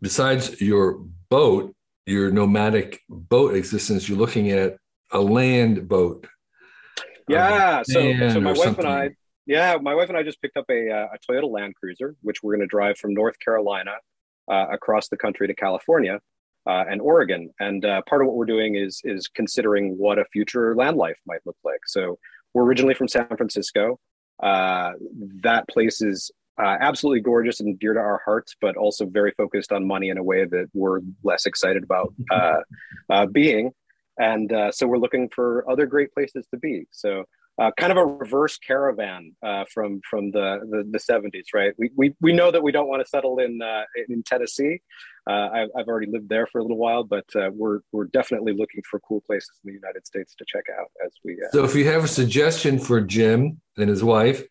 besides 0.00 0.60
your 0.62 1.04
boat, 1.28 1.74
your 2.06 2.30
nomadic 2.30 3.02
boat 3.08 3.54
existence, 3.54 4.08
you're 4.08 4.18
looking 4.18 4.50
at 4.50 4.78
a 5.12 5.20
land 5.20 5.86
boat. 5.88 6.26
Yeah. 7.28 7.78
Um, 7.78 7.84
so, 7.84 8.28
so 8.30 8.40
my 8.40 8.52
wife 8.52 8.58
something. 8.60 8.84
and 8.86 8.94
I, 8.94 9.10
yeah, 9.46 9.76
my 9.80 9.94
wife 9.94 10.08
and 10.08 10.16
I 10.16 10.22
just 10.22 10.40
picked 10.40 10.56
up 10.56 10.66
a, 10.70 10.90
uh, 10.90 11.08
a 11.14 11.32
Toyota 11.32 11.50
Land 11.50 11.74
Cruiser, 11.74 12.16
which 12.22 12.42
we're 12.42 12.52
going 12.52 12.66
to 12.66 12.70
drive 12.70 12.98
from 12.98 13.12
North 13.14 13.38
Carolina 13.38 13.92
across 14.48 15.08
the 15.08 15.16
country 15.16 15.46
to 15.46 15.54
California 15.54 16.20
uh, 16.66 16.84
and 16.88 17.00
Oregon. 17.00 17.50
And 17.60 17.84
uh, 17.84 18.02
part 18.08 18.22
of 18.22 18.28
what 18.28 18.36
we're 18.36 18.46
doing 18.46 18.76
is 18.76 19.00
is 19.04 19.28
considering 19.28 19.96
what 19.98 20.18
a 20.18 20.24
future 20.32 20.74
land 20.74 20.96
life 20.96 21.18
might 21.26 21.40
look 21.44 21.56
like. 21.64 21.80
So 21.86 22.18
we're 22.52 22.64
originally 22.64 22.94
from 22.94 23.08
San 23.08 23.26
Francisco. 23.36 23.98
Uh, 24.42 24.92
that 25.42 25.68
place 25.68 26.00
is 26.00 26.30
uh, 26.58 26.76
absolutely 26.80 27.20
gorgeous 27.20 27.60
and 27.60 27.78
dear 27.78 27.94
to 27.94 28.00
our 28.00 28.20
hearts, 28.24 28.54
but 28.60 28.76
also 28.76 29.06
very 29.06 29.32
focused 29.36 29.72
on 29.72 29.86
money 29.86 30.08
in 30.08 30.18
a 30.18 30.22
way 30.22 30.44
that 30.44 30.66
we're 30.72 31.00
less 31.22 31.46
excited 31.46 31.82
about 31.82 32.14
uh, 32.30 32.60
uh, 33.10 33.26
being. 33.26 33.70
And 34.18 34.52
uh, 34.52 34.70
so 34.70 34.86
we're 34.86 34.98
looking 34.98 35.28
for 35.34 35.68
other 35.68 35.86
great 35.86 36.12
places 36.12 36.46
to 36.52 36.58
be. 36.58 36.86
So 36.92 37.24
uh, 37.58 37.70
kind 37.78 37.92
of 37.92 37.98
a 37.98 38.04
reverse 38.04 38.58
caravan 38.58 39.32
uh, 39.42 39.64
from 39.72 40.00
from 40.08 40.30
the, 40.32 40.60
the, 40.70 40.84
the 40.90 40.98
70s, 40.98 41.46
right? 41.54 41.72
We, 41.78 41.90
we 41.96 42.14
we 42.20 42.32
know 42.32 42.50
that 42.50 42.62
we 42.62 42.72
don't 42.72 42.88
want 42.88 43.02
to 43.02 43.08
settle 43.08 43.38
in 43.38 43.60
in 44.08 44.22
Tennessee. 44.24 44.80
I've, 45.26 45.68
I've 45.76 45.86
already 45.88 46.10
lived 46.10 46.28
there 46.28 46.46
for 46.46 46.58
a 46.58 46.62
little 46.62 46.76
while, 46.76 47.04
but 47.04 47.24
we're 47.52 47.80
we're 47.92 48.06
definitely 48.06 48.52
looking 48.52 48.82
for 48.90 49.00
cool 49.00 49.22
places 49.26 49.50
in 49.64 49.68
the 49.68 49.74
United 49.74 50.06
States 50.06 50.34
to 50.36 50.44
check 50.46 50.64
out 50.78 50.90
as 51.04 51.12
we. 51.24 51.38
so 51.52 51.64
if 51.64 51.74
you 51.74 51.86
have 51.86 52.04
a 52.04 52.08
suggestion 52.08 52.78
for 52.78 53.00
Jim 53.00 53.60
and 53.76 53.88
his 53.88 54.02
wife 54.04 54.42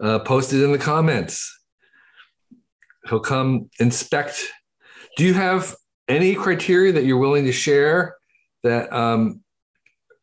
uh, 0.00 0.18
post 0.20 0.52
it 0.52 0.62
in 0.62 0.72
the 0.72 0.78
comments. 0.78 1.58
He'll 3.08 3.20
come 3.20 3.68
inspect. 3.80 4.44
Do 5.16 5.24
you 5.24 5.34
have 5.34 5.74
any 6.08 6.34
criteria 6.34 6.92
that 6.92 7.04
you're 7.04 7.18
willing 7.18 7.44
to 7.44 7.52
share 7.52 8.16
that 8.62 8.92
um, 8.92 9.42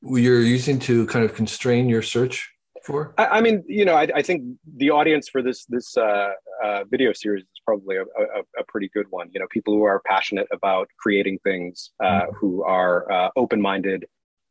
you're 0.02 0.42
using 0.42 0.80
to 0.80 1.06
kind 1.08 1.26
of 1.26 1.34
constrain 1.34 1.90
your 1.90 2.02
search 2.02 2.50
for? 2.86 3.14
I, 3.18 3.26
I 3.26 3.42
mean, 3.42 3.64
you 3.68 3.86
know, 3.86 3.96
I, 3.96 4.08
I, 4.16 4.22
think 4.22 4.44
the 4.78 4.90
audience 4.90 5.30
for 5.30 5.42
this 5.42 5.66
this 5.66 5.98
uh, 5.98 6.32
uh, 6.64 6.84
video 6.90 7.14
series 7.14 7.44
is 7.44 7.62
probably 7.66 7.98
a, 7.98 8.02
a, 8.02 8.42
a, 8.60 8.64
pretty 8.68 8.90
good 8.94 9.06
one. 9.10 9.30
You 9.32 9.40
know, 9.40 9.48
people 9.50 9.74
who 9.74 9.84
are 9.84 10.02
passionate 10.06 10.48
about 10.52 10.90
creating 10.98 11.40
things, 11.44 11.92
uh, 12.04 12.22
mm-hmm. 12.22 12.36
who 12.36 12.64
are 12.64 13.12
uh, 13.12 13.30
open 13.36 13.62
minded, 13.62 14.06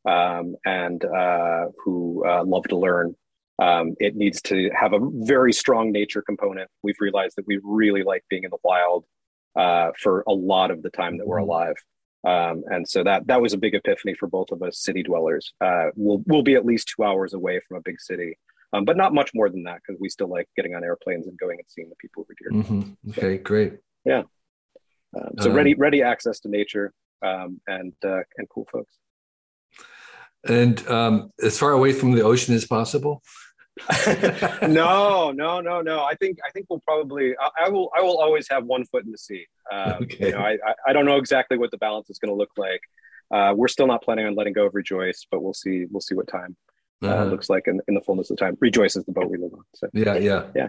um, 0.08 0.54
and 0.64 1.04
uh, 1.04 1.66
who 1.84 2.24
uh, 2.26 2.44
love 2.44 2.64
to 2.64 2.76
learn. 2.76 3.14
Um, 3.61 3.94
it 3.98 4.14
needs 4.14 4.40
to 4.42 4.70
have 4.72 4.92
a 4.92 5.00
very 5.02 5.52
strong 5.52 5.90
nature 5.90 6.22
component. 6.22 6.70
We've 6.84 7.00
realized 7.00 7.34
that 7.37 7.46
we 7.46 7.58
really 7.64 8.04
like 8.04 8.24
being 8.30 8.44
in 8.44 8.50
the 8.50 8.58
wild 8.62 9.04
uh, 9.56 9.90
for 9.98 10.22
a 10.28 10.32
lot 10.32 10.70
of 10.70 10.82
the 10.82 10.90
time 10.90 11.18
that 11.18 11.26
we're 11.26 11.38
mm-hmm. 11.38 11.50
alive. 11.50 11.76
Um, 12.28 12.62
and 12.66 12.86
so 12.86 13.02
that 13.04 13.26
that 13.28 13.40
was 13.40 13.54
a 13.54 13.58
big 13.58 13.74
epiphany 13.74 14.12
for 14.12 14.26
both 14.26 14.50
of 14.50 14.62
us 14.62 14.78
city 14.80 15.02
dwellers. 15.02 15.54
Uh, 15.62 15.86
we'll 15.96 16.22
we'll 16.26 16.42
be 16.42 16.56
at 16.56 16.66
least 16.66 16.92
two 16.94 17.02
hours 17.02 17.32
away 17.32 17.58
from 17.66 17.78
a 17.78 17.80
big 17.80 17.98
city, 18.00 18.36
um, 18.74 18.84
but 18.84 18.98
not 18.98 19.14
much 19.14 19.30
more 19.34 19.48
than 19.48 19.62
that 19.62 19.80
because 19.80 19.98
we 19.98 20.10
still 20.10 20.28
like 20.28 20.46
getting 20.54 20.74
on 20.74 20.84
airplanes 20.84 21.26
and 21.26 21.38
going 21.38 21.58
and 21.58 21.66
seeing 21.68 21.88
the 21.88 21.96
people 21.96 22.26
we're 22.28 22.34
dear. 22.38 22.62
Mm-hmm. 22.62 23.10
Okay, 23.10 23.38
so, 23.38 23.42
great. 23.42 23.72
Yeah. 24.04 24.24
Um, 25.16 25.30
so 25.40 25.50
ready 25.50 25.72
ready 25.74 26.02
access 26.02 26.40
to 26.40 26.50
nature 26.50 26.92
um, 27.22 27.62
and 27.66 27.94
uh, 28.04 28.20
and 28.36 28.46
cool 28.50 28.66
folks. 28.70 28.92
And 30.46 30.86
um, 30.86 31.30
as 31.42 31.58
far 31.58 31.72
away 31.72 31.92
from 31.92 32.12
the 32.12 32.22
ocean 32.22 32.54
as 32.54 32.66
possible. 32.66 33.22
no, 34.62 35.30
no, 35.30 35.60
no, 35.60 35.80
no. 35.80 36.04
I 36.04 36.14
think 36.14 36.38
I 36.46 36.50
think 36.50 36.66
we'll 36.68 36.80
probably. 36.80 37.34
I, 37.38 37.66
I 37.66 37.68
will. 37.68 37.90
I 37.96 38.02
will 38.02 38.18
always 38.18 38.46
have 38.50 38.64
one 38.64 38.84
foot 38.84 39.04
in 39.04 39.12
the 39.12 39.18
sea. 39.18 39.46
Um, 39.72 39.92
okay. 40.02 40.26
You 40.26 40.32
know, 40.32 40.38
I, 40.38 40.56
I 40.86 40.92
don't 40.92 41.04
know 41.04 41.16
exactly 41.16 41.58
what 41.58 41.70
the 41.70 41.78
balance 41.78 42.10
is 42.10 42.18
going 42.18 42.30
to 42.30 42.36
look 42.36 42.50
like. 42.56 42.80
Uh, 43.30 43.54
we're 43.54 43.68
still 43.68 43.86
not 43.86 44.02
planning 44.02 44.26
on 44.26 44.34
letting 44.34 44.52
go 44.52 44.66
of 44.66 44.74
Rejoice, 44.74 45.26
but 45.30 45.42
we'll 45.42 45.54
see. 45.54 45.86
We'll 45.90 46.00
see 46.00 46.14
what 46.14 46.28
time 46.28 46.56
uh, 47.02 47.08
uh-huh. 47.08 47.24
looks 47.24 47.50
like 47.50 47.66
in, 47.66 47.80
in 47.88 47.94
the 47.94 48.00
fullness 48.00 48.30
of 48.30 48.38
time. 48.38 48.56
Rejoice 48.60 48.96
is 48.96 49.04
the 49.04 49.12
boat 49.12 49.30
we 49.30 49.38
live 49.38 49.52
on. 49.52 49.64
So, 49.74 49.88
yeah, 49.92 50.16
yeah, 50.16 50.44
yeah. 50.54 50.68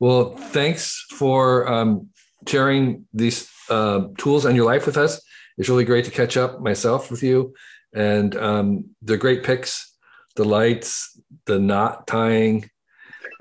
Well, 0.00 0.36
thanks 0.36 1.04
for 1.10 1.70
um, 1.70 2.08
sharing 2.46 3.06
these 3.12 3.50
uh, 3.68 4.08
tools 4.18 4.44
and 4.44 4.56
your 4.56 4.66
life 4.66 4.86
with 4.86 4.96
us. 4.96 5.20
It's 5.58 5.68
really 5.68 5.84
great 5.84 6.04
to 6.04 6.10
catch 6.10 6.36
up 6.36 6.60
myself 6.60 7.10
with 7.10 7.22
you, 7.22 7.54
and 7.94 8.36
um, 8.36 8.90
they're 9.02 9.16
great 9.16 9.42
picks 9.42 9.96
the 10.36 10.44
lights, 10.44 11.15
the 11.46 11.58
knot 11.58 12.06
tying, 12.06 12.70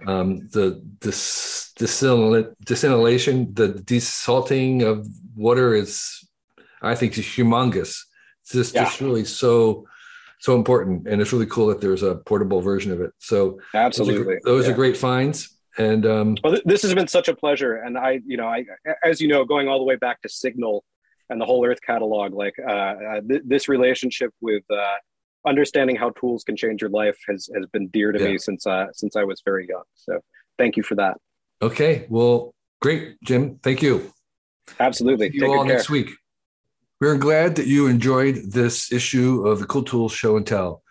um, 0.05 0.47
the 0.49 0.81
dis, 0.99 1.71
distillation, 1.75 3.53
the 3.53 3.69
desalting 3.69 4.83
of 4.83 5.07
water 5.35 5.73
is, 5.73 6.27
I 6.81 6.95
think, 6.95 7.17
is 7.17 7.25
humongous. 7.25 8.01
It's 8.41 8.51
just, 8.51 8.75
yeah. 8.75 8.83
just 8.83 9.01
really 9.01 9.25
so 9.25 9.85
so 10.39 10.55
important, 10.55 11.07
and 11.07 11.21
it's 11.21 11.33
really 11.33 11.45
cool 11.47 11.67
that 11.67 11.81
there's 11.81 12.03
a 12.03 12.15
portable 12.15 12.61
version 12.61 12.91
of 12.91 13.01
it. 13.01 13.11
So 13.19 13.59
absolutely, 13.73 14.23
those 14.23 14.27
are, 14.27 14.39
those 14.43 14.65
yeah. 14.65 14.73
are 14.73 14.75
great 14.75 14.97
finds. 14.97 15.57
And 15.77 16.05
um, 16.05 16.37
well, 16.43 16.57
this 16.65 16.81
has 16.83 16.93
been 16.93 17.07
such 17.07 17.27
a 17.27 17.35
pleasure. 17.35 17.77
And 17.77 17.97
I, 17.97 18.21
you 18.25 18.37
know, 18.37 18.47
I, 18.47 18.65
as 19.03 19.19
you 19.19 19.27
know, 19.27 19.43
going 19.43 19.67
all 19.67 19.77
the 19.77 19.85
way 19.85 19.95
back 19.95 20.21
to 20.21 20.29
Signal 20.29 20.83
and 21.29 21.41
the 21.41 21.45
whole 21.45 21.65
Earth 21.65 21.79
catalog, 21.85 22.33
like 22.33 22.53
uh, 22.59 22.71
uh, 22.71 23.21
th- 23.27 23.41
this 23.45 23.67
relationship 23.67 24.31
with 24.39 24.63
uh, 24.71 24.95
understanding 25.45 25.95
how 25.95 26.09
tools 26.11 26.43
can 26.43 26.55
change 26.55 26.81
your 26.81 26.89
life 26.89 27.17
has 27.27 27.49
has 27.55 27.65
been 27.67 27.87
dear 27.87 28.11
to 28.11 28.19
yeah. 28.19 28.31
me 28.31 28.37
since 28.37 28.65
uh, 28.65 28.87
since 28.93 29.15
I 29.15 29.23
was 29.23 29.41
very 29.43 29.67
young. 29.67 29.83
So 29.95 30.19
thank 30.57 30.77
you 30.77 30.83
for 30.83 30.95
that. 30.95 31.17
Okay, 31.61 32.05
well, 32.09 32.53
great, 32.81 33.17
Jim. 33.23 33.59
Thank 33.63 33.81
you. 33.81 34.11
Absolutely. 34.79 35.29
See 35.29 35.35
you 35.35 35.41
Take 35.41 35.49
all 35.49 35.65
next 35.65 35.89
week. 35.89 36.09
We're 36.99 37.17
glad 37.17 37.55
that 37.55 37.67
you 37.67 37.87
enjoyed 37.87 38.51
this 38.51 38.91
issue 38.91 39.45
of 39.47 39.59
the 39.59 39.65
Cool 39.65 39.83
Tools 39.83 40.13
Show 40.13 40.37
and 40.37 40.47
Tell. 40.47 40.81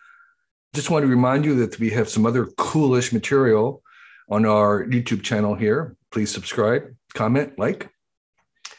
Just 0.75 0.91
want 0.91 1.03
to 1.03 1.09
remind 1.09 1.45
you 1.45 1.55
that 1.57 1.79
we 1.79 1.91
have 1.91 2.09
some 2.09 2.27
other 2.27 2.47
coolish 2.57 3.13
material 3.13 3.83
on 4.29 4.45
our 4.45 4.85
YouTube 4.87 5.23
channel 5.23 5.55
here. 5.55 5.97
Please 6.11 6.31
subscribe, 6.31 6.95
comment, 7.15 7.59
like. 7.59 7.89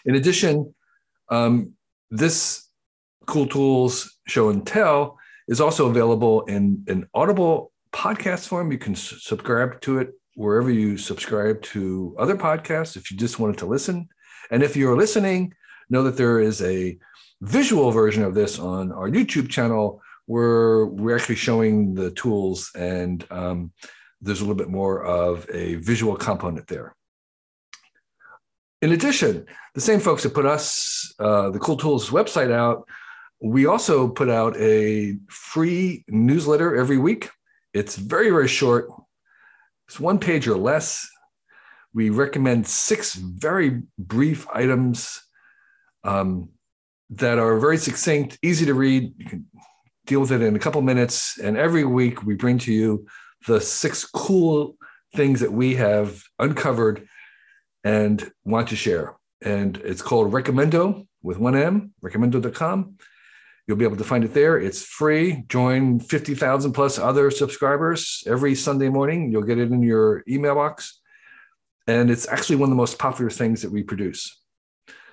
In 0.06 0.16
addition, 0.16 0.74
um, 1.30 1.74
this 2.12 2.70
Cool 3.26 3.48
Tools 3.48 4.18
Show 4.28 4.50
and 4.50 4.66
Tell 4.66 5.18
is 5.48 5.62
also 5.62 5.88
available 5.88 6.42
in 6.44 6.84
an 6.88 7.08
Audible 7.14 7.72
podcast 7.94 8.48
form. 8.48 8.72
You 8.72 8.78
can 8.78 8.96
subscribe 8.96 9.80
to 9.82 10.00
it 10.00 10.14
wherever 10.36 10.70
you 10.70 10.98
subscribe 10.98 11.62
to 11.62 12.16
other 12.20 12.36
podcasts 12.36 12.98
if 12.98 13.10
you 13.10 13.18
just 13.18 13.40
wanted 13.40 13.58
to 13.60 13.66
listen. 13.66 14.10
And 14.52 14.64
if 14.64 14.76
you're 14.76 14.98
listening, 14.98 15.54
know 15.90 16.04
that 16.04 16.18
there 16.18 16.40
is 16.40 16.62
a 16.62 16.98
visual 17.42 17.92
version 17.92 18.24
of 18.24 18.34
this 18.34 18.60
on 18.60 18.92
our 18.92 19.10
YouTube 19.10 19.50
channel 19.50 20.02
where 20.26 20.88
we're 20.88 21.16
actually 21.16 21.36
showing 21.36 21.94
the 21.94 22.12
tools 22.12 22.72
and 22.76 23.26
um, 23.30 23.72
there's 24.22 24.42
a 24.42 24.44
little 24.44 24.56
bit 24.56 24.70
more 24.70 25.04
of 25.04 25.48
a 25.54 25.76
visual 25.76 26.16
component 26.16 26.68
there. 26.68 26.96
In 28.82 28.92
addition, 28.92 29.46
the 29.74 29.82
same 29.82 30.00
folks 30.00 30.24
that 30.24 30.34
put 30.34 30.46
us, 30.46 31.14
uh, 31.20 31.50
the 31.50 31.60
Cool 31.60 31.78
Tools 31.78 32.10
website 32.10 32.52
out, 32.52 32.88
we 33.42 33.66
also 33.66 34.08
put 34.08 34.30
out 34.30 34.56
a 34.58 35.18
free 35.30 36.04
newsletter 36.08 36.76
every 36.76 36.98
week. 36.98 37.30
It's 37.74 37.96
very, 37.96 38.30
very 38.30 38.48
short. 38.48 38.90
It's 39.88 40.00
one 40.00 40.20
page 40.20 40.48
or 40.48 40.58
less. 40.58 41.08
We 41.94 42.10
recommend 42.10 42.68
six 42.68 43.16
very 43.16 43.84
brief 43.98 44.48
items 44.54 45.22
um, 46.04 46.50
that 47.12 47.38
are 47.38 47.60
very 47.60 47.78
succinct, 47.78 48.38
easy 48.42 48.66
to 48.66 48.74
read. 48.74 49.14
You 49.18 49.26
can 49.26 49.46
deal 50.06 50.22
with 50.22 50.32
it 50.32 50.42
in 50.42 50.56
a 50.56 50.60
couple 50.60 50.82
minutes. 50.82 51.38
And 51.40 51.58
every 51.58 51.84
week 51.84 52.24
we 52.24 52.36
bring 52.36 52.58
to 52.60 52.74
you 52.74 53.06
the 53.48 53.62
six 53.62 54.06
cool 54.06 54.76
things 55.16 55.40
that 55.40 55.52
we 55.52 55.76
have 55.76 56.24
uncovered 56.40 57.08
and 57.84 58.32
want 58.44 58.70
to 58.70 58.76
share. 58.76 59.16
And 59.42 59.78
it's 59.78 60.02
called 60.02 60.34
Recommendo 60.34 61.08
with 61.22 61.38
one 61.38 61.56
M, 61.56 61.94
recommendo.com. 62.02 62.96
You'll 63.68 63.78
be 63.78 63.86
able 63.86 63.98
to 63.98 64.04
find 64.04 64.24
it 64.24 64.34
there. 64.34 64.60
It's 64.60 64.84
free. 64.84 65.44
Join 65.48 66.00
50,000 66.00 66.74
plus 66.74 67.00
other 67.00 67.32
subscribers 67.32 68.24
every 68.28 68.54
Sunday 68.54 68.90
morning. 68.90 69.32
You'll 69.32 69.42
get 69.42 69.58
it 69.58 69.72
in 69.72 69.82
your 69.82 70.24
email 70.28 70.54
box. 70.54 71.02
And 71.88 72.12
it's 72.12 72.28
actually 72.28 72.58
one 72.58 72.68
of 72.68 72.72
the 72.72 72.76
most 72.76 73.00
popular 73.00 73.32
things 73.32 73.64
that 73.64 73.72
we 73.72 73.82
produce. 73.82 74.40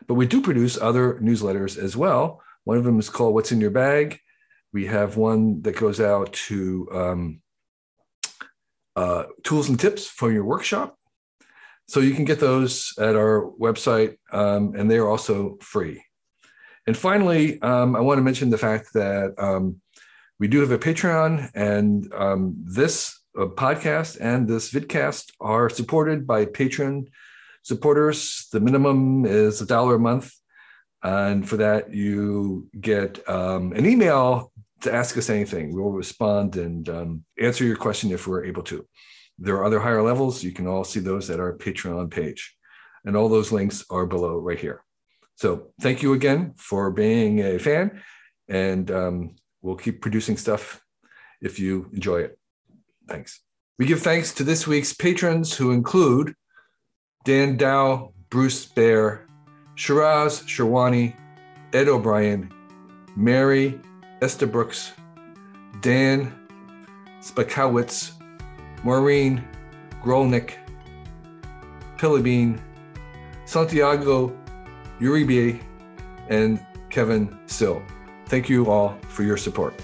But 0.06 0.14
we 0.14 0.26
do 0.26 0.42
produce 0.42 0.78
other 0.78 1.14
newsletters 1.14 1.78
as 1.78 1.96
well. 1.96 2.42
One 2.64 2.76
of 2.76 2.84
them 2.84 2.98
is 2.98 3.08
called 3.08 3.34
What's 3.34 3.52
in 3.52 3.60
Your 3.60 3.70
Bag. 3.70 4.18
We 4.72 4.86
have 4.86 5.16
one 5.16 5.62
that 5.62 5.76
goes 5.76 6.00
out 6.00 6.32
to 6.48 6.88
um, 6.92 7.40
uh, 8.96 9.24
tools 9.42 9.68
and 9.68 9.78
tips 9.78 10.06
for 10.06 10.30
your 10.30 10.44
workshop. 10.44 10.96
So 11.88 12.00
you 12.00 12.14
can 12.14 12.24
get 12.24 12.40
those 12.40 12.92
at 12.98 13.16
our 13.16 13.50
website, 13.60 14.16
um, 14.30 14.74
and 14.76 14.90
they 14.90 14.98
are 14.98 15.08
also 15.08 15.58
free. 15.60 16.02
And 16.86 16.96
finally, 16.96 17.60
um, 17.62 17.94
I 17.94 18.00
want 18.00 18.18
to 18.18 18.22
mention 18.22 18.50
the 18.50 18.58
fact 18.58 18.92
that 18.94 19.34
um, 19.38 19.80
we 20.38 20.48
do 20.48 20.60
have 20.60 20.72
a 20.72 20.78
Patreon, 20.78 21.50
and 21.54 22.12
um, 22.12 22.56
this 22.64 23.20
uh, 23.38 23.46
podcast 23.46 24.18
and 24.20 24.48
this 24.48 24.72
vidcast 24.72 25.32
are 25.40 25.70
supported 25.70 26.26
by 26.26 26.46
Patreon 26.46 27.06
supporters. 27.62 28.48
The 28.52 28.60
minimum 28.60 29.24
is 29.24 29.60
a 29.60 29.66
dollar 29.66 29.94
a 29.94 30.00
month. 30.00 30.32
And 31.02 31.48
for 31.48 31.56
that, 31.58 31.92
you 31.92 32.68
get 32.78 33.28
um, 33.28 33.72
an 33.72 33.86
email 33.86 34.52
to 34.82 34.92
ask 34.92 35.16
us 35.16 35.30
anything. 35.30 35.72
We 35.72 35.80
will 35.80 35.92
respond 35.92 36.56
and 36.56 36.88
um, 36.88 37.24
answer 37.40 37.64
your 37.64 37.76
question 37.76 38.10
if 38.10 38.26
we're 38.26 38.44
able 38.44 38.62
to. 38.64 38.86
There 39.38 39.56
are 39.56 39.64
other 39.64 39.80
higher 39.80 40.02
levels. 40.02 40.42
You 40.42 40.52
can 40.52 40.66
all 40.66 40.84
see 40.84 41.00
those 41.00 41.30
at 41.30 41.40
our 41.40 41.56
Patreon 41.56 42.10
page. 42.10 42.54
And 43.04 43.16
all 43.16 43.28
those 43.28 43.50
links 43.50 43.84
are 43.90 44.06
below 44.06 44.38
right 44.38 44.58
here. 44.58 44.84
So 45.36 45.72
thank 45.80 46.02
you 46.02 46.12
again 46.12 46.54
for 46.56 46.90
being 46.90 47.40
a 47.40 47.58
fan, 47.58 48.02
and 48.48 48.90
um, 48.90 49.36
we'll 49.60 49.76
keep 49.76 50.00
producing 50.00 50.36
stuff 50.36 50.80
if 51.40 51.58
you 51.58 51.90
enjoy 51.92 52.20
it. 52.22 52.38
Thanks. 53.08 53.40
We 53.78 53.86
give 53.86 54.00
thanks 54.00 54.32
to 54.34 54.44
this 54.44 54.66
week's 54.66 54.92
patrons 54.92 55.56
who 55.56 55.72
include 55.72 56.34
Dan 57.24 57.56
Dow, 57.56 58.12
Bruce 58.30 58.66
Bear, 58.66 59.26
Shiraz 59.74 60.42
Sherwani, 60.42 61.16
Ed 61.72 61.88
O'Brien, 61.88 62.52
Mary 63.16 63.80
Esther 64.20 64.46
Brooks, 64.46 64.92
Dan 65.80 66.32
Spakowitz, 67.20 68.12
Maureen 68.84 69.42
Grolnick, 70.02 70.54
Pillibine, 71.96 72.60
Santiago 73.46 74.36
Uribe, 75.02 75.60
and 76.28 76.64
Kevin 76.88 77.36
Sill. 77.46 77.82
Thank 78.26 78.48
you 78.48 78.70
all 78.70 78.96
for 79.08 79.24
your 79.24 79.36
support. 79.36 79.74